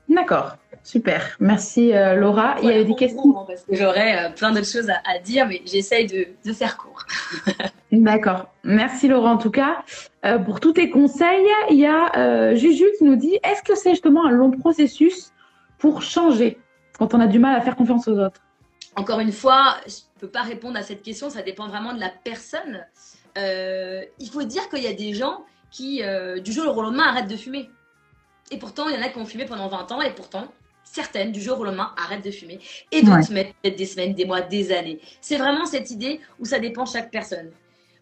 D'accord, 0.10 0.56
super. 0.84 1.36
Merci 1.42 1.94
euh, 1.94 2.16
Laura. 2.16 2.56
Il 2.64 2.70
y 2.70 2.72
a 2.72 2.84
des 2.84 2.96
questions 2.96 3.34
parce 3.46 3.64
que 3.64 3.76
j'aurais 3.76 4.26
euh, 4.26 4.30
plein 4.30 4.52
d'autres 4.52 4.68
choses 4.68 4.90
à, 4.90 5.20
dire, 5.20 5.46
mais 5.48 5.62
j'essaye 5.66 6.08
de, 6.08 6.54
faire 6.54 6.78
court. 6.78 7.04
D'accord. 7.92 8.48
Merci 8.64 9.10
Laura 9.10 9.32
en 9.32 9.38
tout 9.38 9.52
cas. 9.52 9.84
Euh, 10.24 10.40
pour 10.40 10.62
tous 10.62 10.74
tes 10.74 10.90
conseils, 10.90 11.46
il 11.70 11.78
y 11.78 11.86
a 11.86 12.56
Juju 12.56 12.86
qui 12.98 13.04
nous 13.04 13.18
dit 13.18 13.38
est-ce 13.44 13.62
que 13.64 13.76
c'est 13.76 13.92
justement 13.92 14.26
un 14.26 14.32
long 14.32 14.52
processus 14.52 15.34
pour 15.78 16.02
changer 16.02 16.58
quand 16.98 17.14
on 17.14 17.20
a 17.20 17.28
du 17.28 17.40
mal 17.40 17.56
à 17.56 17.62
faire 17.62 17.76
confiance 17.76 18.08
aux 18.08 18.18
autres? 18.18 18.42
Encore 18.96 19.20
une 19.20 19.34
fois, 19.34 19.76
je 19.86 19.92
ne 19.92 20.22
peux 20.22 20.30
pas 20.30 20.42
répondre 20.42 20.78
à 20.78 20.84
cette 20.84 21.04
question, 21.04 21.30
ça 21.30 21.42
dépend 21.42 21.68
vraiment 21.68 21.94
de 21.94 22.00
la 22.00 22.10
personne. 22.24 22.86
il 23.36 24.30
faut 24.32 24.44
dire 24.44 24.70
qu'il 24.70 24.84
y 24.84 24.88
a 24.88 24.94
des 24.94 25.14
gens 25.14 25.44
qui, 25.70 26.02
du 26.44 26.52
jour 26.54 26.78
au 26.78 26.82
lendemain, 26.82 27.10
arrêtent 27.10 27.30
de 27.30 27.36
fumer. 27.36 27.70
Et 28.52 28.58
pourtant, 28.58 28.88
il 28.88 28.96
y 28.96 28.98
en 28.98 29.02
a 29.02 29.10
qui 29.10 29.18
ont 29.18 29.26
fumé 29.26 29.46
pendant 29.46 29.68
20 29.68 29.92
ans 29.92 30.02
et 30.02 30.12
pourtant, 30.12 30.52
certaines, 30.84 31.32
du 31.32 31.42
jour 31.42 31.60
au 31.60 31.64
lendemain, 31.64 31.94
arrêtent 31.98 32.24
de 32.24 32.32
fumer. 32.32 32.60
Et 32.92 33.02
d'autres 33.02 33.32
mettent 33.32 33.54
des 33.64 33.86
semaines, 33.86 34.14
des 34.14 34.26
mois, 34.26 34.42
des 34.42 34.72
années. 34.72 35.00
C'est 35.22 35.38
vraiment 35.38 35.66
cette 35.66 35.92
idée 35.92 36.22
où 36.40 36.46
ça 36.46 36.60
dépend 36.60 36.84
de 36.84 36.90
chaque 36.90 37.12
personne. 37.12 37.52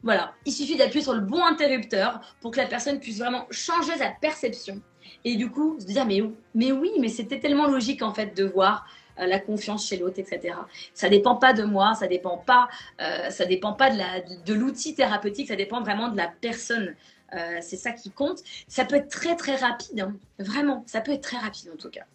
Voilà, 0.03 0.34
il 0.45 0.51
suffit 0.51 0.75
d'appuyer 0.75 1.01
sur 1.03 1.13
le 1.13 1.21
bon 1.21 1.43
interrupteur 1.43 2.21
pour 2.39 2.51
que 2.51 2.58
la 2.58 2.67
personne 2.67 2.99
puisse 2.99 3.17
vraiment 3.17 3.47
changer 3.49 3.97
sa 3.97 4.10
perception. 4.10 4.79
Et 5.23 5.36
du 5.36 5.49
coup, 5.49 5.77
se 5.79 5.86
dire, 5.86 6.05
mais, 6.05 6.21
mais 6.53 6.71
oui, 6.71 6.91
mais 6.99 7.08
c'était 7.08 7.39
tellement 7.39 7.67
logique 7.67 8.03
en 8.03 8.13
fait 8.13 8.38
de 8.38 8.43
voir 8.43 8.86
euh, 9.19 9.25
la 9.25 9.39
confiance 9.39 9.88
chez 9.88 9.97
l'autre, 9.97 10.19
etc. 10.19 10.55
Ça 10.93 11.10
dépend 11.10 11.36
pas 11.36 11.53
de 11.53 11.63
moi, 11.63 11.95
ça 11.95 12.08
dépend 12.08 12.38
pas, 12.38 12.67
euh, 13.01 13.29
ça 13.29 13.45
dépend 13.45 13.73
pas 13.73 13.89
de 13.89 14.53
l'outil 14.53 14.91
de 14.91 14.97
thérapeutique, 14.97 15.47
ça 15.47 15.55
dépend 15.55 15.81
vraiment 15.81 16.10
de 16.10 16.17
la 16.17 16.27
personne. 16.27 16.95
Euh, 17.36 17.58
c'est 17.62 17.78
ça 17.78 17.91
qui 17.91 18.12
compte. 18.12 18.39
Ça 18.67 18.86
peut 18.86 18.95
être 18.95 19.10
très 19.10 19.36
très 19.36 19.56
rapide, 19.56 20.00
hein. 20.00 20.15
vraiment. 20.39 20.84
Ça 20.88 21.02
peut 21.02 21.12
être 21.12 21.24
très 21.24 21.38
rapide 21.38 21.69
en 21.74 21.78
tout 21.78 21.89
cas. 21.89 22.06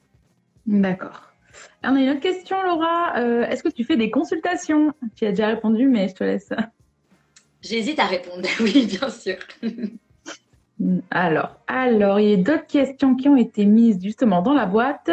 D'accord. 0.66 1.30
On 1.82 1.96
a 1.96 2.00
une 2.00 2.10
autre 2.10 2.20
question, 2.20 2.62
Laura. 2.62 3.18
Euh, 3.18 3.44
est-ce 3.46 3.62
que 3.62 3.68
tu 3.68 3.84
fais 3.84 3.96
des 3.96 4.10
consultations? 4.10 4.92
Tu 5.16 5.26
as 5.26 5.30
déjà 5.30 5.48
répondu, 5.48 5.88
mais 5.88 6.08
je 6.08 6.14
te 6.14 6.24
laisse. 6.24 6.50
J'hésite 7.62 7.98
à 7.98 8.06
répondre. 8.06 8.48
Oui, 8.60 8.86
bien 8.86 9.10
sûr. 9.10 9.36
alors, 11.10 11.56
alors, 11.66 12.20
il 12.20 12.30
y 12.30 12.34
a 12.34 12.36
d'autres 12.36 12.66
questions 12.66 13.14
qui 13.14 13.28
ont 13.28 13.36
été 13.36 13.64
mises 13.64 14.02
justement 14.02 14.42
dans 14.42 14.54
la 14.54 14.66
boîte. 14.66 15.10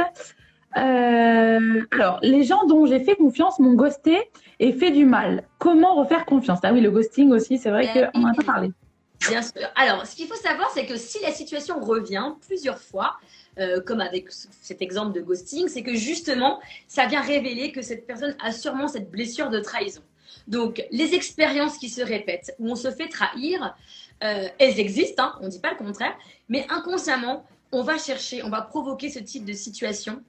Euh, 0.77 1.81
alors, 1.91 2.19
les 2.21 2.43
gens 2.43 2.65
dont 2.67 2.85
j'ai 2.85 2.99
fait 2.99 3.15
confiance 3.15 3.59
m'ont 3.59 3.73
ghosté 3.73 4.17
et 4.59 4.73
fait 4.73 4.91
du 4.91 5.05
mal. 5.05 5.43
Comment 5.57 5.95
refaire 5.95 6.25
confiance? 6.25 6.59
Ah 6.63 6.71
oui, 6.71 6.81
le 6.81 6.91
ghosting 6.91 7.31
aussi, 7.31 7.57
c'est 7.57 7.71
vrai 7.71 7.87
qu'on 8.13 8.21
en 8.23 8.27
a 8.27 8.33
pas 8.33 8.43
parlé. 8.43 8.71
Bien 9.19 9.41
sûr. 9.41 9.67
Alors, 9.75 10.05
ce 10.05 10.15
qu'il 10.15 10.27
faut 10.27 10.35
savoir, 10.35 10.69
c'est 10.73 10.85
que 10.85 10.95
si 10.95 11.19
la 11.21 11.31
situation 11.31 11.79
revient 11.79 12.33
plusieurs 12.45 12.79
fois, 12.79 13.17
euh, 13.57 13.81
comme 13.81 13.99
avec 13.99 14.27
cet 14.29 14.81
exemple 14.81 15.13
de 15.13 15.21
ghosting, 15.21 15.67
c'est 15.67 15.83
que 15.83 15.95
justement, 15.95 16.59
ça 16.87 17.07
vient 17.07 17.21
révéler 17.21 17.71
que 17.71 17.81
cette 17.81 18.05
personne 18.05 18.35
a 18.43 18.51
sûrement 18.51 18.87
cette 18.87 19.09
blessure 19.09 19.49
de 19.49 19.59
trahison. 19.59 20.01
Donc, 20.47 20.85
les 20.91 21.13
expériences 21.13 21.77
qui 21.77 21.89
se 21.89 22.01
répètent, 22.01 22.55
où 22.59 22.69
on 22.69 22.75
se 22.75 22.91
fait 22.91 23.09
trahir, 23.09 23.75
euh, 24.23 24.47
elles 24.59 24.79
existent, 24.79 25.23
hein, 25.23 25.37
on 25.41 25.45
ne 25.45 25.49
dit 25.49 25.59
pas 25.59 25.71
le 25.71 25.77
contraire, 25.77 26.15
mais 26.49 26.65
inconsciemment, 26.69 27.45
on 27.71 27.83
va 27.83 27.97
chercher, 27.97 28.43
on 28.43 28.49
va 28.49 28.61
provoquer 28.61 29.09
ce 29.09 29.19
type 29.19 29.45
de 29.45 29.53
situation 29.53 30.21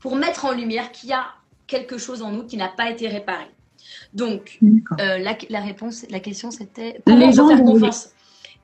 pour 0.00 0.16
mettre 0.16 0.44
en 0.44 0.52
lumière 0.52 0.92
qu'il 0.92 1.10
y 1.10 1.12
a 1.12 1.26
quelque 1.66 1.98
chose 1.98 2.22
en 2.22 2.30
nous 2.30 2.46
qui 2.46 2.56
n'a 2.56 2.68
pas 2.68 2.90
été 2.90 3.08
réparé. 3.08 3.46
Donc, 4.12 4.58
euh, 5.00 5.18
la, 5.18 5.60
réponse, 5.60 6.06
la 6.10 6.20
question 6.20 6.50
c'était 6.50 7.00
comment 7.06 7.32
faire 7.32 7.62
confiance. 7.62 8.10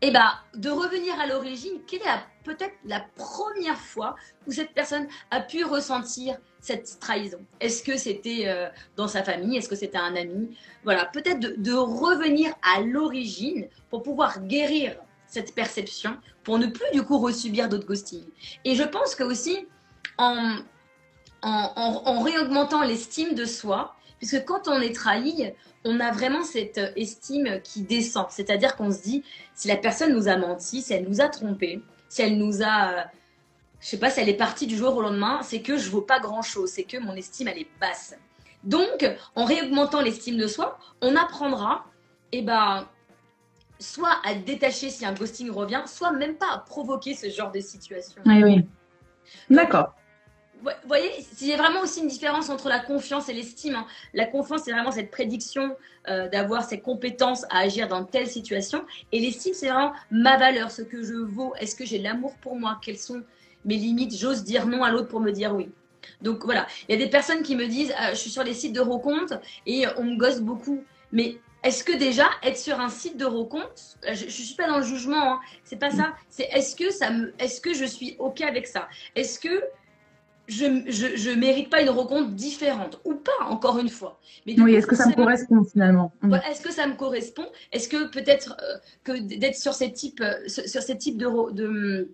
Eh 0.05 0.11
bien, 0.11 0.33
de 0.57 0.69
revenir 0.69 1.19
à 1.21 1.29
l'origine, 1.29 1.75
quelle 1.87 2.01
est 2.01 2.43
peut-être 2.43 2.75
la 2.85 3.07
première 3.15 3.79
fois 3.79 4.17
où 4.49 4.51
cette 4.51 4.75
personne 4.75 5.07
a 5.31 5.41
pu 5.41 5.65
ressentir 5.65 6.39
cette 6.59 6.99
trahison? 6.99 7.39
Est-ce 7.61 7.85
que 7.85 7.97
c'était 7.97 8.49
euh, 8.49 8.69
dans 8.97 9.07
sa 9.07 9.23
famille? 9.23 9.57
Est-ce 9.57 9.69
que 9.69 9.77
c'était 9.77 9.99
un 9.99 10.17
ami? 10.17 10.57
Voilà, 10.83 11.05
peut-être 11.05 11.39
de, 11.39 11.73
revenir 11.73 12.53
à 12.63 12.81
l'origine 12.81 13.69
pour 13.91 14.03
pouvoir 14.03 14.41
guérir 14.41 14.97
cette 15.29 15.55
perception, 15.55 16.17
pour 16.43 16.59
ne 16.59 16.67
plus 16.67 16.91
du 16.93 17.05
coup 17.05 17.19
resubir 17.19 17.69
d'autres 17.69 17.87
ghostings. 17.87 18.27
Et 18.65 18.75
je 18.75 18.83
pense 18.83 19.15
que 19.15 19.23
aussi, 19.23 19.69
en, 20.19 20.57
en, 21.43 21.73
en 21.77 22.21
réaugmentant 22.23 22.83
l'estime 22.83 23.37
de 23.37 23.45
soi, 23.45 23.95
puisque 24.23 24.45
quand 24.45 24.69
on 24.69 24.81
est 24.81 24.95
trahi, 24.95 25.53
on 25.85 25.99
a 25.99 26.13
vraiment 26.13 26.45
cette 26.45 26.79
estime 26.95 27.61
qui 27.65 27.83
descend. 27.83 28.27
C'est-à-dire 28.31 28.77
qu'on 28.77 28.93
se 28.93 29.03
dit, 29.03 29.25
si 29.53 29.67
la 29.67 29.77
personne 29.77 30.13
nous 30.13 30.29
a 30.29 30.37
menti, 30.37 30.81
si 30.81 30.93
elle 30.93 31.09
nous 31.09 31.21
a 31.21 31.29
trompé, 31.29 31.83
si 32.09 32.23
elle 32.23 32.39
nous 32.39 32.63
a, 32.63 33.07
je 33.81 33.89
sais 33.89 33.99
pas, 33.99 34.11
si 34.11 34.21
elle 34.21 34.29
est 34.29 34.37
partie 34.37 34.69
du 34.69 34.77
jour 34.77 34.97
au 34.97 35.03
lendemain, 35.03 35.41
c'est 35.43 35.61
que 35.61 35.77
je 35.77 35.91
vaux 35.91 36.03
pas 36.03 36.21
grand-chose, 36.21 36.71
c'est 36.71 36.85
que 36.85 36.99
mon 36.99 37.17
estime, 37.17 37.49
elle 37.49 37.59
est 37.59 37.69
basse. 37.81 38.15
Donc, 38.63 39.05
en 39.35 39.45
réaugmentant 39.45 40.01
l'estime 40.01 40.37
de 40.37 40.47
soi, 40.47 40.79
on 41.01 41.17
apprendra, 41.17 41.85
eh 42.31 42.43
ben, 42.43 42.87
soit 43.81 44.21
à 44.25 44.37
détacher 44.37 44.89
si 44.89 45.05
un 45.05 45.15
ghosting 45.15 45.51
revient, 45.51 45.83
soit 45.87 46.13
même 46.13 46.37
pas 46.37 46.53
à 46.55 46.59
provoquer 46.59 47.15
ce 47.15 47.29
genre 47.29 47.51
de 47.51 47.59
situation. 47.59 48.23
Oui, 48.25 48.45
oui. 48.45 48.67
D'accord 49.51 49.97
vous 50.63 50.89
voyez, 50.89 51.11
il 51.41 51.47
y 51.47 51.53
a 51.53 51.57
vraiment 51.57 51.81
aussi 51.81 52.01
une 52.01 52.09
différence 52.09 52.49
entre 52.49 52.69
la 52.69 52.79
confiance 52.79 53.29
et 53.29 53.33
l'estime. 53.33 53.75
Hein. 53.75 53.87
La 54.15 54.27
confiance, 54.27 54.63
c'est 54.65 54.73
vraiment 54.73 54.93
cette 54.93 55.11
prédiction 55.11 55.77
euh, 56.09 56.29
d'avoir 56.29 56.65
ces 56.65 56.81
compétences 56.81 57.45
à 57.51 57.59
agir 57.59 57.89
dans 57.89 58.05
telle 58.05 58.29
situation. 58.29 58.85
Et 59.11 59.21
l'estime, 59.21 59.55
c'est 59.55 59.69
vraiment 59.69 59.93
ma 60.11 60.37
valeur, 60.37 60.71
ce 60.71 60.83
que 60.83 61.03
je 61.03 61.15
vaux. 61.15 61.55
Est-ce 61.59 61.75
que 61.75 61.85
j'ai 61.85 61.99
l'amour 61.99 62.35
pour 62.41 62.57
moi? 62.57 62.79
Quelles 62.83 62.99
sont 62.99 63.23
mes 63.65 63.77
limites? 63.77 64.17
J'ose 64.17 64.45
dire 64.45 64.67
non 64.67 64.85
à 64.85 64.91
l'autre 64.91 65.09
pour 65.09 65.21
me 65.21 65.33
dire 65.33 65.55
oui. 65.55 65.69
Donc 66.21 66.45
voilà, 66.45 66.67
il 66.89 66.99
y 66.99 67.01
a 67.01 67.05
des 67.05 67.11
personnes 67.11 67.43
qui 67.43 67.55
me 67.55 67.67
disent 67.67 67.93
euh, 67.93 68.11
je 68.11 68.17
suis 68.17 68.31
sur 68.31 68.43
les 68.43 68.55
sites 68.55 68.73
de 68.73 68.81
rencontres 68.81 69.41
et 69.67 69.87
on 69.97 70.05
me 70.05 70.17
gosse 70.17 70.41
beaucoup. 70.41 70.83
Mais 71.13 71.39
est-ce 71.63 71.85
que 71.85 71.93
déjà 71.93 72.27
être 72.43 72.57
sur 72.57 72.81
un 72.81 72.89
site 72.89 73.17
de 73.17 73.25
rencontre, 73.25 73.69
euh, 74.09 74.15
je, 74.15 74.25
ne 74.25 74.31
suis 74.31 74.55
pas 74.55 74.67
dans 74.67 74.79
le 74.79 74.85
jugement, 74.85 75.35
hein, 75.35 75.41
c'est 75.65 75.79
pas 75.79 75.91
ça. 75.91 76.13
C'est 76.29 76.49
est-ce 76.53 76.75
que 76.75 76.91
ça 76.91 77.11
est-ce 77.39 77.61
que 77.61 77.73
je 77.73 77.85
suis 77.85 78.17
ok 78.19 78.41
avec 78.41 78.67
ça? 78.67 78.89
Est-ce 79.15 79.39
que 79.39 79.63
je, 80.49 81.31
ne 81.31 81.35
mérite 81.35 81.71
pas 81.71 81.83
une 81.83 81.91
rencontre 81.91 82.31
différente 82.31 83.01
ou 83.05 83.15
pas, 83.15 83.47
encore 83.47 83.79
une 83.79 83.89
fois. 83.89 84.19
Mais 84.47 84.59
oui, 84.61 84.75
est-ce 84.75 84.87
que 84.87 84.97
ça 84.97 85.07
me 85.07 85.15
correspond 85.15 85.65
finalement? 85.65 86.13
Est-ce 86.51 86.63
que 86.63 86.73
ça 86.73 86.87
me 86.87 86.95
correspond? 86.95 87.47
Est-ce 87.71 87.89
que 87.89 88.09
peut-être 88.09 88.57
euh, 88.63 88.77
que 89.05 89.19
d'être 89.19 89.57
sur 89.57 89.75
ces 89.75 89.93
types, 89.93 90.21
euh, 90.21 90.49
sur 90.49 90.83
ces 90.83 90.99
types 90.99 91.17
de, 91.17 91.53
de, 91.53 92.09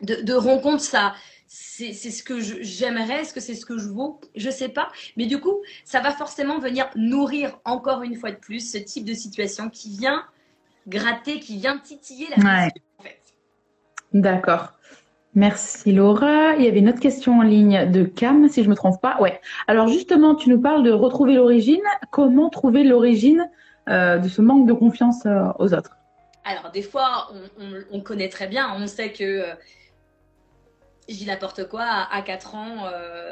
de, 0.00 0.34
rencontres, 0.34 0.84
ça, 0.84 1.14
c'est 1.48 1.92
ce 1.92 2.22
que 2.22 2.40
j'aimerais? 2.40 3.22
Est-ce 3.22 3.34
que 3.34 3.40
c'est 3.40 3.54
ce 3.54 3.66
que 3.66 3.78
je 3.78 3.88
vaux? 3.88 4.20
Je 4.36 4.50
sais 4.50 4.68
pas. 4.68 4.88
Mais 5.16 5.26
du 5.26 5.40
coup, 5.40 5.60
ça 5.84 6.00
va 6.00 6.12
forcément 6.12 6.58
venir 6.60 6.88
nourrir 6.94 7.58
encore 7.64 8.02
une 8.02 8.16
fois 8.16 8.30
de 8.30 8.36
plus 8.36 8.70
ce 8.70 8.78
type 8.78 9.04
de 9.04 9.14
situation 9.14 9.68
qui 9.68 9.96
vient 9.96 10.24
gratter, 10.86 11.40
qui 11.40 11.56
vient 11.56 11.78
titiller 11.78 12.28
la 12.36 12.36
ouais. 12.36 12.70
en 12.98 13.02
fait. 13.02 13.20
D'accord. 14.12 14.73
Merci 15.34 15.90
Laura. 15.90 16.54
Il 16.54 16.64
y 16.64 16.68
avait 16.68 16.78
une 16.78 16.88
autre 16.88 17.00
question 17.00 17.40
en 17.40 17.42
ligne 17.42 17.90
de 17.90 18.04
Cam, 18.04 18.48
si 18.48 18.62
je 18.62 18.66
ne 18.66 18.70
me 18.70 18.76
trompe 18.76 19.00
pas. 19.00 19.20
Ouais. 19.20 19.40
Alors 19.66 19.88
justement, 19.88 20.36
tu 20.36 20.48
nous 20.48 20.60
parles 20.60 20.84
de 20.84 20.92
retrouver 20.92 21.34
l'origine. 21.34 21.82
Comment 22.12 22.50
trouver 22.50 22.84
l'origine 22.84 23.50
euh, 23.88 24.18
de 24.18 24.28
ce 24.28 24.40
manque 24.40 24.68
de 24.68 24.72
confiance 24.72 25.26
euh, 25.26 25.46
aux 25.58 25.74
autres? 25.74 25.96
Alors 26.44 26.70
des 26.70 26.82
fois, 26.82 27.32
on, 27.90 28.00
connaît 28.00 28.28
très 28.28 28.46
bien. 28.46 28.72
On 28.76 28.86
sait 28.86 29.10
que 29.10 29.24
euh, 29.24 29.54
dis 31.08 31.26
n'importe 31.26 31.68
quoi. 31.68 31.84
À 31.84 32.22
4 32.22 32.54
ans, 32.54 32.84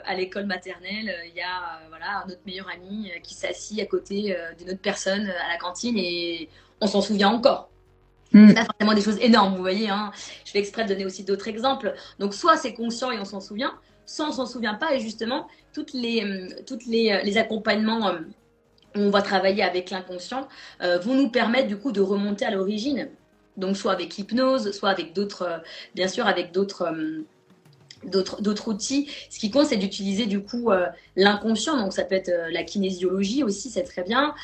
à 0.05 0.15
l'école 0.15 0.47
maternelle, 0.47 1.15
il 1.29 1.35
y 1.37 1.43
a 1.43 1.87
voilà 1.89 2.25
notre 2.27 2.41
meilleur 2.47 2.69
ami 2.69 3.13
qui 3.23 3.35
s'assit 3.35 3.81
à 3.81 3.87
côté 3.87 4.37
d'une 4.59 4.71
autre 4.71 4.83
personne 4.83 5.29
à 5.29 5.53
la 5.53 5.59
cantine 5.59 5.97
et 5.97 6.49
on 6.81 6.87
s'en 6.87 7.01
souvient 7.01 7.29
encore. 7.29 7.72
Mm. 8.33 8.55
pas 8.55 8.65
forcément 8.65 8.95
des 8.95 9.03
choses 9.03 9.19
énormes, 9.21 9.55
vous 9.55 9.61
voyez. 9.61 9.89
Hein. 9.89 10.13
Je 10.45 10.51
fais 10.51 10.59
exprès 10.59 10.85
de 10.85 10.89
donner 10.89 11.05
aussi 11.05 11.25
d'autres 11.25 11.49
exemples. 11.49 11.95
Donc, 12.19 12.35
soit 12.35 12.57
c'est 12.57 12.75
conscient 12.75 13.11
et 13.11 13.19
on 13.19 13.25
s'en 13.25 13.41
souvient, 13.41 13.75
soit 14.07 14.29
on 14.29 14.33
s'en 14.33 14.47
souvient 14.47 14.75
pas. 14.75 14.95
Et 14.95 15.01
justement, 15.01 15.49
toutes 15.73 15.93
les, 15.93 16.25
euh, 16.25 16.49
toutes 16.67 16.87
les, 16.87 17.13
euh, 17.13 17.23
les 17.23 17.39
accompagnements 17.39 18.09
euh, 18.09 18.19
où 18.97 19.01
on 19.01 19.11
va 19.11 19.23
travailler 19.23 19.63
avec 19.63 19.89
l'inconscient 19.89 20.49
vont 20.81 21.15
nous 21.15 21.31
permettre 21.31 21.67
du 21.67 21.79
coup 21.79 21.93
de 21.93 22.03
remonter 22.03 22.45
à 22.45 22.51
l'origine. 22.51 23.09
Donc, 23.57 23.75
soit 23.75 23.93
avec 23.93 24.17
l'hypnose, 24.17 24.71
soit 24.73 24.91
avec 24.91 25.15
d'autres, 25.15 25.63
bien 25.95 26.09
sûr, 26.09 26.27
avec 26.27 26.53
d'autres, 26.53 26.93
d'autres 28.05 28.69
outils. 28.69 29.09
Ce 29.31 29.39
qui 29.39 29.51
compte, 29.51 29.65
c'est 29.65 29.79
d'utiliser 29.79 30.27
du 30.27 30.43
coup 30.43 30.69
l'inconscient. 31.17 31.79
Donc, 31.79 31.95
ça 31.95 32.05
peut 32.05 32.17
être 32.17 32.31
la 32.51 32.65
kinésiologie 32.65 33.43
aussi, 33.45 33.71
c'est 33.71 33.85
très 33.85 34.03
bien 34.03 34.35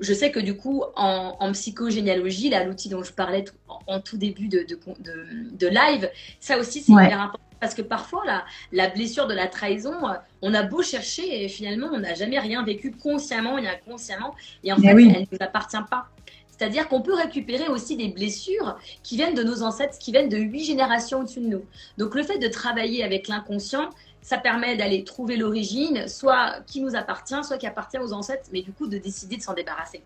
je 0.00 0.12
sais 0.12 0.30
que 0.30 0.40
du 0.40 0.56
coup, 0.56 0.82
en, 0.96 1.36
en 1.38 1.52
psychogénéalogie, 1.52 2.50
là, 2.50 2.64
l'outil 2.64 2.88
dont 2.88 3.02
je 3.02 3.12
parlais 3.12 3.44
en, 3.86 4.00
tout 4.00 4.16
début 4.16 4.48
de, 4.48 4.66
de, 4.66 5.66
live, 5.68 6.10
ça 6.40 6.58
aussi, 6.58 6.82
c'est 6.82 6.92
hyper 6.92 7.20
important. 7.20 7.44
Parce 7.60 7.74
que 7.74 7.82
parfois, 7.82 8.22
la, 8.26 8.44
la 8.72 8.88
blessure 8.88 9.26
de 9.26 9.34
la 9.34 9.46
trahison, 9.46 10.06
euh, 10.06 10.14
on 10.42 10.52
a 10.52 10.62
beau 10.62 10.82
chercher 10.82 11.44
et 11.44 11.48
finalement, 11.48 11.88
on 11.92 12.00
n'a 12.00 12.14
jamais 12.14 12.38
rien 12.38 12.62
vécu 12.62 12.90
consciemment 12.90 13.56
et 13.56 13.66
inconsciemment. 13.66 14.34
Et 14.64 14.72
en 14.72 14.76
fait, 14.76 14.88
elle 14.88 14.96
ne 14.96 15.20
nous 15.20 15.38
appartient 15.40 15.76
pas. 15.90 16.08
C'est-à-dire 16.56 16.88
qu'on 16.88 17.00
peut 17.00 17.14
récupérer 17.14 17.68
aussi 17.68 17.96
des 17.96 18.08
blessures 18.08 18.76
qui 19.02 19.16
viennent 19.16 19.34
de 19.34 19.42
nos 19.42 19.62
ancêtres, 19.62 19.98
qui 19.98 20.12
viennent 20.12 20.28
de 20.28 20.36
huit 20.36 20.64
générations 20.64 21.20
au-dessus 21.20 21.40
de 21.40 21.48
nous. 21.48 21.64
Donc 21.98 22.14
le 22.14 22.22
fait 22.22 22.38
de 22.38 22.46
travailler 22.46 23.02
avec 23.02 23.26
l'inconscient, 23.26 23.90
ça 24.24 24.38
permet 24.38 24.74
d'aller 24.74 25.04
trouver 25.04 25.36
l'origine, 25.36 26.08
soit 26.08 26.62
qui 26.66 26.80
nous 26.80 26.96
appartient, 26.96 27.44
soit 27.44 27.58
qui 27.58 27.66
appartient 27.66 27.98
aux 27.98 28.14
ancêtres, 28.14 28.48
mais 28.52 28.62
du 28.62 28.72
coup 28.72 28.86
de 28.86 28.96
décider 28.96 29.36
de 29.36 29.42
s'en 29.42 29.52
débarrasser. 29.52 30.02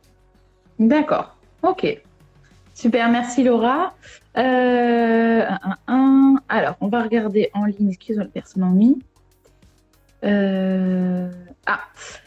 D'accord, 0.80 1.36
ok. 1.62 2.02
Super, 2.74 3.08
merci 3.10 3.44
Laura. 3.44 3.94
Euh, 4.36 5.46
Alors, 6.48 6.74
on 6.80 6.88
va 6.88 7.02
regarder 7.02 7.50
en 7.54 7.64
ligne 7.64 7.92
ce 7.92 7.98
qu'ils 7.98 8.20
ont 8.20 8.26
personne 8.26 8.64
en 8.64 8.70
mis. 8.70 8.98
Euh, 10.24 11.30
ah, 11.66 11.80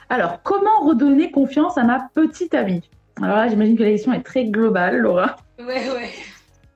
alors, 0.07 0.41
comment 0.43 0.85
redonner 0.85 1.29
confiance 1.29 1.77
à 1.77 1.83
ma 1.83 2.07
petite 2.13 2.53
amie? 2.53 2.89
Alors 3.21 3.35
là, 3.35 3.49
j'imagine 3.49 3.77
que 3.77 3.83
la 3.83 3.91
question 3.91 4.13
est 4.13 4.23
très 4.23 4.45
globale, 4.45 4.97
Laura. 4.97 5.35
Ouais, 5.59 5.89
ouais. 5.91 6.11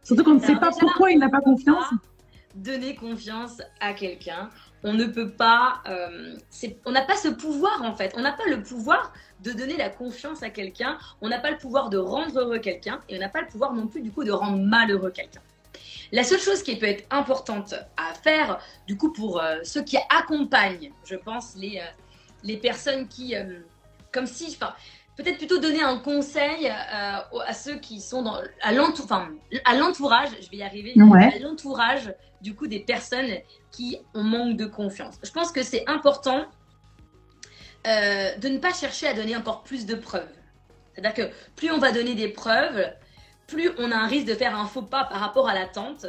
Surtout 0.04 0.26
qu'on 0.26 0.36
ne 0.36 0.40
sait 0.40 0.58
pas 0.58 0.72
pourquoi 0.78 1.12
il 1.12 1.20
n'a 1.20 1.30
pas 1.30 1.40
confiance. 1.40 1.86
Donner 2.54 2.96
confiance 2.96 3.62
à 3.80 3.94
quelqu'un? 3.94 4.50
On 4.86 4.94
ne 4.94 5.06
peut 5.06 5.32
pas, 5.32 5.82
euh, 5.90 6.36
on 6.86 6.92
n'a 6.92 7.02
pas 7.02 7.18
ce 7.18 7.28
pouvoir 7.28 7.82
en 7.82 7.96
fait. 7.96 8.14
On 8.16 8.22
n'a 8.22 8.32
pas 8.32 8.46
le 8.48 8.62
pouvoir 8.62 9.12
de 9.42 9.52
donner 9.52 9.78
la 9.78 9.90
confiance 9.90 10.44
à 10.44 10.52
quelqu'un. 10.52 11.00
On 11.22 11.28
n'a 11.28 11.40
pas 11.40 11.50
le 11.50 11.58
pouvoir 11.58 11.90
de 11.90 11.98
rendre 11.98 12.40
heureux 12.40 12.60
quelqu'un 12.60 13.00
et 13.10 13.18
on 13.18 13.20
n'a 13.20 13.28
pas 13.28 13.42
le 13.42 13.48
pouvoir 13.48 13.74
non 13.74 13.88
plus 13.88 14.02
du 14.02 14.12
coup 14.12 14.24
de 14.24 14.32
rendre 14.32 14.60
malheureux 14.64 15.10
quelqu'un. 15.10 15.42
La 16.12 16.24
seule 16.24 16.40
chose 16.40 16.62
qui 16.62 16.76
peut 16.76 16.86
être 16.86 17.04
importante 17.10 17.74
à 17.98 18.14
faire, 18.14 18.60
du 18.86 18.96
coup, 18.96 19.12
pour 19.12 19.42
euh, 19.42 19.58
ceux 19.64 19.82
qui 19.82 19.98
accompagnent, 20.16 20.92
je 21.04 21.16
pense, 21.16 21.56
les, 21.56 21.82
euh, 21.82 22.58
personnes 22.62 23.08
qui, 23.08 23.34
comme 24.12 24.28
si, 24.28 24.56
peut-être 25.16 25.38
plutôt 25.38 25.60
donner 25.60 25.82
un 25.82 25.98
conseil 25.98 26.68
à 26.68 27.54
ceux 27.54 27.78
qui 27.78 28.02
sont 28.02 28.22
dans, 28.22 28.40
à 28.62 28.74
l'entourage, 28.74 30.30
je 30.42 30.50
vais 30.50 30.58
y 30.58 30.64
arriver, 30.64 30.94
à 30.98 31.40
l'entourage 31.40 32.14
du 32.42 32.54
coup 32.54 32.68
des 32.68 32.80
personnes 32.80 33.32
qui 33.72 33.98
ont 34.14 34.24
manque 34.24 34.58
de 34.58 34.66
confiance. 34.66 35.16
Je 35.24 35.32
pense 35.32 35.52
que 35.52 35.64
c'est 35.64 35.88
important 35.90 36.46
euh, 37.88 38.36
de 38.38 38.48
ne 38.50 38.58
pas 38.58 38.74
chercher 38.74 39.08
à 39.08 39.14
donner 39.14 39.36
encore 39.36 39.64
plus 39.64 39.86
de 39.86 39.96
preuves. 39.96 40.30
C'est-à-dire 40.94 41.14
que 41.14 41.34
plus 41.56 41.72
on 41.72 41.78
va 41.78 41.92
donner 41.92 42.16
des 42.16 42.30
preuves, 42.30 42.86
plus 43.48 43.70
on 43.78 43.92
a 43.92 43.96
un 43.96 44.08
risque 44.08 44.28
de 44.28 44.34
faire 44.34 44.56
un 44.56 44.66
faux 44.66 44.82
pas 44.82 45.04
par 45.04 45.20
rapport 45.20 45.48
à 45.48 45.54
l'attente 45.54 46.06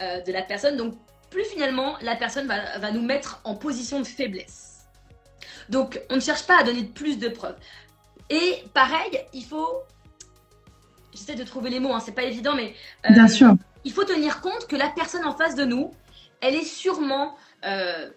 euh, 0.00 0.20
de 0.20 0.32
la 0.32 0.42
personne. 0.42 0.76
Donc 0.76 0.94
plus 1.28 1.44
finalement 1.44 1.96
la 2.02 2.16
personne 2.16 2.46
va, 2.46 2.78
va 2.78 2.90
nous 2.92 3.02
mettre 3.02 3.40
en 3.44 3.54
position 3.54 3.98
de 4.00 4.06
faiblesse. 4.06 4.86
Donc 5.68 6.00
on 6.10 6.16
ne 6.16 6.20
cherche 6.20 6.46
pas 6.46 6.60
à 6.60 6.62
donner 6.64 6.84
plus 6.84 7.18
de 7.18 7.28
preuves. 7.28 7.56
Et 8.30 8.64
pareil, 8.74 9.20
il 9.32 9.44
faut 9.44 9.82
je 11.12 11.18
j'essaie 11.18 11.34
de 11.34 11.44
trouver 11.44 11.68
les 11.68 11.78
mots, 11.78 11.92
hein, 11.92 12.00
c'est 12.00 12.14
pas 12.14 12.22
évident, 12.22 12.54
mais 12.54 12.74
Bien 13.10 13.28
sûr. 13.28 13.54
il 13.84 13.92
faut 13.92 14.04
tenir 14.04 14.40
compte 14.40 14.66
que 14.66 14.76
la 14.76 14.88
personne 14.88 15.24
en 15.26 15.36
face 15.36 15.54
de 15.54 15.64
nous, 15.64 15.92
elle 16.40 16.54
est 16.54 16.64
sûrement, 16.64 17.36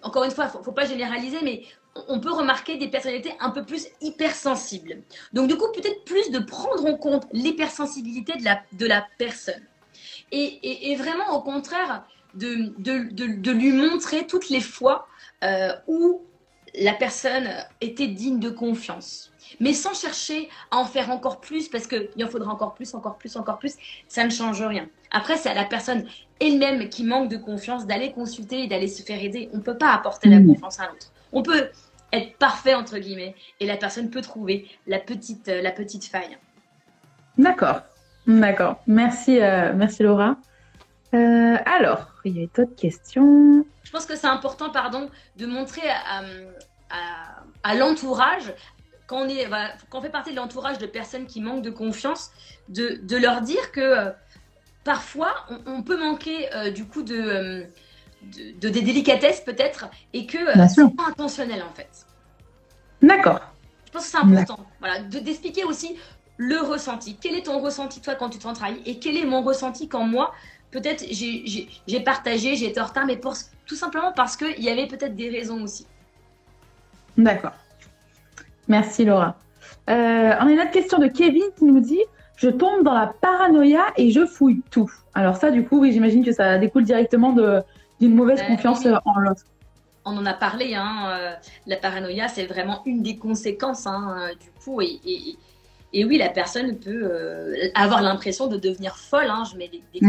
encore 0.02 0.24
une 0.24 0.32
fois, 0.32 0.48
faut, 0.48 0.64
faut 0.64 0.72
pas 0.72 0.86
généraliser, 0.86 1.40
mais 1.44 1.64
on 2.08 2.20
peut 2.20 2.32
remarquer 2.32 2.78
des 2.78 2.90
personnalités 2.90 3.34
un 3.40 3.50
peu 3.50 3.66
plus 3.66 3.88
hypersensibles. 4.02 5.02
Donc 5.34 5.48
du 5.48 5.56
coup, 5.56 5.66
peut-être 5.74 6.04
plus 6.04 6.30
de 6.30 6.40
prendre 6.40 6.86
en 6.86 6.96
compte 6.96 7.26
l'hypersensibilité 7.32 8.38
de 8.38 8.44
la, 8.44 8.62
de 8.74 8.86
la 8.86 9.06
personne. 9.18 9.64
Et, 10.32 10.92
et, 10.92 10.96
vraiment, 10.96 11.32
au 11.36 11.42
contraire, 11.42 12.04
de, 12.34 12.74
de, 12.80 13.08
de, 13.14 13.52
lui 13.52 13.72
montrer 13.72 14.28
toutes 14.28 14.50
les 14.50 14.60
fois 14.60 15.08
euh, 15.44 15.72
où 15.88 16.22
la 16.82 16.94
personne 16.94 17.50
était 17.82 18.08
digne 18.08 18.40
de 18.40 18.50
confiance. 18.50 19.32
Mais 19.60 19.74
sans 19.74 19.94
chercher 19.94 20.50
à 20.72 20.78
en 20.78 20.86
faire 20.86 21.12
encore 21.12 21.40
plus, 21.40 21.70
parce 21.70 21.88
qu'il 21.88 22.24
en 22.24 22.28
faudra 22.28 22.52
encore 22.52 22.74
plus, 22.74 22.94
encore 22.94 23.18
plus, 23.18 23.36
encore 23.36 23.60
plus, 23.60 23.76
ça 24.08 24.24
ne 24.24 24.30
change 24.30 24.62
rien. 24.62 24.88
Après, 25.12 25.38
c'est 25.38 25.50
à 25.50 25.54
la 25.54 25.66
personne 25.66 26.06
elle-même 26.42 26.90
qui 26.90 27.04
manque 27.04 27.30
de 27.30 27.38
confiance 27.38 27.86
d'aller 27.86 28.12
consulter 28.12 28.64
et 28.64 28.68
d'aller 28.68 28.88
se 28.88 29.04
faire 29.04 29.24
aider. 29.24 29.50
On 29.54 29.58
ne 29.58 29.62
peut 29.62 29.78
pas 29.78 29.94
apporter 29.94 30.30
la 30.30 30.40
mmh. 30.40 30.48
confiance 30.48 30.80
à 30.80 30.88
l'autre. 30.88 31.12
On 31.32 31.44
peut 31.44 31.70
être 32.12 32.38
parfait 32.38 32.74
entre 32.74 32.98
guillemets 32.98 33.36
et 33.60 33.66
la 33.66 33.78
personne 33.78 34.10
peut 34.10 34.22
trouver 34.22 34.68
la 34.88 35.00
petite, 35.00 35.48
euh, 35.48 35.62
la 35.62 35.72
petite 35.72 36.06
faille. 36.06 36.38
D'accord, 37.38 37.82
d'accord. 38.28 38.82
Merci, 38.88 39.42
euh, 39.42 39.74
merci 39.76 40.04
Laura. 40.04 40.38
Euh, 41.16 41.58
alors, 41.66 42.08
il 42.26 42.40
y 42.40 42.44
a 42.44 42.48
d'autres 42.56 42.76
questions. 42.76 43.66
Je 43.84 43.92
pense 43.92 44.06
que 44.06 44.16
c'est 44.16 44.28
important, 44.28 44.70
pardon, 44.70 45.10
de 45.38 45.46
montrer 45.46 45.88
à, 45.90 46.24
à, 47.64 47.76
l'entourage, 47.76 48.54
quand 49.08 49.22
on, 49.22 49.30
est, 49.30 49.48
quand 49.90 50.00
on 50.00 50.02
fait 50.02 50.10
partie 50.10 50.32
de 50.32 50.36
l'entourage 50.36 50.78
de 50.78 50.86
personnes 50.86 51.26
qui 51.26 51.42
manquent 51.42 51.62
de 51.62 51.70
confiance, 51.70 52.32
de, 52.70 53.00
de 53.02 53.18
leur 53.18 53.42
dire 53.42 53.72
que 53.72 54.12
parfois 54.84 55.32
on, 55.66 55.84
peut 55.84 55.98
manquer 55.98 56.50
du 56.74 56.86
coup 56.86 57.04
de, 57.04 57.66
de, 58.60 58.70
des 58.70 58.82
délicatesses 58.82 59.42
peut-être 59.42 59.90
et 60.14 60.26
que 60.26 60.38
c'est 60.68 60.96
pas 60.96 61.08
intentionnel 61.08 61.64
en 61.64 61.74
fait. 61.74 62.06
D'accord. 63.02 63.40
Je 63.86 63.92
pense 63.92 64.06
que 64.06 64.12
c'est 64.12 64.18
important 64.18 64.66
voilà, 64.80 65.00
d'expliquer 65.00 65.64
aussi 65.64 65.98
le 66.38 66.60
ressenti. 66.60 67.18
Quel 67.20 67.36
est 67.36 67.44
ton 67.44 67.60
ressenti 67.60 68.02
toi 68.02 68.16
quand 68.16 68.30
tu 68.30 68.40
t'en 68.40 68.54
travailles 68.54 68.82
et 68.86 69.00
quel 69.00 69.18
est 69.18 69.26
mon 69.26 69.42
ressenti 69.42 69.88
quand 69.88 70.06
moi, 70.06 70.34
peut-être 70.76 71.06
j'ai 71.10 72.00
partagé, 72.02 72.56
j'ai 72.56 72.68
été 72.68 72.82
en 72.82 72.86
retard, 72.86 73.06
mais 73.06 73.16
pour, 73.16 73.34
tout 73.66 73.76
simplement 73.76 74.12
parce 74.12 74.36
qu'il 74.36 74.62
y 74.62 74.70
avait 74.70 74.88
peut-être 74.88 75.16
des 75.16 75.30
raisons 75.30 75.64
aussi. 75.64 75.88
D'accord. 77.18 77.54
Merci 78.68 79.06
Laura. 79.06 79.38
Euh, 79.90 80.34
on 80.42 80.48
a 80.48 80.52
une 80.52 80.60
autre 80.60 80.72
question 80.72 80.98
de 80.98 81.08
Kevin 81.08 81.44
qui 81.58 81.64
nous 81.66 81.80
dit 81.80 82.02
Je 82.36 82.50
tombe 82.50 82.84
dans 82.84 82.94
la 82.94 83.08
paranoïa 83.08 83.86
et 83.96 84.12
je 84.12 84.26
fouille 84.26 84.62
tout. 84.70 84.92
Alors, 85.14 85.38
ça, 85.38 85.50
du 85.50 85.64
coup, 85.64 85.80
oui, 85.80 85.94
j'imagine 85.94 86.26
que 86.26 86.34
ça 86.34 86.58
découle 86.58 86.84
directement 86.84 87.32
d'une 88.02 88.16
mauvaise 88.16 88.42
confiance 88.44 88.86
en 89.06 89.20
l'autre 89.20 89.44
on 90.08 90.16
en 90.18 90.26
a 90.28 90.36
parlé, 90.36 90.76
hein, 90.76 91.10
euh, 91.10 91.34
la 91.66 91.78
paranoïa, 91.78 92.28
c'est 92.28 92.46
vraiment 92.46 92.84
une 92.86 93.02
des 93.02 93.18
conséquences 93.18 93.88
hein, 93.88 94.30
du 94.40 94.52
coup. 94.64 94.80
Et, 94.80 95.00
et, 95.94 96.06
oui, 96.06 96.20
la 96.20 96.30
personne 96.30 96.78
peut 96.78 97.10
euh, 97.12 97.70
avoir 97.74 98.04
l'impression 98.04 98.46
de 98.46 98.56
devenir 98.56 98.98
folle, 98.98 99.32
hein, 99.32 99.46
je 99.52 99.58
mets 99.58 99.68
des, 99.68 99.82
des 100.00 100.06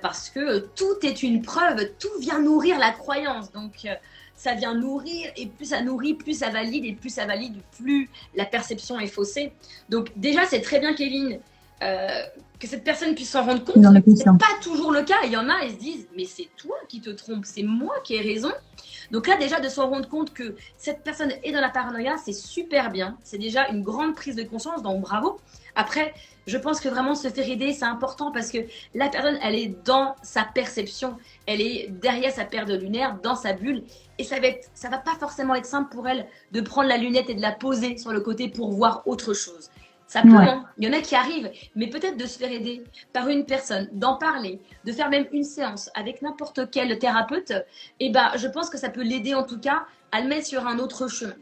parce 0.00 0.30
que 0.30 0.58
tout 0.74 0.98
est 1.02 1.22
une 1.22 1.42
preuve, 1.42 1.90
tout 1.98 2.18
vient 2.20 2.40
nourrir 2.40 2.78
la 2.78 2.92
croyance. 2.92 3.52
Donc, 3.52 3.86
ça 4.34 4.54
vient 4.54 4.74
nourrir, 4.74 5.30
et 5.36 5.46
plus 5.46 5.66
ça 5.66 5.82
nourrit, 5.82 6.14
plus 6.14 6.38
ça 6.38 6.50
valide, 6.50 6.84
et 6.84 6.92
plus 6.92 7.10
ça 7.10 7.26
valide, 7.26 7.56
plus 7.78 8.10
la 8.34 8.44
perception 8.44 8.98
est 8.98 9.06
faussée. 9.06 9.52
Donc, 9.88 10.12
déjà, 10.16 10.44
c'est 10.46 10.60
très 10.60 10.78
bien, 10.78 10.94
Kevin, 10.94 11.40
que 11.80 12.66
cette 12.66 12.84
personne 12.84 13.14
puisse 13.14 13.30
s'en 13.30 13.44
rendre 13.44 13.64
compte. 13.64 13.84
C'est 14.16 14.24
pas 14.24 14.60
toujours 14.62 14.92
le 14.92 15.02
cas. 15.02 15.16
Il 15.24 15.32
y 15.32 15.36
en 15.36 15.48
a, 15.48 15.64
ils 15.64 15.72
se 15.72 15.78
disent, 15.78 16.08
mais 16.16 16.24
c'est 16.24 16.48
toi 16.56 16.76
qui 16.88 17.00
te 17.00 17.10
trompes, 17.10 17.44
c'est 17.44 17.62
moi 17.62 17.94
qui 18.02 18.14
ai 18.14 18.20
raison. 18.20 18.52
Donc 19.10 19.26
là, 19.28 19.36
déjà, 19.36 19.60
de 19.60 19.68
se 19.68 19.80
rendre 19.80 20.08
compte 20.08 20.32
que 20.32 20.56
cette 20.76 21.04
personne 21.04 21.32
est 21.44 21.52
dans 21.52 21.60
la 21.60 21.68
paranoïa, 21.68 22.16
c'est 22.24 22.32
super 22.32 22.90
bien. 22.90 23.16
C'est 23.22 23.38
déjà 23.38 23.68
une 23.68 23.82
grande 23.82 24.14
prise 24.14 24.36
de 24.36 24.42
conscience, 24.42 24.82
donc 24.82 25.02
bravo. 25.02 25.38
Après, 25.74 26.14
je 26.46 26.56
pense 26.56 26.80
que 26.80 26.88
vraiment 26.88 27.14
se 27.14 27.28
faire 27.28 27.48
aider, 27.48 27.72
c'est 27.72 27.84
important 27.84 28.32
parce 28.32 28.50
que 28.50 28.58
la 28.94 29.08
personne, 29.08 29.38
elle 29.42 29.54
est 29.54 29.76
dans 29.84 30.16
sa 30.22 30.42
perception, 30.42 31.16
elle 31.46 31.60
est 31.60 31.88
derrière 31.90 32.32
sa 32.32 32.44
paire 32.44 32.64
de 32.64 32.74
lunettes, 32.74 33.22
dans 33.22 33.36
sa 33.36 33.52
bulle, 33.52 33.84
et 34.18 34.24
ça 34.24 34.40
va 34.40 34.46
être, 34.46 34.70
ça 34.74 34.88
va 34.88 34.98
pas 34.98 35.14
forcément 35.20 35.54
être 35.54 35.66
simple 35.66 35.94
pour 35.94 36.08
elle 36.08 36.26
de 36.52 36.60
prendre 36.60 36.88
la 36.88 36.96
lunette 36.96 37.28
et 37.28 37.34
de 37.34 37.42
la 37.42 37.52
poser 37.52 37.98
sur 37.98 38.12
le 38.12 38.20
côté 38.20 38.48
pour 38.48 38.72
voir 38.72 39.02
autre 39.06 39.34
chose. 39.34 39.70
Ça 40.08 40.22
peut, 40.22 40.28
hein. 40.34 40.64
il 40.78 40.84
y 40.84 40.88
en 40.88 40.96
a 40.96 41.00
qui 41.00 41.16
arrivent, 41.16 41.50
mais 41.74 41.88
peut-être 41.88 42.16
de 42.16 42.26
se 42.26 42.38
faire 42.38 42.52
aider 42.52 42.84
par 43.12 43.28
une 43.28 43.44
personne, 43.44 43.88
d'en 43.92 44.16
parler, 44.16 44.60
de 44.84 44.92
faire 44.92 45.10
même 45.10 45.26
une 45.32 45.42
séance 45.42 45.90
avec 45.96 46.22
n'importe 46.22 46.70
quel 46.70 46.96
thérapeute, 46.98 47.50
et 47.50 48.06
eh 48.06 48.10
ben, 48.10 48.30
je 48.36 48.46
pense 48.46 48.70
que 48.70 48.78
ça 48.78 48.88
peut 48.88 49.02
l'aider 49.02 49.34
en 49.34 49.42
tout 49.42 49.58
cas 49.58 49.84
à 50.12 50.20
le 50.20 50.28
mettre 50.28 50.46
sur 50.46 50.66
un 50.66 50.78
autre 50.78 51.08
chemin. 51.08 51.34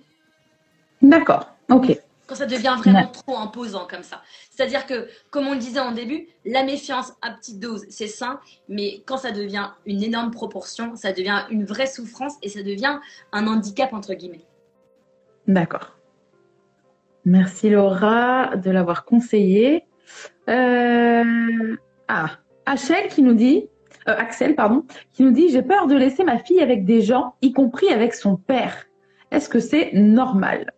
D'accord, 1.02 1.50
ok. 1.70 1.98
Quand 2.26 2.36
ça 2.36 2.46
devient 2.46 2.74
vraiment 2.78 3.06
trop 3.08 3.36
imposant 3.36 3.86
comme 3.86 4.02
ça. 4.02 4.22
C'est-à-dire 4.50 4.86
que, 4.86 5.08
comme 5.28 5.46
on 5.46 5.52
le 5.52 5.58
disait 5.58 5.80
en 5.80 5.92
début, 5.92 6.26
la 6.46 6.62
méfiance 6.62 7.12
à 7.20 7.32
petite 7.32 7.60
dose, 7.60 7.84
c'est 7.90 8.06
sain, 8.06 8.40
mais 8.70 9.02
quand 9.04 9.18
ça 9.18 9.30
devient 9.30 9.68
une 9.84 10.02
énorme 10.02 10.30
proportion, 10.30 10.96
ça 10.96 11.12
devient 11.12 11.44
une 11.50 11.66
vraie 11.66 11.86
souffrance 11.86 12.32
et 12.40 12.48
ça 12.48 12.62
devient 12.62 12.98
un 13.32 13.46
handicap, 13.46 13.92
entre 13.92 14.14
guillemets. 14.14 14.46
D'accord. 15.46 15.93
Merci 17.24 17.70
Laura 17.70 18.56
de 18.56 18.70
l'avoir 18.70 19.04
conseillé. 19.04 19.84
Euh, 20.48 21.76
ah, 22.08 22.30
Axel 22.66 23.08
qui 23.08 23.22
nous 23.22 23.34
dit, 23.34 23.68
euh, 24.08 24.14
Axel 24.16 24.54
pardon, 24.54 24.84
qui 25.12 25.22
nous 25.22 25.30
dit 25.30 25.48
j'ai 25.48 25.62
peur 25.62 25.86
de 25.86 25.96
laisser 25.96 26.24
ma 26.24 26.38
fille 26.38 26.60
avec 26.60 26.84
des 26.84 27.00
gens, 27.00 27.34
y 27.40 27.52
compris 27.52 27.88
avec 27.88 28.14
son 28.14 28.36
père. 28.36 28.86
Est-ce 29.30 29.48
que 29.48 29.58
c'est 29.58 29.92
normal? 29.94 30.72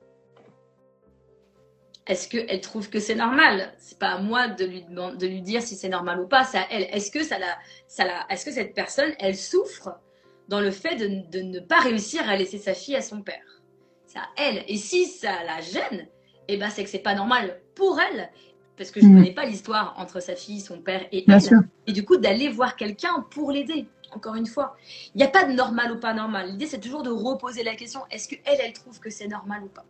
Est-ce 2.07 2.29
qu'elle 2.29 2.61
trouve 2.61 2.89
que 2.89 3.01
c'est 3.01 3.17
normal? 3.17 3.75
C'est 3.79 3.99
pas 3.99 4.11
à 4.11 4.19
moi 4.21 4.47
de 4.47 4.65
lui, 4.65 4.85
de 4.85 5.27
lui 5.27 5.43
dire 5.43 5.61
si 5.61 5.75
c'est 5.75 5.89
normal 5.89 6.21
ou 6.21 6.29
pas. 6.29 6.45
C'est 6.45 6.59
à 6.59 6.67
elle. 6.71 6.85
Est-ce 6.93 7.11
que 7.11 7.25
ça 7.25 7.41
la, 7.41 7.59
ça 7.89 8.05
la, 8.05 8.25
est-ce 8.31 8.45
que 8.45 8.53
cette 8.53 8.75
personne, 8.75 9.11
elle 9.19 9.35
souffre 9.35 9.99
dans 10.47 10.61
le 10.61 10.71
fait 10.71 10.95
de, 10.95 11.29
de 11.29 11.43
ne 11.43 11.59
pas 11.59 11.81
réussir 11.81 12.29
à 12.31 12.37
laisser 12.37 12.59
sa 12.59 12.75
fille 12.75 12.95
à 12.95 13.03
son 13.03 13.23
père? 13.23 13.63
C'est 14.07 14.21
à 14.21 14.29
elle. 14.37 14.65
Et 14.69 14.77
si 14.77 15.07
ça 15.07 15.33
la 15.45 15.61
gêne, 15.61 16.07
eh 16.49 16.57
ben, 16.57 16.71
c'est 16.71 16.85
que 16.85 16.91
c'est 16.91 16.99
pas 16.99 17.15
normal 17.15 17.61
pour 17.75 18.01
elle, 18.01 18.31
parce 18.77 18.91
que 18.91 19.01
je 19.01 19.07
ne 19.07 19.13
mm. 19.13 19.17
connais 19.17 19.35
pas 19.35 19.45
l'histoire 19.45 19.95
entre 19.99 20.21
sa 20.21 20.35
fille, 20.35 20.61
son 20.61 20.81
père 20.81 21.07
et 21.13 21.25
elle. 21.29 21.41
Et 21.87 21.93
du 21.93 22.05
coup, 22.05 22.17
d'aller 22.17 22.49
voir 22.49 22.77
quelqu'un 22.77 23.25
pour 23.31 23.51
l'aider. 23.51 23.87
Encore 24.13 24.37
une 24.37 24.47
fois, 24.47 24.77
il 25.15 25.19
n'y 25.19 25.25
a 25.25 25.29
pas 25.29 25.45
de 25.45 25.53
normal 25.53 25.93
ou 25.93 25.99
pas 25.99 26.15
normal. 26.15 26.51
L'idée, 26.51 26.67
c'est 26.67 26.81
toujours 26.81 27.03
de 27.03 27.11
reposer 27.11 27.65
la 27.65 27.75
question 27.75 28.01
est-ce 28.11 28.29
que 28.29 28.37
elle, 28.45 28.59
elle 28.63 28.73
trouve 28.73 29.01
que 29.01 29.11
c'est 29.11 29.27
normal 29.29 29.63
ou 29.65 29.69
pas? 29.69 29.85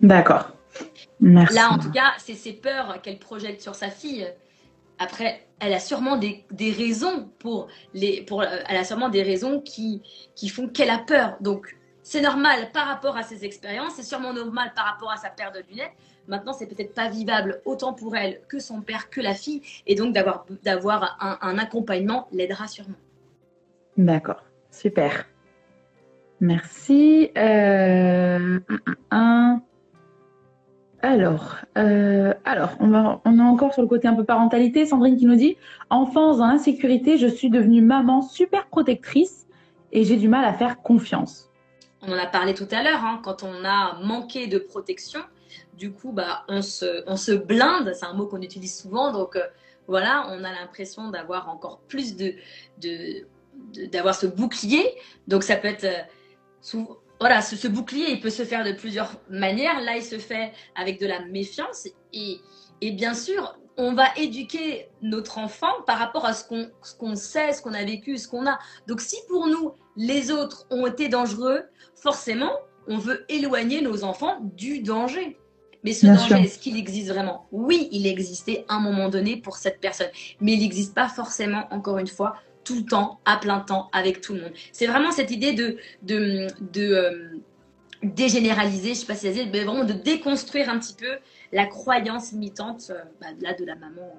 D'accord. 0.00 0.50
Merci. 1.20 1.54
Là, 1.54 1.70
en 1.70 1.78
tout 1.78 1.90
cas, 1.90 2.12
c'est 2.18 2.34
ses 2.34 2.52
peurs 2.52 3.00
qu'elle 3.02 3.18
projette 3.18 3.62
sur 3.62 3.74
sa 3.74 3.88
fille. 3.88 4.28
Après, 4.98 5.46
elle 5.60 5.72
a 5.72 5.80
sûrement 5.80 6.16
des, 6.16 6.44
des 6.50 6.70
raisons 6.70 7.30
pour 7.38 7.68
les, 7.94 8.22
pour, 8.22 8.42
elle 8.44 8.76
a 8.76 8.84
sûrement 8.84 9.08
des 9.08 9.22
raisons 9.22 9.60
qui, 9.60 10.02
qui 10.34 10.48
font 10.48 10.68
qu'elle 10.68 10.90
a 10.90 10.98
peur. 10.98 11.36
Donc, 11.40 11.77
c'est 12.08 12.22
normal 12.22 12.70
par 12.72 12.86
rapport 12.86 13.18
à 13.18 13.22
ses 13.22 13.44
expériences, 13.44 13.92
c'est 13.96 14.02
sûrement 14.02 14.32
normal 14.32 14.72
par 14.74 14.86
rapport 14.86 15.12
à 15.12 15.18
sa 15.18 15.28
paire 15.28 15.52
de 15.52 15.58
lunettes. 15.68 15.92
Maintenant, 16.26 16.54
c'est 16.54 16.64
peut-être 16.64 16.94
pas 16.94 17.10
vivable 17.10 17.60
autant 17.66 17.92
pour 17.92 18.16
elle 18.16 18.40
que 18.48 18.60
son 18.60 18.80
père, 18.80 19.10
que 19.10 19.20
la 19.20 19.34
fille, 19.34 19.60
et 19.86 19.94
donc 19.94 20.14
d'avoir 20.14 21.18
un, 21.42 21.58
accompagnement 21.58 22.26
l'aidera 22.32 22.66
sûrement. 22.66 22.96
D'accord, 23.98 24.42
super. 24.70 25.26
Merci. 26.40 27.30
Euh, 27.36 28.58
alors, 31.02 31.56
euh, 31.76 32.32
on 32.80 33.38
est 33.38 33.42
encore 33.42 33.74
sur 33.74 33.82
le 33.82 33.88
côté 33.88 34.08
un 34.08 34.14
peu 34.14 34.24
parentalité. 34.24 34.86
Sandrine 34.86 35.18
qui 35.18 35.26
nous 35.26 35.36
dit 35.36 35.58
Enfance 35.90 36.38
dans 36.38 36.46
l'insécurité, 36.46 37.18
je 37.18 37.26
suis 37.26 37.50
devenue 37.50 37.82
maman 37.82 38.22
super 38.22 38.66
protectrice 38.68 39.46
et 39.92 40.04
j'ai 40.04 40.16
du 40.16 40.28
mal 40.28 40.46
à 40.46 40.54
faire 40.54 40.80
confiance 40.80 41.47
on 42.02 42.12
en 42.12 42.18
a 42.18 42.26
parlé 42.26 42.54
tout 42.54 42.68
à 42.70 42.82
l'heure, 42.82 43.04
hein, 43.04 43.20
quand 43.24 43.42
on 43.42 43.64
a 43.64 43.98
manqué 44.00 44.46
de 44.46 44.58
protection, 44.58 45.20
du 45.74 45.92
coup, 45.92 46.12
bah, 46.12 46.44
on, 46.48 46.62
se, 46.62 47.02
on 47.06 47.16
se 47.16 47.32
blinde, 47.32 47.92
c'est 47.94 48.06
un 48.06 48.12
mot 48.12 48.26
qu'on 48.26 48.42
utilise 48.42 48.78
souvent, 48.78 49.12
donc 49.12 49.36
euh, 49.36 49.46
voilà, 49.86 50.26
on 50.30 50.44
a 50.44 50.52
l'impression 50.52 51.08
d'avoir 51.10 51.48
encore 51.48 51.80
plus 51.88 52.16
de, 52.16 52.34
d'avoir 53.90 54.14
ce 54.14 54.26
bouclier. 54.26 54.84
Donc 55.26 55.42
ça 55.42 55.56
peut 55.56 55.68
être, 55.68 55.84
euh, 55.84 56.82
voilà, 57.18 57.40
ce, 57.40 57.56
ce, 57.56 57.68
bouclier, 57.68 58.10
il 58.10 58.20
peut 58.20 58.30
se 58.30 58.44
faire 58.44 58.64
de 58.64 58.72
plusieurs 58.72 59.12
manières. 59.30 59.80
Là, 59.80 59.96
il 59.96 60.02
se 60.02 60.18
fait 60.18 60.52
avec 60.76 61.00
de 61.00 61.06
la 61.06 61.24
méfiance 61.24 61.88
et, 62.12 62.40
et 62.80 62.92
bien 62.92 63.14
sûr, 63.14 63.58
on 63.78 63.92
va 63.94 64.08
éduquer 64.16 64.88
notre 65.02 65.38
enfant 65.38 65.70
par 65.86 65.98
rapport 65.98 66.26
à 66.26 66.34
ce 66.34 66.44
qu'on 66.44 67.14
sait, 67.14 67.52
ce 67.52 67.62
qu'on 67.62 67.74
a 67.74 67.84
vécu, 67.84 68.18
ce 68.18 68.26
qu'on 68.26 68.46
a. 68.46 68.58
Donc 68.88 69.00
si 69.00 69.16
pour 69.28 69.46
nous, 69.46 69.72
les 69.96 70.32
autres 70.32 70.66
ont 70.70 70.86
été 70.86 71.08
dangereux, 71.08 71.62
forcément, 71.94 72.50
on 72.88 72.98
veut 72.98 73.24
éloigner 73.28 73.80
nos 73.80 74.02
enfants 74.02 74.38
du 74.56 74.80
danger. 74.80 75.38
Mais 75.84 75.92
ce 75.92 76.06
danger, 76.06 76.34
est-ce 76.40 76.58
qu'il 76.58 76.76
existe 76.76 77.08
vraiment? 77.08 77.46
Oui, 77.52 77.88
il 77.92 78.08
existait 78.08 78.64
à 78.68 78.74
un 78.74 78.80
moment 78.80 79.08
donné 79.08 79.36
pour 79.36 79.56
cette 79.56 79.78
personne. 79.80 80.08
Mais 80.40 80.54
il 80.54 80.60
n'existe 80.60 80.92
pas 80.92 81.08
forcément, 81.08 81.68
encore 81.70 81.98
une 81.98 82.08
fois, 82.08 82.34
tout 82.64 82.74
le 82.74 82.84
temps, 82.84 83.20
à 83.24 83.36
plein 83.36 83.60
temps, 83.60 83.88
avec 83.92 84.20
tout 84.20 84.34
le 84.34 84.42
monde. 84.42 84.52
C'est 84.72 84.88
vraiment 84.88 85.12
cette 85.12 85.30
idée 85.30 85.52
de, 85.52 85.76
de, 86.02 86.48
de 86.72 86.94
euh, 86.94 87.38
dégénéraliser, 88.02 88.90
je 88.90 88.94
sais 88.94 89.06
pas 89.06 89.14
si 89.14 89.32
c'est 89.32 89.46
mais 89.46 89.64
vraiment 89.64 89.84
de 89.84 89.92
déconstruire 89.92 90.68
un 90.68 90.78
petit 90.78 90.94
peu 90.94 91.18
la 91.52 91.66
croyance 91.66 92.32
limitante 92.32 92.90
euh, 92.90 93.02
bah, 93.20 93.28
là, 93.40 93.54
de 93.54 93.64
la 93.64 93.74
maman. 93.74 94.14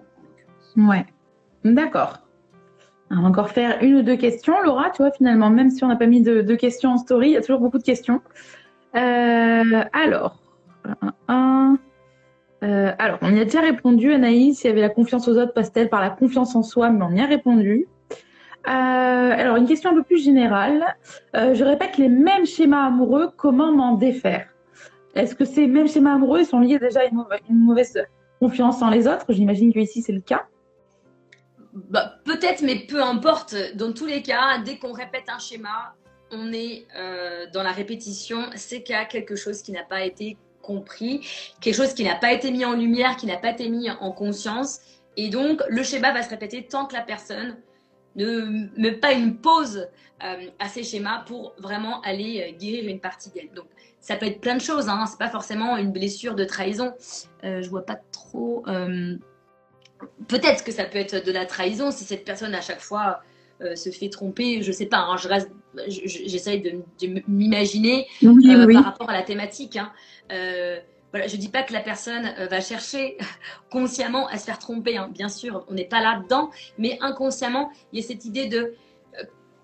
ouais, 0.78 1.06
d'accord. 1.64 2.20
On 3.12 3.22
va 3.22 3.28
encore 3.28 3.50
faire 3.50 3.80
une 3.82 3.96
ou 3.96 4.02
deux 4.04 4.18
questions. 4.18 4.62
Laura, 4.62 4.92
tu 4.92 5.02
vois, 5.02 5.12
finalement, 5.12 5.50
même 5.50 5.72
si 5.72 5.84
on 5.84 5.88
n'a 5.88 5.96
pas 5.96 6.06
mis 6.06 6.22
de, 6.22 6.56
questions 6.56 6.92
en 6.92 6.98
story, 6.98 7.30
il 7.30 7.34
y 7.34 7.38
a 7.38 7.42
toujours 7.42 7.60
beaucoup 7.60 7.80
de 7.80 7.84
questions. 7.84 8.22
Euh, 8.96 9.84
alors, 9.94 10.40
euh, 12.64 12.92
alors, 13.00 13.18
on 13.24 13.34
y 13.34 13.40
a 13.40 13.46
déjà 13.46 13.62
répondu, 13.62 14.14
Anaïs, 14.14 14.64
il 14.64 14.68
y 14.68 14.70
avait 14.70 14.82
la 14.82 14.90
confiance 14.90 15.28
aux 15.28 15.38
autres 15.40 15.54
passe-t-elle 15.54 15.90
par 15.90 16.02
la 16.02 16.12
confiance 16.12 16.56
en 16.56 16.62
soi, 16.62 16.92
mais 16.92 17.04
on 17.04 17.12
y 17.12 17.22
a 17.22 17.26
répondu. 17.26 17.88
Alors, 18.66 19.56
une 19.56 19.66
question 19.66 19.90
un 19.90 19.96
peu 19.96 20.04
plus 20.04 20.24
générale. 20.24 20.96
je 21.34 21.64
répète 21.64 21.98
les 21.98 22.10
mêmes 22.10 22.46
schémas 22.46 22.86
amoureux, 22.86 23.32
comment 23.36 23.72
m'en 23.72 23.96
défaire? 23.96 24.50
Est-ce 25.16 25.36
que 25.36 25.46
ces 25.46 25.68
mêmes 25.68 25.88
schémas 25.88 26.14
amoureux 26.14 26.44
sont 26.44 26.60
liés 26.60 26.80
déjà 26.80 27.02
à 27.02 27.06
une, 27.06 27.26
mauvaise 27.50 27.98
confiance 28.40 28.82
en 28.82 28.90
les 28.90 29.08
autres? 29.08 29.26
J'imagine 29.30 29.74
que 29.74 29.80
ici 29.80 30.02
c'est 30.02 30.12
le 30.12 30.22
cas. 30.22 30.46
Bah, 31.74 32.16
peut-être, 32.26 32.62
mais 32.62 32.86
peu 32.88 33.02
importe. 33.02 33.56
Dans 33.76 33.94
tous 33.94 34.06
les 34.06 34.22
cas, 34.22 34.60
dès 34.64 34.78
qu'on 34.78 34.94
répète 34.94 35.26
un 35.28 35.40
schéma, 35.40 35.96
on 36.32 36.52
est 36.52 36.86
euh, 36.98 37.46
dans 37.54 37.64
la 37.64 37.72
répétition. 37.72 38.50
C'est 38.56 38.84
qu'il 38.84 38.96
y 38.96 38.98
a 38.98 39.06
quelque 39.06 39.36
chose 39.36 39.62
qui 39.62 39.72
n'a 39.72 39.84
pas 39.84 40.04
été 40.04 40.38
compris, 40.62 41.28
quelque 41.62 41.76
chose 41.76 41.94
qui 41.94 42.04
n'a 42.04 42.16
pas 42.16 42.34
été 42.34 42.52
mis 42.52 42.66
en 42.66 42.74
lumière, 42.74 43.16
qui 43.16 43.26
n'a 43.26 43.38
pas 43.38 43.52
été 43.52 43.70
mis 43.70 43.90
en 43.90 44.12
conscience. 44.12 44.80
Et 45.18 45.30
donc, 45.30 45.62
le 45.68 45.84
schéma 45.84 46.12
va 46.12 46.22
se 46.22 46.30
répéter 46.30 46.68
tant 46.68 46.86
que 46.86 46.94
la 46.94 47.02
personne 47.02 47.58
ne 48.16 48.70
met 48.78 48.92
pas 48.92 49.14
une 49.14 49.38
pause 49.38 49.88
euh, 50.24 50.36
à 50.60 50.68
ces 50.68 50.84
schémas 50.84 51.24
pour 51.26 51.54
vraiment 51.58 52.02
aller 52.02 52.42
euh, 52.42 52.58
guérir 52.58 52.88
une 52.88 53.00
partie 53.00 53.30
d'elle. 53.30 53.52
Donc, 53.56 53.66
ça 54.00 54.16
peut 54.16 54.26
être 54.26 54.42
plein 54.42 54.56
de 54.56 54.62
choses. 54.62 54.90
Hein. 54.90 55.06
C'est 55.08 55.20
pas 55.20 55.30
forcément 55.30 55.78
une 55.78 55.92
blessure 55.92 56.36
de 56.36 56.46
trahison. 56.46 56.94
je 57.44 57.68
vois 57.70 57.86
pas 57.86 58.00
trop 58.12 58.64
peut-être 60.28 60.64
que 60.64 60.72
ça 60.72 60.86
peut 60.86 60.98
être 60.98 61.26
de 61.26 61.32
la 61.32 61.46
trahison 61.46 61.92
si 61.92 62.04
cette 62.04 62.26
personne 62.26 62.56
à 62.56 62.62
chaque 62.62 62.82
fois 62.82 63.22
euh, 63.62 63.76
se 63.76 63.90
fait 63.90 64.10
tromper. 64.10 64.62
Je 64.62 64.72
sais 64.72 64.86
pas. 64.86 65.00
Hein, 65.00 65.18
je 65.18 65.28
reste, 65.28 65.52
j'essaye 65.88 66.62
de, 66.62 66.84
m'imaginer 67.28 68.08
euh, 68.24 68.74
par 68.74 68.84
rapport 68.84 69.10
à 69.10 69.14
la 69.14 69.24
thématique. 69.24 69.78
Hein. 69.78 69.92
Euh, 71.16 71.28
je 71.28 71.38
dis 71.38 71.50
pas 71.50 71.64
que 71.64 71.74
la 71.74 71.82
personne 71.82 72.34
va 72.50 72.62
chercher 72.62 73.18
consciemment 73.72 74.28
à 74.28 74.38
se 74.38 74.46
faire 74.46 74.60
tromper. 74.60 74.98
Hein. 74.98 75.10
Bien 75.12 75.30
sûr, 75.30 75.66
on 75.68 75.74
n'est 75.74 75.86
pas 75.86 76.02
là-dedans, 76.02 76.50
mais 76.78 76.98
inconsciemment, 77.02 77.72
il 77.92 78.00
y 78.02 78.04
a 78.04 78.08
cette 78.08 78.26
idée 78.26 78.48
de 78.48 78.76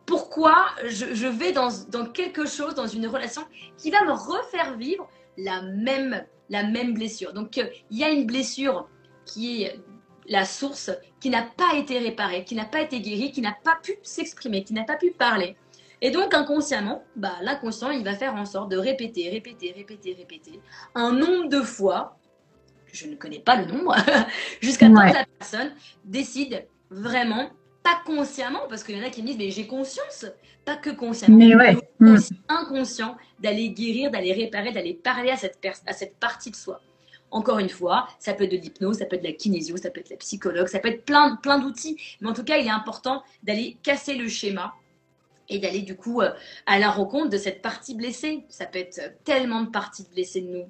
pourquoi 0.05 0.67
je, 0.85 1.27
vais 1.27 1.51
dans, 1.51 1.71
quelque 2.13 2.45
chose, 2.45 2.75
dans 2.75 2.87
une 2.87 3.07
relation 3.07 3.41
qui 3.77 3.91
va 3.91 4.03
me 4.03 4.11
refaire 4.11 4.77
vivre 4.77 5.07
la 5.37 5.61
même, 5.61 6.23
la 6.49 6.63
même 6.63 6.93
blessure. 6.93 7.33
Donc, 7.33 7.57
il 7.57 7.97
y 7.97 8.03
a 8.03 8.09
une 8.09 8.25
blessure 8.25 8.87
qui 9.25 9.63
est 9.63 9.79
la 10.27 10.45
source 10.45 10.91
qui 11.19 11.29
n'a 11.29 11.43
pas 11.43 11.75
été 11.75 11.99
réparée, 11.99 12.43
qui 12.43 12.55
n'a 12.55 12.65
pas 12.65 12.81
été 12.81 12.99
guérie, 12.99 13.31
qui 13.31 13.41
n'a 13.41 13.55
pas 13.63 13.77
pu 13.81 13.95
s'exprimer, 14.03 14.63
qui 14.63 14.73
n'a 14.73 14.83
pas 14.83 14.95
pu 14.95 15.11
parler. 15.11 15.55
Et 16.05 16.11
donc 16.11 16.35
inconsciemment, 16.35 17.03
bah, 17.15 17.33
l'inconscient, 17.41 17.89
il 17.89 18.03
va 18.03 18.13
faire 18.13 18.35
en 18.35 18.45
sorte 18.45 18.69
de 18.69 18.77
répéter, 18.77 19.27
répéter, 19.27 19.73
répéter, 19.75 20.13
répéter 20.13 20.59
un 20.93 21.11
nombre 21.11 21.49
de 21.49 21.61
fois, 21.61 22.19
je 22.93 23.07
ne 23.07 23.15
connais 23.15 23.39
pas 23.39 23.55
le 23.55 23.65
nombre, 23.65 23.95
jusqu'à 24.61 24.85
temps 24.85 25.01
que 25.01 25.13
la 25.15 25.25
personne 25.39 25.71
décide 26.03 26.67
vraiment, 26.91 27.49
pas 27.81 27.99
consciemment, 28.05 28.67
parce 28.69 28.83
qu'il 28.83 28.95
y 28.95 29.01
en 29.01 29.03
a 29.03 29.09
qui 29.09 29.23
me 29.23 29.29
disent, 29.29 29.37
mais 29.39 29.49
j'ai 29.49 29.65
conscience, 29.65 30.27
pas 30.63 30.75
que 30.75 30.91
consciemment, 30.91 31.39
mais 31.39 31.75
hmm. 31.99 32.17
inconscient, 32.49 33.17
d'aller 33.39 33.69
guérir, 33.69 34.11
d'aller 34.11 34.33
réparer, 34.33 34.71
d'aller 34.71 34.93
parler 34.93 35.31
à 35.31 35.37
cette, 35.37 35.57
à 35.87 35.93
cette 35.93 36.17
partie 36.17 36.51
de 36.51 36.55
soi. 36.55 36.81
Encore 37.31 37.57
une 37.57 37.69
fois, 37.69 38.07
ça 38.19 38.35
peut 38.35 38.43
être 38.43 38.51
de 38.51 38.57
l'hypnose, 38.57 38.99
ça 38.99 39.05
peut 39.05 39.15
être 39.15 39.23
de 39.23 39.27
la 39.29 39.33
kinésio, 39.33 39.75
ça 39.77 39.89
peut 39.89 40.01
être 40.01 40.11
la 40.11 40.17
psychologue, 40.17 40.67
ça 40.67 40.77
peut 40.77 40.89
être 40.89 41.03
plein, 41.03 41.37
plein 41.37 41.57
d'outils. 41.57 41.97
Mais 42.21 42.29
en 42.29 42.33
tout 42.33 42.43
cas, 42.43 42.57
il 42.57 42.67
est 42.67 42.69
important 42.69 43.23
d'aller 43.41 43.79
casser 43.81 44.13
le 44.13 44.27
schéma 44.27 44.75
et 45.49 45.59
d'aller 45.59 45.81
du 45.81 45.95
coup 45.95 46.21
euh, 46.21 46.31
à 46.65 46.79
la 46.79 46.89
rencontre 46.89 47.29
de 47.29 47.37
cette 47.37 47.61
partie 47.61 47.95
blessée. 47.95 48.45
Ça 48.49 48.65
peut 48.65 48.79
être 48.79 49.15
tellement 49.23 49.61
de 49.61 49.69
parties 49.69 50.05
blessées 50.13 50.41
de 50.41 50.47
nous. 50.47 50.69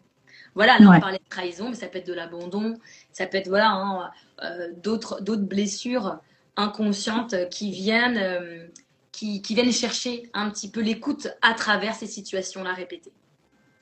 Voilà, 0.53 0.79
là 0.79 0.91
on 0.95 0.99
parlait 0.99 1.17
de 1.17 1.29
trahison, 1.29 1.69
mais 1.69 1.75
ça 1.75 1.87
peut 1.87 1.97
être 1.97 2.07
de 2.07 2.13
l'abandon, 2.13 2.75
ça 3.11 3.27
peut 3.27 3.37
être 3.37 3.49
voilà 3.49 3.71
hein, 3.71 4.09
euh, 4.43 4.69
d'autres 4.77 5.21
d'autres 5.21 5.43
blessures 5.43 6.19
inconscientes 6.55 7.35
qui 7.49 7.71
viennent 7.71 8.17
euh, 8.17 8.67
qui, 9.11 9.41
qui, 9.41 9.53
viennent 9.53 9.71
chercher 9.71 10.29
un 10.33 10.49
petit 10.49 10.71
peu 10.71 10.81
l'écoute 10.81 11.27
à 11.41 11.53
travers 11.53 11.93
ces 11.93 12.07
situations-là 12.07 12.73
répétées. 12.73 13.13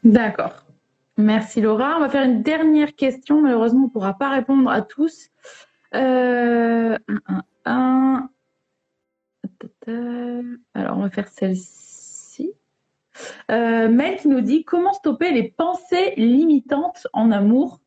D'accord. 0.04 0.66
Merci 1.18 1.62
Laura. 1.62 1.98
On 1.98 2.00
va 2.00 2.10
faire 2.10 2.24
une 2.24 2.42
dernière 2.42 2.96
question. 2.96 3.42
Malheureusement, 3.42 3.82
on 3.82 3.88
ne 3.88 3.92
pourra 3.92 4.14
pas 4.14 4.30
répondre 4.30 4.70
à 4.70 4.82
tous. 4.82 5.30
Euh, 5.94 6.98
Alors, 10.74 10.98
on 10.98 11.02
va 11.02 11.10
faire 11.10 11.28
celle-ci. 11.28 12.52
Euh, 13.52 13.90
Mel 13.90 14.18
qui 14.18 14.28
nous 14.28 14.42
dit 14.42 14.64
comment 14.64 14.94
stopper 14.94 15.32
les 15.32 15.50
pensées 15.52 16.14
limitantes 16.18 17.08
en 17.14 17.32
amour, 17.32 17.80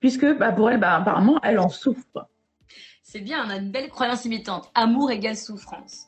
puisque 0.00 0.26
bah, 0.38 0.52
pour 0.52 0.70
elle, 0.70 0.80
bah, 0.80 0.96
apparemment, 0.96 1.38
elle 1.42 1.58
en 1.58 1.68
souffre. 1.68 2.28
C'est 3.02 3.20
bien, 3.20 3.44
on 3.46 3.50
a 3.50 3.56
une 3.56 3.70
belle 3.70 3.90
croyance 3.90 4.24
limitante. 4.24 4.70
Amour 4.74 5.10
égale 5.10 5.36
souffrance. 5.36 6.06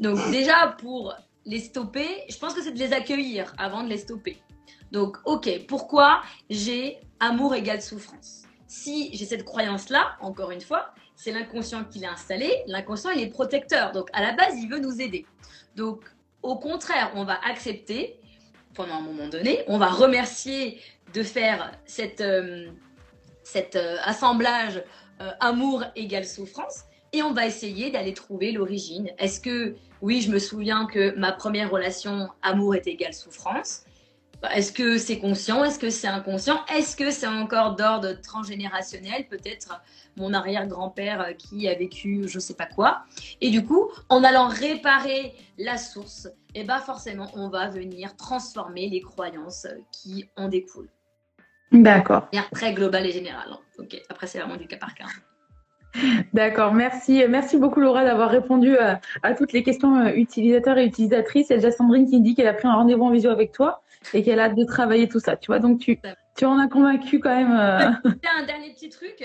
Donc 0.00 0.18
déjà, 0.30 0.76
pour 0.78 1.14
les 1.44 1.60
stopper, 1.60 2.08
je 2.28 2.38
pense 2.38 2.54
que 2.54 2.62
c'est 2.62 2.72
de 2.72 2.78
les 2.78 2.92
accueillir 2.92 3.54
avant 3.58 3.82
de 3.82 3.88
les 3.88 3.98
stopper. 3.98 4.38
Donc, 4.92 5.18
ok, 5.26 5.66
pourquoi 5.66 6.22
j'ai 6.48 6.98
amour 7.20 7.54
égale 7.54 7.82
souffrance? 7.82 8.44
Si 8.66 9.14
j'ai 9.14 9.24
cette 9.24 9.44
croyance-là, 9.44 10.16
encore 10.20 10.50
une 10.50 10.60
fois, 10.60 10.94
c'est 11.18 11.32
l'inconscient 11.32 11.84
qui 11.84 11.98
l'a 11.98 12.12
installé. 12.12 12.62
L'inconscient, 12.68 13.10
il 13.10 13.20
est 13.20 13.28
protecteur. 13.28 13.90
Donc, 13.90 14.08
à 14.12 14.22
la 14.22 14.32
base, 14.32 14.54
il 14.56 14.70
veut 14.70 14.78
nous 14.78 15.00
aider. 15.02 15.26
Donc, 15.74 16.04
au 16.42 16.56
contraire, 16.56 17.10
on 17.16 17.24
va 17.24 17.38
accepter 17.44 18.20
pendant 18.72 18.94
un 18.94 19.00
moment 19.00 19.26
donné, 19.26 19.64
on 19.66 19.78
va 19.78 19.88
remercier 19.88 20.80
de 21.12 21.24
faire 21.24 21.72
euh, 22.20 22.68
cet 23.42 23.74
euh, 23.74 23.96
assemblage 24.04 24.84
euh, 25.20 25.30
amour 25.40 25.82
égale 25.96 26.24
souffrance 26.24 26.84
et 27.12 27.22
on 27.24 27.32
va 27.32 27.46
essayer 27.46 27.90
d'aller 27.90 28.14
trouver 28.14 28.52
l'origine. 28.52 29.10
Est-ce 29.18 29.40
que, 29.40 29.74
oui, 30.00 30.20
je 30.20 30.30
me 30.30 30.38
souviens 30.38 30.86
que 30.86 31.18
ma 31.18 31.32
première 31.32 31.72
relation 31.72 32.28
amour 32.42 32.76
est 32.76 32.86
égale 32.86 33.14
souffrance? 33.14 33.82
Est-ce 34.54 34.72
que 34.72 34.98
c'est 34.98 35.18
conscient? 35.18 35.64
Est-ce 35.64 35.78
que 35.78 35.90
c'est 35.90 36.06
inconscient? 36.06 36.64
Est-ce 36.74 36.96
que 36.96 37.10
c'est 37.10 37.26
encore 37.26 37.74
d'ordre 37.74 38.12
transgénérationnel? 38.20 39.26
Peut-être 39.28 39.82
mon 40.16 40.32
arrière-grand-père 40.32 41.20
euh, 41.20 41.32
qui 41.32 41.68
a 41.68 41.74
vécu 41.74 42.26
je 42.26 42.36
ne 42.36 42.40
sais 42.40 42.54
pas 42.54 42.66
quoi. 42.66 43.02
Et 43.40 43.50
du 43.50 43.64
coup, 43.64 43.90
en 44.08 44.22
allant 44.22 44.48
réparer 44.48 45.34
la 45.58 45.76
source, 45.76 46.26
et 46.54 46.60
eh 46.60 46.64
ben 46.64 46.78
forcément, 46.78 47.28
on 47.34 47.48
va 47.48 47.68
venir 47.68 48.16
transformer 48.16 48.88
les 48.88 49.00
croyances 49.00 49.66
qui 49.92 50.28
en 50.36 50.48
découlent. 50.48 50.90
D'accord. 51.72 52.28
Très 52.52 52.72
global 52.72 53.06
et 53.06 53.12
général. 53.12 53.48
Hein. 53.50 53.58
Ok. 53.78 54.00
Après, 54.08 54.26
c'est 54.26 54.38
vraiment 54.38 54.56
du 54.56 54.66
cas 54.66 54.78
par 54.78 54.94
cas. 54.94 55.04
D'accord, 56.32 56.74
merci. 56.74 57.22
Merci 57.28 57.56
beaucoup 57.56 57.80
Laura 57.80 58.04
d'avoir 58.04 58.30
répondu 58.30 58.76
à, 58.78 59.00
toutes 59.34 59.52
les 59.52 59.62
questions 59.62 59.96
euh, 59.96 60.12
utilisateurs 60.14 60.78
et 60.78 60.86
utilisatrices. 60.86 61.48
Il 61.48 61.52
y 61.52 61.54
a 61.54 61.56
déjà 61.56 61.72
Sandrine 61.72 62.08
qui 62.08 62.20
dit 62.20 62.34
qu'elle 62.34 62.46
a 62.46 62.54
pris 62.54 62.68
un 62.68 62.74
rendez-vous 62.74 63.04
en 63.04 63.10
visio 63.10 63.30
avec 63.30 63.52
toi 63.52 63.82
et 64.14 64.22
qu'elle 64.22 64.40
a 64.40 64.44
hâte 64.44 64.56
de 64.56 64.64
travailler 64.64 65.08
tout 65.08 65.20
ça. 65.20 65.36
Tu 65.36 65.46
vois, 65.48 65.58
donc 65.58 65.80
tu, 65.80 66.00
tu 66.36 66.44
en 66.44 66.58
as 66.58 66.68
convaincu 66.68 67.20
quand 67.20 67.34
même. 67.34 67.52
Euh... 67.52 68.10
un 68.38 68.44
dernier 68.44 68.72
petit 68.72 68.88
truc. 68.88 69.24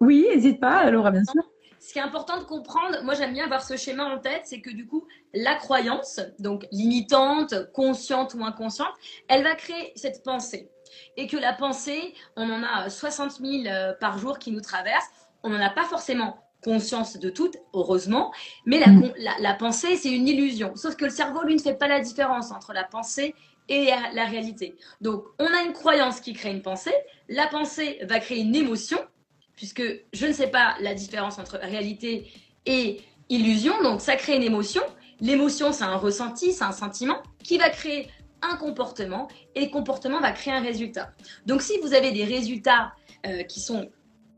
Oui, 0.00 0.26
n'hésite 0.32 0.60
pas, 0.60 0.90
Laura, 0.90 1.10
bien 1.10 1.24
sûr. 1.24 1.42
Ce 1.80 1.94
qui 1.94 1.98
est 1.98 2.02
important 2.02 2.38
de 2.38 2.44
comprendre, 2.44 3.02
moi 3.04 3.14
j'aime 3.14 3.32
bien 3.32 3.44
avoir 3.46 3.62
ce 3.62 3.74
schéma 3.76 4.04
en 4.04 4.18
tête, 4.18 4.42
c'est 4.44 4.60
que 4.60 4.70
du 4.70 4.86
coup, 4.86 5.06
la 5.32 5.54
croyance, 5.54 6.20
donc 6.38 6.66
limitante, 6.72 7.72
consciente 7.72 8.34
ou 8.34 8.44
inconsciente, 8.44 8.92
elle 9.28 9.42
va 9.42 9.54
créer 9.54 9.92
cette 9.96 10.22
pensée. 10.22 10.70
Et 11.16 11.26
que 11.26 11.38
la 11.38 11.54
pensée, 11.54 12.14
on 12.36 12.50
en 12.50 12.62
a 12.62 12.90
60 12.90 13.40
000 13.40 13.66
euh, 13.66 13.94
par 13.98 14.18
jour 14.18 14.38
qui 14.38 14.52
nous 14.52 14.60
traversent. 14.60 15.08
On 15.42 15.48
n'en 15.48 15.60
a 15.60 15.70
pas 15.70 15.84
forcément 15.84 16.36
conscience 16.62 17.18
de 17.18 17.30
toutes, 17.30 17.56
heureusement, 17.72 18.30
mais 18.66 18.78
la, 18.78 18.88
mm. 18.88 19.12
la, 19.16 19.32
la 19.40 19.54
pensée, 19.54 19.96
c'est 19.96 20.12
une 20.12 20.28
illusion. 20.28 20.76
Sauf 20.76 20.96
que 20.96 21.06
le 21.06 21.10
cerveau, 21.10 21.42
lui, 21.44 21.54
ne 21.54 21.60
fait 21.60 21.74
pas 21.74 21.88
la 21.88 22.00
différence 22.00 22.52
entre 22.52 22.74
la 22.74 22.84
pensée 22.84 23.34
et 23.70 23.90
la 24.12 24.26
réalité. 24.26 24.76
Donc, 25.00 25.24
on 25.38 25.46
a 25.46 25.62
une 25.62 25.72
croyance 25.72 26.20
qui 26.20 26.34
crée 26.34 26.50
une 26.50 26.60
pensée. 26.60 26.94
La 27.28 27.46
pensée 27.46 28.00
va 28.02 28.18
créer 28.18 28.40
une 28.40 28.54
émotion, 28.54 28.98
puisque 29.56 29.82
je 30.12 30.26
ne 30.26 30.32
sais 30.32 30.48
pas 30.48 30.74
la 30.80 30.92
différence 30.92 31.38
entre 31.38 31.58
réalité 31.62 32.30
et 32.66 33.00
illusion. 33.30 33.82
Donc, 33.82 34.00
ça 34.00 34.16
crée 34.16 34.36
une 34.36 34.42
émotion. 34.42 34.82
L'émotion, 35.20 35.72
c'est 35.72 35.84
un 35.84 35.96
ressenti, 35.96 36.52
c'est 36.52 36.64
un 36.64 36.72
sentiment 36.72 37.22
qui 37.42 37.56
va 37.56 37.70
créer 37.70 38.08
un 38.42 38.56
comportement 38.56 39.28
et 39.54 39.66
le 39.66 39.70
comportement 39.70 40.20
va 40.20 40.32
créer 40.32 40.54
un 40.54 40.62
résultat. 40.62 41.12
Donc 41.46 41.62
si 41.62 41.78
vous 41.82 41.94
avez 41.94 42.12
des 42.12 42.24
résultats 42.24 42.92
euh, 43.26 43.42
qui 43.42 43.60
sont 43.60 43.90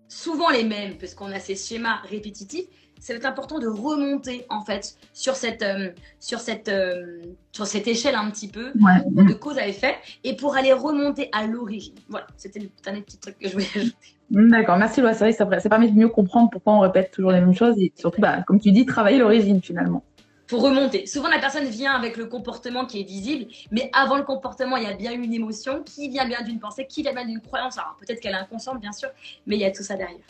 souvent 0.09 0.51
les 0.51 0.65
mêmes, 0.65 0.99
parce 0.99 1.15
qu'on 1.15 1.33
a 1.33 1.41
ces 1.41 1.57
schémas 1.57 2.01
répétitifs, 2.09 2.67
c'est 3.03 3.25
important 3.25 3.59
de 3.59 3.67
remonter 3.67 4.47
en 4.49 4.61
fait 4.65 4.97
sur 5.13 5.35
cette, 5.35 5.63
euh, 5.63 5.91
sur 6.21 6.39
cette, 6.39 6.69
euh, 6.69 7.21
sur 7.51 7.67
cette 7.67 7.89
échelle 7.89 8.15
un 8.15 8.31
petit 8.31 8.47
peu 8.47 8.73
de 8.75 9.33
cause 9.33 9.59
à 9.59 9.67
effet 9.67 9.97
et 10.23 10.37
pour 10.37 10.55
aller 10.55 10.73
remonter 10.73 11.29
à 11.33 11.47
l'origine. 11.47 11.97
Voilà, 12.09 12.29
c'était 12.37 12.61
le 12.61 12.69
dernier 12.85 13.03
petit 13.03 13.19
truc 13.19 13.37
que 13.41 13.49
je 13.49 13.55
voulais 13.55 13.67
ajouter. 13.75 13.97
D'accord, 14.31 14.77
merci 14.77 15.01
Loa. 15.01 15.15
C'est 15.15 15.25
vrai, 15.25 15.33
ça, 15.33 15.61
ça 15.61 15.69
permet 15.69 15.89
de 15.89 15.99
mieux 15.99 16.09
comprendre 16.09 16.49
pourquoi 16.49 16.75
on 16.75 16.79
répète 16.79 17.11
toujours 17.11 17.33
les 17.33 17.41
mêmes 17.41 17.55
choses 17.55 17.75
et 17.77 17.93
surtout, 17.97 18.21
bah, 18.21 18.43
comme 18.47 18.61
tu 18.61 18.71
dis, 18.71 18.87
travailler 18.87 19.19
l'origine 19.19 19.61
finalement 19.61 20.05
pour 20.47 20.63
remonter. 20.63 21.07
Souvent, 21.07 21.31
la 21.31 21.39
personne 21.39 21.65
vient 21.65 21.95
avec 21.95 22.19
le 22.19 22.27
comportement 22.27 22.85
qui 22.85 23.01
est 23.01 23.05
visible, 23.05 23.51
mais 23.71 23.89
avant 23.95 24.19
le 24.19 24.23
comportement, 24.23 24.77
il 24.77 24.83
y 24.83 24.87
a 24.87 24.93
bien 24.93 25.13
une 25.13 25.33
émotion 25.33 25.83
qui 25.83 26.11
vient 26.11 26.27
bien 26.27 26.43
d'une 26.43 26.61
pensée, 26.61 26.87
qui 26.87 27.01
vient 27.01 27.15
bien 27.15 27.25
d'une 27.25 27.41
croyance. 27.41 27.79
Alors, 27.79 27.97
peut-être 27.99 28.21
qu'elle 28.21 28.35
est 28.35 28.39
inconsciente, 28.39 28.79
bien 28.79 28.93
sûr, 28.93 29.09
mais 29.47 29.57
il 29.57 29.63
y 29.63 29.65
a 29.65 29.71
tout 29.71 29.83
ça 29.83 29.97
derrière. 29.97 30.21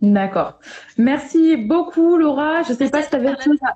D'accord. 0.00 0.58
Merci 0.98 1.56
beaucoup, 1.56 2.16
Laura. 2.16 2.62
Je 2.62 2.72
ne 2.72 2.76
sais 2.76 2.90
pas 2.90 3.02
si 3.02 3.10
tu 3.10 3.16
avais 3.16 3.30
autre 3.30 3.42
chose 3.42 3.58
à... 3.62 3.74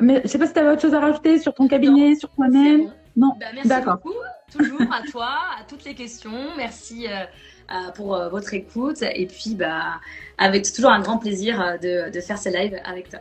Mais 0.00 0.20
je 0.22 0.28
sais 0.28 0.38
pas 0.38 0.46
si 0.46 0.58
avais 0.58 0.70
autre 0.70 0.82
chose 0.82 0.94
à 0.94 1.00
rajouter 1.00 1.38
sur 1.38 1.54
ton 1.54 1.68
cabinet, 1.68 2.14
sur 2.16 2.30
toi-même. 2.30 2.92
Non. 3.16 3.32
Bah, 3.38 3.46
merci 3.54 3.84
beaucoup. 3.84 4.14
Toujours 4.52 4.82
à 4.92 5.02
toi, 5.10 5.28
à 5.58 5.64
toutes 5.68 5.84
les 5.84 5.94
questions. 5.94 6.32
Merci 6.56 7.06
euh, 7.08 7.90
pour 7.94 8.14
euh, 8.14 8.28
votre 8.28 8.54
écoute. 8.54 9.02
Et 9.02 9.26
puis, 9.26 9.54
bah, 9.54 10.00
avec 10.38 10.70
toujours 10.72 10.90
un 10.90 11.00
grand 11.00 11.18
plaisir 11.18 11.60
euh, 11.60 11.76
de, 11.78 12.10
de 12.10 12.20
faire 12.20 12.38
ce 12.38 12.48
live 12.48 12.76
avec 12.84 13.08
toi. 13.08 13.20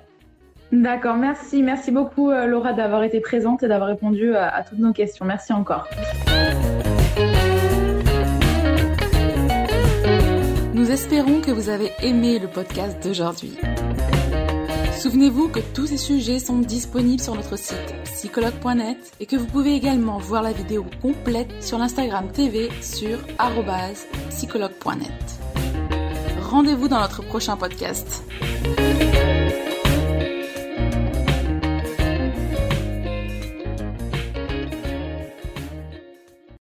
D'accord, 0.71 1.15
merci. 1.15 1.61
Merci 1.61 1.91
beaucoup 1.91 2.31
euh, 2.31 2.47
Laura 2.47 2.73
d'avoir 2.73 3.03
été 3.03 3.19
présente 3.19 3.61
et 3.61 3.67
d'avoir 3.67 3.89
répondu 3.89 4.35
à, 4.35 4.49
à 4.49 4.63
toutes 4.63 4.79
nos 4.79 4.93
questions. 4.93 5.25
Merci 5.25 5.53
encore. 5.53 5.87
Nous 10.73 10.89
espérons 10.89 11.39
que 11.39 11.51
vous 11.51 11.69
avez 11.69 11.91
aimé 12.01 12.39
le 12.39 12.47
podcast 12.47 12.97
d'aujourd'hui. 13.03 13.55
Souvenez-vous 14.99 15.49
que 15.49 15.59
tous 15.59 15.85
ces 15.85 15.97
sujets 15.97 16.39
sont 16.39 16.57
disponibles 16.57 17.21
sur 17.21 17.35
notre 17.35 17.57
site 17.57 17.93
psychologue.net 18.05 18.97
et 19.19 19.27
que 19.27 19.35
vous 19.35 19.45
pouvez 19.45 19.75
également 19.75 20.17
voir 20.17 20.41
la 20.41 20.51
vidéo 20.51 20.85
complète 21.01 21.61
sur 21.61 21.77
l'Instagram 21.77 22.31
TV 22.31 22.69
sur 22.81 23.19
psychologue.net. 24.29 25.11
Rendez-vous 26.41 26.87
dans 26.87 27.01
notre 27.01 27.21
prochain 27.21 27.55
podcast. 27.55 28.23